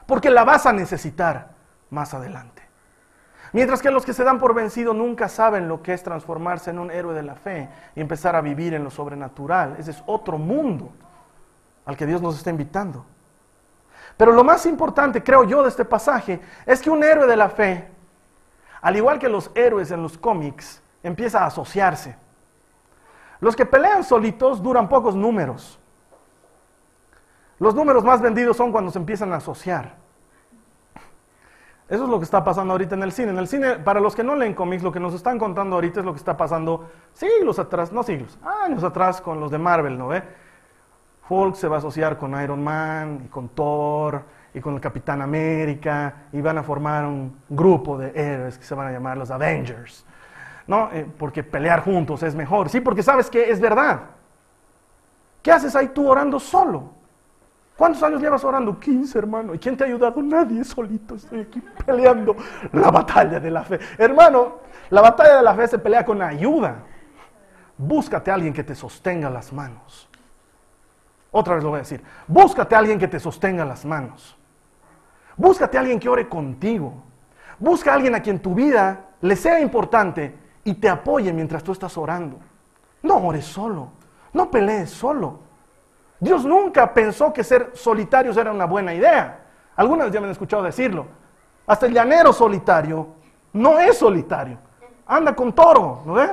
Porque 0.07 0.31
la 0.31 0.45
vas 0.45 0.67
a 0.67 0.73
necesitar 0.73 1.51
más 1.91 2.15
adelante. 2.15 2.62
Mientras 3.53 3.83
que 3.83 3.91
los 3.91 4.07
que 4.07 4.15
se 4.15 4.25
dan 4.25 4.39
por 4.39 4.55
vencido 4.55 4.95
nunca 4.95 5.29
saben 5.29 5.69
lo 5.69 5.83
que 5.83 5.93
es 5.93 6.03
transformarse 6.03 6.71
en 6.71 6.79
un 6.79 6.91
héroe 6.91 7.15
de 7.15 7.23
la 7.23 7.35
fe 7.35 7.69
y 7.95 8.01
empezar 8.01 8.35
a 8.35 8.41
vivir 8.41 8.73
en 8.73 8.83
lo 8.83 8.91
sobrenatural. 8.91 9.77
Ese 9.79 9.91
es 9.91 10.03
otro 10.07 10.39
mundo 10.39 10.91
al 11.85 11.97
que 11.97 12.07
Dios 12.07 12.23
nos 12.23 12.37
está 12.37 12.49
invitando. 12.49 13.05
Pero 14.17 14.33
lo 14.33 14.43
más 14.43 14.65
importante, 14.65 15.23
creo 15.23 15.45
yo, 15.45 15.63
de 15.63 15.69
este 15.69 15.85
pasaje 15.85 16.41
es 16.65 16.81
que 16.81 16.91
un 16.91 17.05
héroe 17.05 17.27
de 17.27 17.37
la 17.37 17.51
fe, 17.51 17.89
al 18.81 18.97
igual 18.97 19.19
que 19.19 19.29
los 19.29 19.51
héroes 19.55 19.91
en 19.91 20.03
los 20.03 20.17
cómics, 20.17 20.83
empieza 21.03 21.41
a 21.41 21.47
asociarse. 21.47 22.17
Los 23.41 23.55
que 23.55 23.67
pelean 23.67 24.03
solitos 24.03 24.63
duran 24.63 24.89
pocos 24.89 25.15
números. 25.15 25.79
Los 27.59 27.75
números 27.75 28.03
más 28.03 28.21
vendidos 28.21 28.57
son 28.57 28.73
cuando 28.73 28.91
se 28.91 28.99
empiezan 28.99 29.33
a 29.33 29.37
asociar. 29.37 30.02
Eso 31.93 32.05
es 32.05 32.09
lo 32.09 32.19
que 32.19 32.25
está 32.25 32.43
pasando 32.43 32.73
ahorita 32.73 32.95
en 32.95 33.03
el 33.03 33.13
cine. 33.13 33.33
En 33.33 33.37
el 33.37 33.47
cine, 33.47 33.75
para 33.75 34.01
los 34.01 34.17
que 34.17 34.25
no 34.25 34.35
leen 34.35 34.55
cómics, 34.55 34.83
lo 34.83 34.91
que 34.91 34.99
nos 34.99 35.13
están 35.13 35.39
contando 35.39 35.75
ahorita 35.77 36.01
es 36.01 36.07
lo 36.07 36.15
que 36.15 36.19
está 36.19 36.35
pasando 36.35 36.89
siglos 37.13 37.59
atrás, 37.59 37.93
no 37.93 38.03
siglos, 38.03 38.39
años 38.65 38.83
atrás 38.83 39.21
con 39.21 39.39
los 39.39 39.51
de 39.51 39.59
Marvel, 39.59 39.99
¿no 39.99 40.09
ve? 40.09 40.23
Hulk 41.29 41.55
se 41.55 41.69
va 41.69 41.77
a 41.77 41.79
asociar 41.81 42.17
con 42.17 42.43
Iron 42.43 42.65
Man 42.65 43.21
y 43.27 43.29
con 43.29 43.51
Thor 43.51 44.23
y 44.55 44.61
con 44.61 44.73
el 44.73 44.81
Capitán 44.81 45.21
América 45.21 46.29
y 46.33 46.41
van 46.41 46.57
a 46.57 46.63
formar 46.63 47.05
un 47.05 47.37
grupo 47.51 47.99
de 47.99 48.11
héroes 48.15 48.57
que 48.57 48.65
se 48.65 48.75
van 48.75 48.87
a 48.87 48.91
llamar 48.91 49.19
los 49.19 49.31
Avengers. 49.31 50.07
¿No? 50.67 50.89
Eh, 50.95 51.07
porque 51.19 51.43
pelear 51.43 51.85
juntos 51.85 52.23
es 52.23 52.35
mejor. 52.35 52.71
Sí, 52.71 52.81
porque 52.81 53.03
sabes 53.03 53.29
que 53.29 53.51
es 53.51 53.61
verdad. 53.61 54.01
¿Qué 55.43 55.53
haces 55.53 55.77
ahí 55.77 55.89
tú 55.89 56.09
orando 56.09 56.41
solo? 56.41 57.02
¿Cuántos 57.83 58.01
años 58.05 58.23
llevas 58.23 58.45
orando? 58.45 58.79
15, 58.79 59.19
hermano. 59.19 59.55
¿Y 59.57 59.59
quién 59.59 59.77
te 59.77 59.83
ha 59.83 59.89
ayudado? 59.89 60.23
Nadie, 60.23 60.63
solito 60.63 61.17
estoy 61.17 61.41
aquí 61.41 61.61
peleando 61.85 62.37
la 62.71 62.93
batalla 62.93 63.41
de 63.41 63.51
la 63.51 63.65
fe. 63.65 63.81
Hermano, 63.99 64.59
la 64.91 65.01
batalla 65.01 65.39
de 65.39 65.43
la 65.43 65.53
fe 65.53 65.67
se 65.67 65.81
pelea 65.81 66.05
con 66.05 66.23
ayuda. 66.23 66.77
Búscate 67.77 68.31
a 68.31 68.35
alguien 68.35 68.55
que 68.55 68.63
te 68.63 68.77
sostenga 68.77 69.29
las 69.29 69.53
manos. 69.53 70.09
Otra 71.33 71.57
vez 71.57 71.65
lo 71.65 71.71
voy 71.71 71.79
a 71.79 71.81
decir. 71.81 72.01
Búscate 72.29 72.77
a 72.77 72.79
alguien 72.79 73.01
que 73.01 73.09
te 73.09 73.19
sostenga 73.19 73.65
las 73.65 73.85
manos. 73.85 74.39
Búscate 75.37 75.77
a 75.77 75.81
alguien 75.81 75.99
que 75.99 76.09
ore 76.09 76.29
contigo. 76.29 77.03
Busca 77.59 77.91
a 77.91 77.95
alguien 77.95 78.15
a 78.15 78.23
quien 78.23 78.39
tu 78.39 78.55
vida 78.55 79.07
le 79.23 79.35
sea 79.35 79.59
importante 79.59 80.37
y 80.63 80.75
te 80.75 80.89
apoye 80.89 81.33
mientras 81.33 81.65
tú 81.65 81.73
estás 81.73 81.99
orando. 81.99 82.39
No 83.03 83.17
ores 83.17 83.45
solo. 83.45 83.89
No 84.33 84.53
pelees 84.53 84.89
solo. 84.89 85.51
Dios 86.23 86.45
nunca 86.45 86.95
pensó 86.95 87.33
que 87.33 87.43
ser 87.43 87.73
solitarios 87.75 88.37
era 88.37 88.53
una 88.53 88.65
buena 88.65 88.95
idea. 88.95 89.41
Algunas 89.75 90.13
ya 90.13 90.21
me 90.21 90.27
han 90.27 90.31
escuchado 90.31 90.63
decirlo. 90.63 91.05
Hasta 91.67 91.87
el 91.87 91.93
llanero 91.93 92.33
solitario 92.33 93.09
no 93.53 93.81
es 93.81 93.99
solitario. 93.99 94.57
Anda 95.05 95.35
con 95.35 95.53
toro, 95.53 96.01
¿no 96.07 96.13
ve? 96.13 96.29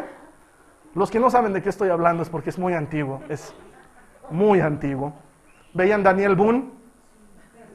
Los 0.94 1.10
que 1.10 1.20
no 1.20 1.32
saben 1.32 1.54
de 1.54 1.64
qué 1.64 1.70
estoy 1.70 1.90
hablando 1.90 2.22
es 2.22 2.30
porque 2.30 2.52
es 2.52 2.60
muy 2.60 2.76
antiguo. 2.76 3.24
Es 3.30 3.52
muy 4.30 4.60
antiguo. 4.60 5.12
¿Veían 5.74 6.04
Daniel 6.04 6.36
Boone? 6.36 6.70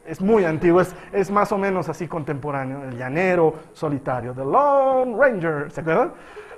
Es 0.06 0.20
muy 0.20 0.44
antiguo, 0.44 0.82
es, 0.82 0.94
es 1.10 1.32
más 1.32 1.50
o 1.50 1.58
menos 1.58 1.88
así 1.88 2.06
contemporáneo. 2.06 2.84
El 2.84 2.96
llanero 2.96 3.54
solitario, 3.72 4.32
The 4.34 4.44
Lone 4.44 5.16
Ranger, 5.18 5.72
¿se 5.72 5.80
acuerdan? 5.80 6.12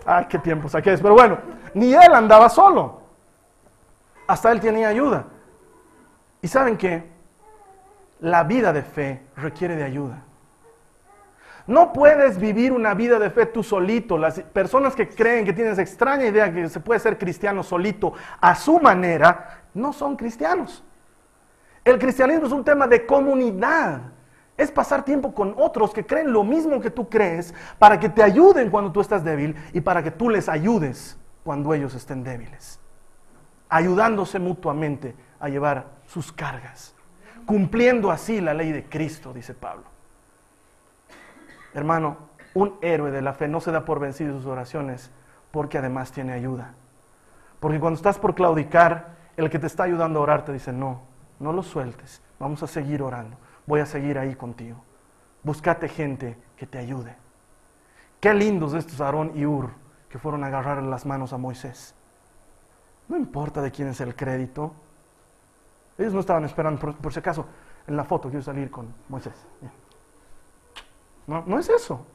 Ay, 0.04 0.26
qué 0.28 0.38
tiempos 0.38 0.74
aquellos. 0.74 1.00
Pero 1.00 1.14
bueno, 1.14 1.38
ni 1.72 1.94
él 1.94 2.12
andaba 2.12 2.50
solo. 2.50 3.00
Hasta 4.26 4.52
él 4.52 4.60
tenía 4.60 4.88
ayuda. 4.88 5.24
Y 6.42 6.48
saben 6.48 6.76
que 6.76 7.04
la 8.20 8.44
vida 8.44 8.72
de 8.72 8.82
fe 8.82 9.22
requiere 9.36 9.76
de 9.76 9.84
ayuda. 9.84 10.22
No 11.66 11.92
puedes 11.92 12.38
vivir 12.38 12.72
una 12.72 12.94
vida 12.94 13.18
de 13.18 13.30
fe 13.30 13.46
tú 13.46 13.62
solito. 13.62 14.16
Las 14.16 14.40
personas 14.40 14.94
que 14.94 15.08
creen 15.08 15.44
que 15.44 15.52
tienes 15.52 15.78
extraña 15.78 16.26
idea 16.26 16.52
que 16.52 16.68
se 16.68 16.80
puede 16.80 17.00
ser 17.00 17.18
cristiano 17.18 17.62
solito 17.62 18.12
a 18.40 18.54
su 18.54 18.78
manera, 18.78 19.62
no 19.74 19.92
son 19.92 20.16
cristianos. 20.16 20.84
El 21.84 21.98
cristianismo 21.98 22.46
es 22.46 22.52
un 22.52 22.64
tema 22.64 22.86
de 22.86 23.04
comunidad. 23.04 24.00
Es 24.56 24.70
pasar 24.70 25.04
tiempo 25.04 25.34
con 25.34 25.54
otros 25.58 25.92
que 25.92 26.06
creen 26.06 26.32
lo 26.32 26.42
mismo 26.44 26.80
que 26.80 26.90
tú 26.90 27.08
crees 27.08 27.52
para 27.78 28.00
que 28.00 28.08
te 28.08 28.22
ayuden 28.22 28.70
cuando 28.70 28.90
tú 28.90 29.00
estás 29.00 29.22
débil 29.22 29.54
y 29.72 29.80
para 29.80 30.02
que 30.02 30.10
tú 30.10 30.30
les 30.30 30.48
ayudes 30.48 31.18
cuando 31.44 31.74
ellos 31.74 31.94
estén 31.94 32.24
débiles. 32.24 32.80
Ayudándose 33.68 34.38
mutuamente 34.38 35.14
a 35.40 35.48
llevar 35.48 35.86
sus 36.06 36.32
cargas. 36.32 36.94
Cumpliendo 37.44 38.10
así 38.10 38.40
la 38.40 38.54
ley 38.54 38.72
de 38.72 38.84
Cristo, 38.84 39.32
dice 39.32 39.54
Pablo. 39.54 39.84
Hermano, 41.74 42.16
un 42.54 42.78
héroe 42.80 43.10
de 43.10 43.22
la 43.22 43.34
fe 43.34 43.48
no 43.48 43.60
se 43.60 43.70
da 43.70 43.84
por 43.84 44.00
vencido 44.00 44.30
en 44.30 44.38
sus 44.38 44.46
oraciones 44.46 45.10
porque 45.50 45.78
además 45.78 46.10
tiene 46.12 46.32
ayuda. 46.32 46.74
Porque 47.60 47.78
cuando 47.78 47.96
estás 47.96 48.18
por 48.18 48.34
claudicar, 48.34 49.16
el 49.36 49.50
que 49.50 49.58
te 49.58 49.66
está 49.66 49.84
ayudando 49.84 50.18
a 50.18 50.22
orar 50.22 50.44
te 50.44 50.52
dice, 50.52 50.72
no, 50.72 51.02
no 51.38 51.52
lo 51.52 51.62
sueltes, 51.62 52.22
vamos 52.38 52.62
a 52.62 52.66
seguir 52.66 53.02
orando, 53.02 53.36
voy 53.66 53.80
a 53.80 53.86
seguir 53.86 54.18
ahí 54.18 54.34
contigo. 54.34 54.82
Búscate 55.42 55.88
gente 55.88 56.36
que 56.56 56.66
te 56.66 56.78
ayude. 56.78 57.14
Qué 58.20 58.32
lindos 58.34 58.74
estos 58.74 59.00
Aarón 59.00 59.32
y 59.34 59.44
Ur 59.46 59.70
que 60.08 60.18
fueron 60.18 60.42
a 60.44 60.46
agarrar 60.46 60.82
las 60.82 61.04
manos 61.06 61.32
a 61.32 61.38
Moisés. 61.38 61.94
No 63.08 63.16
importa 63.16 63.60
de 63.60 63.70
quién 63.70 63.88
es 63.88 64.00
el 64.00 64.16
crédito. 64.16 64.74
Ellos 65.98 66.12
no 66.12 66.20
estaban 66.20 66.44
esperando, 66.44 66.80
por, 66.80 66.94
por 66.96 67.12
si 67.12 67.18
acaso, 67.18 67.46
en 67.86 67.96
la 67.96 68.04
foto 68.04 68.28
quiero 68.28 68.42
salir 68.42 68.70
con 68.70 68.92
Moisés. 69.08 69.34
No, 71.26 71.42
no 71.46 71.58
es 71.58 71.68
eso. 71.68 72.06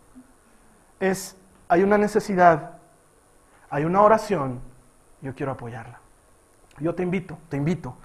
Es, 1.00 1.38
hay 1.68 1.84
una 1.84 1.98
necesidad, 1.98 2.78
hay 3.70 3.86
una 3.86 4.02
oración, 4.02 4.62
yo 5.22 5.34
quiero 5.34 5.52
apoyarla. 5.52 6.00
Yo 6.80 6.96
te 6.96 7.04
invito, 7.04 7.38
te 7.50 7.58
invito 7.58 7.96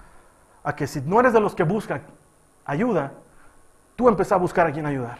a 0.63 0.75
que 0.75 0.87
si 0.87 1.01
no 1.01 1.19
eres 1.19 1.33
de 1.33 1.39
los 1.39 1.55
que 1.55 1.63
buscan 1.63 2.01
ayuda, 2.65 3.13
tú 3.95 4.09
empieza 4.09 4.35
a 4.35 4.37
buscar 4.37 4.67
a 4.67 4.71
quien 4.71 4.85
ayudar. 4.85 5.19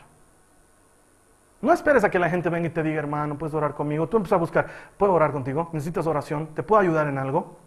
No 1.62 1.74
esperes 1.74 2.04
a 2.04 2.10
que 2.10 2.20
la 2.20 2.30
gente 2.30 2.50
venga 2.50 2.68
y 2.68 2.72
te 2.72 2.84
diga, 2.84 3.00
hermano, 3.00 3.38
puedes 3.38 3.56
orar 3.56 3.74
conmigo. 3.74 4.08
Tú 4.08 4.18
empieza 4.18 4.36
a 4.36 4.40
buscar, 4.40 4.68
¿puedo 4.98 5.14
orar 5.14 5.32
contigo? 5.32 5.70
¿Necesitas 5.74 6.06
oración? 6.06 6.48
¿Te 6.54 6.62
puedo 6.62 6.82
ayudar 6.82 7.08
en 7.08 7.18
algo? 7.18 7.58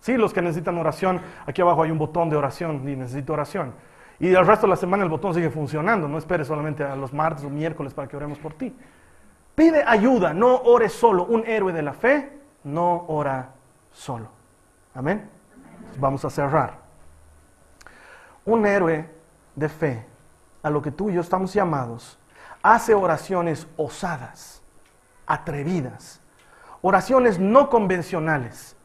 Sí, 0.00 0.16
los 0.16 0.32
que 0.32 0.42
necesitan 0.42 0.78
oración, 0.78 1.20
aquí 1.46 1.60
abajo 1.60 1.82
hay 1.82 1.90
un 1.90 1.98
botón 1.98 2.30
de 2.30 2.36
oración 2.36 2.88
y 2.88 2.96
necesito 2.96 3.34
oración. 3.34 3.74
Y 4.18 4.34
el 4.34 4.46
resto 4.46 4.66
de 4.66 4.70
la 4.70 4.76
semana 4.76 5.02
el 5.02 5.08
botón 5.08 5.34
sigue 5.34 5.50
funcionando. 5.50 6.06
No 6.06 6.18
esperes 6.18 6.46
solamente 6.46 6.84
a 6.84 6.94
los 6.94 7.12
martes 7.12 7.44
o 7.44 7.50
miércoles 7.50 7.94
para 7.94 8.06
que 8.06 8.16
oremos 8.16 8.38
por 8.38 8.52
ti. 8.52 8.74
Pide 9.54 9.82
ayuda, 9.86 10.34
no 10.34 10.56
ores 10.56 10.92
solo. 10.92 11.24
Un 11.24 11.46
héroe 11.46 11.72
de 11.72 11.82
la 11.82 11.94
fe 11.94 12.38
no 12.64 13.06
ora 13.08 13.50
solo. 13.92 14.28
Amén. 14.94 15.28
Vamos 15.98 16.24
a 16.24 16.30
cerrar. 16.30 16.78
Un 18.44 18.66
héroe 18.66 19.08
de 19.54 19.68
fe, 19.68 20.06
a 20.62 20.70
lo 20.70 20.82
que 20.82 20.90
tú 20.90 21.10
y 21.10 21.14
yo 21.14 21.20
estamos 21.20 21.52
llamados, 21.54 22.18
hace 22.62 22.94
oraciones 22.94 23.66
osadas, 23.76 24.62
atrevidas, 25.26 26.20
oraciones 26.82 27.38
no 27.38 27.70
convencionales. 27.70 28.76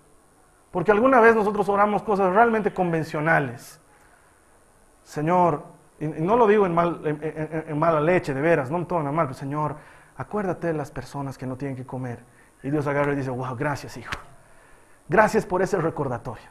Porque 0.75 0.91
alguna 0.91 1.21
vez 1.21 1.33
nosotros 1.33 1.69
oramos 1.69 2.03
cosas 2.03 2.33
realmente 2.33 2.73
convencionales. 2.73 3.79
Señor, 5.03 5.63
y 6.01 6.05
no 6.07 6.35
lo 6.35 6.47
digo 6.47 6.65
en, 6.65 6.75
mal, 6.75 6.99
en, 7.05 7.17
en, 7.23 7.63
en 7.69 7.79
mala 7.79 8.01
leche, 8.01 8.33
de 8.33 8.41
veras, 8.41 8.69
no 8.69 8.79
me 8.79 8.83
tomen 8.83 9.07
a 9.07 9.11
mal, 9.13 9.27
pero 9.27 9.39
Señor, 9.39 9.77
acuérdate 10.17 10.67
de 10.67 10.73
las 10.73 10.91
personas 10.91 11.37
que 11.37 11.47
no 11.47 11.55
tienen 11.55 11.77
que 11.77 11.85
comer. 11.85 12.19
Y 12.61 12.71
Dios 12.71 12.85
agarra 12.87 13.13
y 13.13 13.15
dice, 13.15 13.29
wow, 13.29 13.55
gracias, 13.55 13.95
hijo. 13.95 14.11
Gracias 15.07 15.45
por 15.45 15.61
ese 15.61 15.77
recordatorio. 15.77 16.43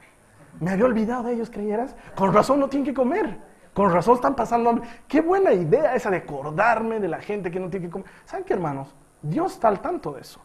Me 0.59 0.71
había 0.71 0.87
olvidado 0.87 1.25
de 1.25 1.35
ellos, 1.35 1.51
creyeras. 1.51 1.95
Con 2.17 2.33
razón 2.33 2.61
no 2.61 2.71
tienen 2.71 2.87
que 2.87 2.95
comer. 2.95 3.39
Con 3.75 3.93
razón 3.93 4.15
están 4.15 4.35
pasando 4.35 4.71
hambre. 4.71 4.89
Qué 5.07 5.21
buena 5.21 5.53
idea 5.53 5.95
esa 5.95 6.11
de 6.11 6.17
acordarme 6.17 6.99
de 6.99 7.09
la 7.09 7.21
gente 7.21 7.51
que 7.51 7.61
no 7.61 7.69
tiene 7.69 7.89
que 7.89 7.93
comer. 7.93 8.09
¿Saben 8.25 8.47
qué, 8.47 8.55
hermanos? 8.55 8.97
Dios 9.21 9.53
está 9.53 9.69
al 9.69 9.81
tanto 9.81 10.13
de 10.13 10.23
eso. 10.23 10.41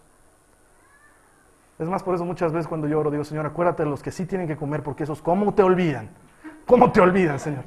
Es 1.80 1.88
más, 1.88 2.04
por 2.04 2.14
eso 2.14 2.26
muchas 2.26 2.52
veces 2.52 2.68
cuando 2.68 2.88
yo 2.88 3.00
oro 3.00 3.10
digo, 3.10 3.24
Señor, 3.24 3.46
acuérdate 3.46 3.84
de 3.84 3.90
los 3.90 4.04
que 4.04 4.12
sí 4.12 4.26
tienen 4.26 4.48
que 4.48 4.58
comer, 4.58 4.84
porque 4.84 5.04
esos, 5.04 5.22
¿cómo 5.22 5.54
te 5.54 5.64
olvidan? 5.64 6.10
¿Cómo 6.66 6.92
te 6.92 7.00
olvidan, 7.00 7.40
Señor? 7.40 7.64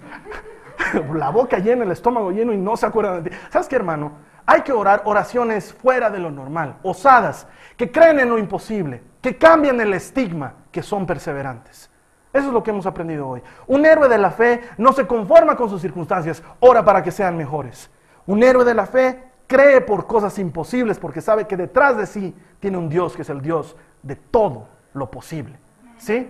la 1.15 1.31
boca 1.31 1.59
llena, 1.59 1.85
el 1.85 1.93
estómago 1.93 2.31
lleno 2.31 2.53
y 2.53 2.59
no 2.59 2.77
se 2.77 2.85
acuerdan 2.85 3.25
de 3.25 3.31
ti. 3.31 3.37
¿Sabes 3.51 3.69
qué, 3.69 3.77
hermano? 3.77 4.13
Hay 4.45 4.61
que 4.61 4.73
orar 4.73 5.03
oraciones 5.07 5.73
fuera 5.73 6.11
de 6.11 6.19
lo 6.19 6.31
normal, 6.31 6.77
osadas, 6.83 7.47
que 7.79 7.91
creen 7.91 8.21
en 8.21 8.29
lo 8.29 8.37
imposible, 8.37 9.03
que 9.23 9.39
cambian 9.39 9.81
el 9.81 9.95
estigma, 9.95 10.55
que 10.71 10.83
son 10.83 11.07
perseverantes. 11.07 11.91
Eso 12.35 12.49
es 12.49 12.53
lo 12.53 12.63
que 12.63 12.71
hemos 12.71 12.85
aprendido 12.85 13.27
hoy. 13.27 13.43
Un 13.67 13.87
héroe 13.87 14.09
de 14.09 14.19
la 14.19 14.31
fe 14.31 14.61
no 14.77 14.93
se 14.93 15.07
conforma 15.07 15.57
con 15.57 15.71
sus 15.71 15.81
circunstancias, 15.81 16.43
ora 16.61 16.85
para 16.85 17.03
que 17.03 17.11
sean 17.11 17.37
mejores. 17.37 17.91
Un 18.27 18.43
héroe 18.43 18.65
de 18.65 18.75
la 18.75 18.87
fe 18.87 19.23
cree 19.47 19.81
por 19.81 20.07
cosas 20.07 20.39
imposibles 20.39 20.99
porque 20.99 21.21
sabe 21.21 21.47
que 21.47 21.57
detrás 21.57 21.97
de 21.97 22.07
sí 22.07 22.35
tiene 22.61 22.79
un 22.79 22.89
Dios 22.89 23.15
que 23.15 23.23
es 23.23 23.31
el 23.31 23.43
Dios 23.43 23.77
de 24.03 24.17
todo 24.17 24.69
lo 24.95 25.11
posible. 25.11 25.59
¿Sí? 25.99 26.29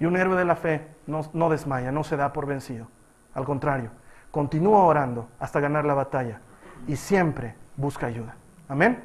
Y 0.00 0.04
un 0.06 0.16
héroe 0.16 0.36
de 0.36 0.44
la 0.44 0.56
fe 0.56 0.88
no, 1.06 1.22
no 1.32 1.50
desmaya, 1.50 1.92
no 1.92 2.04
se 2.04 2.16
da 2.16 2.32
por 2.32 2.46
vencido. 2.46 2.88
Al 3.34 3.44
contrario, 3.44 3.90
continúa 4.30 4.84
orando 4.84 5.28
hasta 5.38 5.60
ganar 5.60 5.84
la 5.84 5.94
batalla 5.94 6.40
y 6.86 6.96
siempre 6.96 7.54
busca 7.76 8.06
ayuda. 8.06 8.34
Amén. 8.68 9.02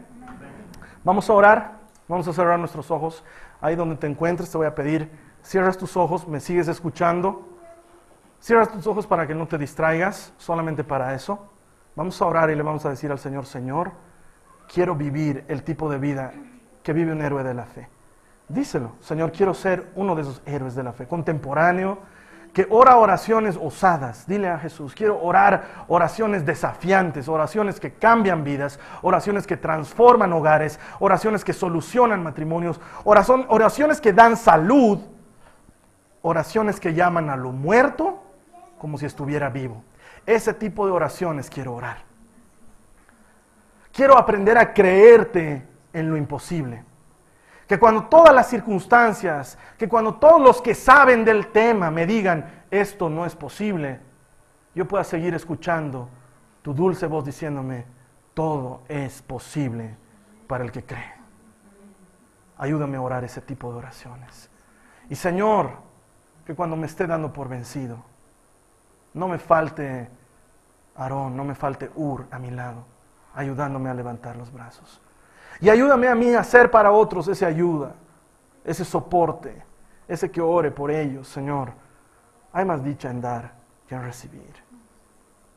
Vamos 1.04 1.30
a 1.30 1.34
orar, 1.34 1.72
vamos 2.08 2.28
a 2.28 2.34
cerrar 2.34 2.60
nuestros 2.60 2.92
ojos. 2.92 3.24
Ahí 3.62 3.76
donde 3.76 3.96
te 3.96 4.08
encuentres 4.08 4.52
te 4.52 4.58
voy 4.58 4.68
a 4.68 4.76
pedir, 4.76 5.10
cierras 5.42 5.78
tus 5.78 5.96
ojos, 5.98 6.28
me 6.28 6.40
sigues 6.40 6.68
escuchando. 6.68 7.48
Cierras 8.40 8.72
tus 8.72 8.86
ojos 8.88 9.08
para 9.08 9.26
que 9.26 9.34
no 9.34 9.48
te 9.48 9.58
distraigas, 9.58 10.34
solamente 10.38 10.84
para 10.84 11.14
eso. 11.16 11.52
Vamos 11.96 12.22
a 12.22 12.26
orar 12.26 12.50
y 12.52 12.56
le 12.56 12.62
vamos 12.62 12.86
a 12.86 12.90
decir 12.90 13.12
al 13.12 13.20
Señor, 13.20 13.46
Señor, 13.46 13.92
quiero 14.72 14.96
vivir 14.96 15.44
el 15.48 15.64
tipo 15.64 15.90
de 15.90 15.98
vida 15.98 16.32
que 16.84 16.94
vive 16.94 17.12
un 17.12 17.22
héroe 17.22 17.44
de 17.44 17.54
la 17.54 17.66
fe. 17.66 17.90
Díselo, 18.50 18.94
Señor, 19.02 19.32
quiero 19.32 19.54
ser 19.54 19.92
uno 19.96 20.16
de 20.16 20.22
esos 20.22 20.42
héroes 20.46 20.74
de 20.76 20.84
la 20.84 20.94
fe, 20.94 21.06
contemporáneo, 21.06 22.00
que 22.54 22.66
ora 22.70 22.98
oraciones 22.98 23.58
osadas. 23.62 24.26
Dile 24.26 24.48
a 24.48 24.58
Jesús, 24.58 24.96
quiero 24.96 25.22
orar 25.22 25.86
oraciones 25.88 26.46
desafiantes, 26.46 27.28
oraciones 27.28 27.80
que 27.80 27.94
cambian 27.94 28.44
vidas, 28.44 28.80
oraciones 29.02 29.46
que 29.46 29.58
transforman 29.58 30.34
hogares, 30.34 30.80
oraciones 31.00 31.44
que 31.44 31.54
solucionan 31.54 32.24
matrimonios, 32.24 32.80
oraciones 33.04 34.02
que 34.02 34.14
dan 34.14 34.38
salud, 34.38 35.00
oraciones 36.22 36.80
que 36.80 36.94
llaman 36.94 37.30
a 37.30 37.36
lo 37.36 37.52
muerto 37.52 38.24
como 38.80 38.98
si 38.98 39.06
estuviera 39.06 39.50
vivo. 39.50 39.84
Ese 40.26 40.54
tipo 40.54 40.86
de 40.86 40.94
oraciones 40.94 41.50
quiero 41.50 41.74
orar. 41.74 41.98
Quiero 43.92 44.18
aprender 44.18 44.58
a 44.58 44.74
creerte 44.74 45.64
en 45.94 46.10
lo 46.10 46.18
imposible. 46.18 46.84
Que 47.68 47.78
cuando 47.78 48.06
todas 48.06 48.34
las 48.34 48.48
circunstancias, 48.48 49.58
que 49.78 49.90
cuando 49.90 50.16
todos 50.16 50.42
los 50.42 50.62
que 50.62 50.74
saben 50.74 51.26
del 51.26 51.48
tema 51.52 51.92
me 51.92 52.06
digan, 52.06 52.64
esto 52.72 53.10
no 53.10 53.26
es 53.26 53.36
posible, 53.36 54.00
yo 54.74 54.88
pueda 54.88 55.04
seguir 55.04 55.34
escuchando 55.34 56.08
tu 56.62 56.74
dulce 56.74 57.08
voz 57.08 57.26
diciéndome, 57.26 57.86
todo 58.34 58.82
es 58.88 59.22
posible 59.22 59.96
para 60.48 60.64
el 60.64 60.72
que 60.72 60.84
cree. 60.84 61.14
Ayúdame 62.58 62.98
a 62.98 63.02
orar 63.02 63.24
ese 63.24 63.42
tipo 63.42 63.72
de 63.72 63.80
oraciones. 63.80 64.50
Y 65.10 65.16
Señor, 65.16 65.72
que 66.46 66.56
cuando 66.56 66.76
me 66.76 66.88
esté 66.88 67.08
dando 67.08 67.34
por 67.34 67.50
vencido, 67.50 67.98
no 69.14 69.28
me 69.28 69.40
falte 69.40 70.10
Aarón, 70.96 71.36
no 71.36 71.44
me 71.44 71.56
falte 71.56 71.92
Ur 71.96 72.28
a 72.32 72.40
mi 72.40 72.52
lado, 72.52 72.86
ayudándome 73.36 73.90
a 73.90 73.94
levantar 73.94 74.36
los 74.36 74.52
brazos. 74.52 75.02
Y 75.60 75.70
ayúdame 75.70 76.08
a 76.08 76.16
mí 76.16 76.34
a 76.34 76.44
ser 76.44 76.70
para 76.70 76.92
otros 76.92 77.28
esa 77.28 77.48
ayuda, 77.48 77.96
ese 78.64 78.86
soporte, 78.86 79.64
ese 80.08 80.30
que 80.30 80.42
ore 80.42 80.72
por 80.72 80.92
ellos, 80.92 81.28
Señor. 81.28 81.72
Hay 82.54 82.66
más 82.66 82.84
dicha 82.84 83.10
en 83.10 83.22
dar 83.22 83.54
que 83.88 83.96
en 83.96 84.04
recibir. 84.04 84.54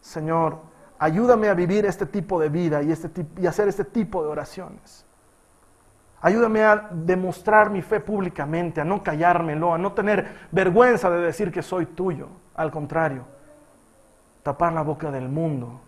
Señor, 0.00 0.58
ayúdame 0.98 1.48
a 1.48 1.54
vivir 1.54 1.84
este 1.84 2.06
tipo 2.06 2.40
de 2.40 2.48
vida 2.48 2.82
y, 2.82 2.92
este 2.92 3.10
y 3.38 3.46
hacer 3.46 3.68
este 3.68 3.84
tipo 3.84 4.22
de 4.22 4.28
oraciones. 4.28 5.04
Ayúdame 6.22 6.62
a 6.62 6.88
demostrar 6.92 7.70
mi 7.70 7.80
fe 7.80 8.00
públicamente, 8.00 8.80
a 8.80 8.84
no 8.84 9.02
callármelo, 9.02 9.72
a 9.72 9.78
no 9.78 9.92
tener 9.92 10.48
vergüenza 10.50 11.08
de 11.10 11.20
decir 11.20 11.50
que 11.50 11.62
soy 11.62 11.86
tuyo. 11.86 12.28
Al 12.54 12.70
contrario, 12.70 13.24
tapar 14.42 14.72
la 14.72 14.82
boca 14.82 15.10
del 15.10 15.28
mundo 15.28 15.80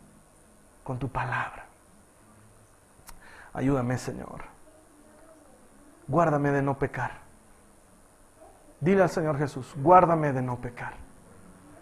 con 0.83 0.99
tu 0.99 1.09
palabra. 1.09 1.62
Ayúdame, 3.53 3.99
Señor. 3.99 4.45
Guárdame 6.09 6.51
de 6.51 6.63
no 6.63 6.79
pecar. 6.79 7.23
Dile 8.81 9.03
al 9.03 9.11
Señor 9.11 9.39
Jesús, 9.39 9.75
guárdame 9.77 10.33
de 10.33 10.43
no 10.43 10.57
pecar. 10.57 10.95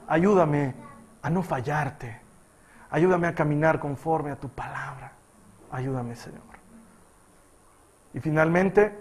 Ayúdame 0.07 0.75
a 1.23 1.31
no 1.31 1.43
fallarte. 1.43 2.21
Ayúdame 2.91 3.29
a 3.29 3.35
caminar 3.35 3.79
conforme 3.79 4.33
a 4.33 4.37
tu 4.37 4.49
palabra. 4.49 5.13
Ayúdame, 5.71 6.17
Señor. 6.17 6.43
Y 8.13 8.21
finalmente, 8.21 8.99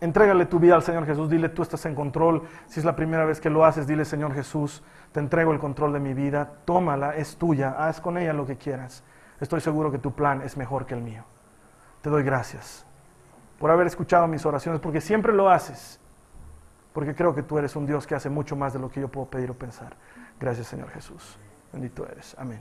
entrégale 0.00 0.46
tu 0.46 0.58
vida 0.58 0.74
al 0.74 0.82
Señor 0.82 1.06
Jesús. 1.06 1.30
Dile, 1.30 1.48
tú 1.48 1.62
estás 1.62 1.86
en 1.86 1.94
control. 1.94 2.42
Si 2.66 2.80
es 2.80 2.84
la 2.84 2.96
primera 2.96 3.24
vez 3.24 3.40
que 3.40 3.48
lo 3.48 3.64
haces, 3.64 3.86
dile, 3.86 4.04
Señor 4.04 4.34
Jesús, 4.34 4.82
te 5.12 5.20
entrego 5.20 5.52
el 5.52 5.60
control 5.60 5.92
de 5.92 6.00
mi 6.00 6.12
vida. 6.12 6.50
Tómala, 6.64 7.16
es 7.16 7.36
tuya. 7.36 7.76
Haz 7.78 8.00
con 8.00 8.18
ella 8.18 8.32
lo 8.32 8.44
que 8.44 8.56
quieras. 8.56 9.04
Estoy 9.40 9.60
seguro 9.60 9.90
que 9.92 9.98
tu 9.98 10.12
plan 10.12 10.42
es 10.42 10.56
mejor 10.56 10.86
que 10.86 10.94
el 10.94 11.02
mío. 11.02 11.24
Te 12.02 12.10
doy 12.10 12.22
gracias 12.24 12.84
por 13.58 13.70
haber 13.70 13.86
escuchado 13.86 14.26
mis 14.26 14.44
oraciones, 14.44 14.80
porque 14.80 15.00
siempre 15.00 15.32
lo 15.32 15.48
haces. 15.48 16.00
Porque 16.92 17.14
creo 17.14 17.34
que 17.34 17.42
tú 17.42 17.56
eres 17.58 17.74
un 17.76 17.86
Dios 17.86 18.06
que 18.06 18.14
hace 18.14 18.28
mucho 18.28 18.56
más 18.56 18.72
de 18.72 18.80
lo 18.80 18.90
que 18.90 19.00
yo 19.00 19.08
puedo 19.08 19.28
pedir 19.28 19.50
o 19.50 19.54
pensar. 19.54 19.96
Gracias, 20.38 20.66
Señor 20.66 20.90
Jesús. 20.90 21.38
Bendito 21.72 22.06
eres. 22.06 22.36
Amén. 22.38 22.60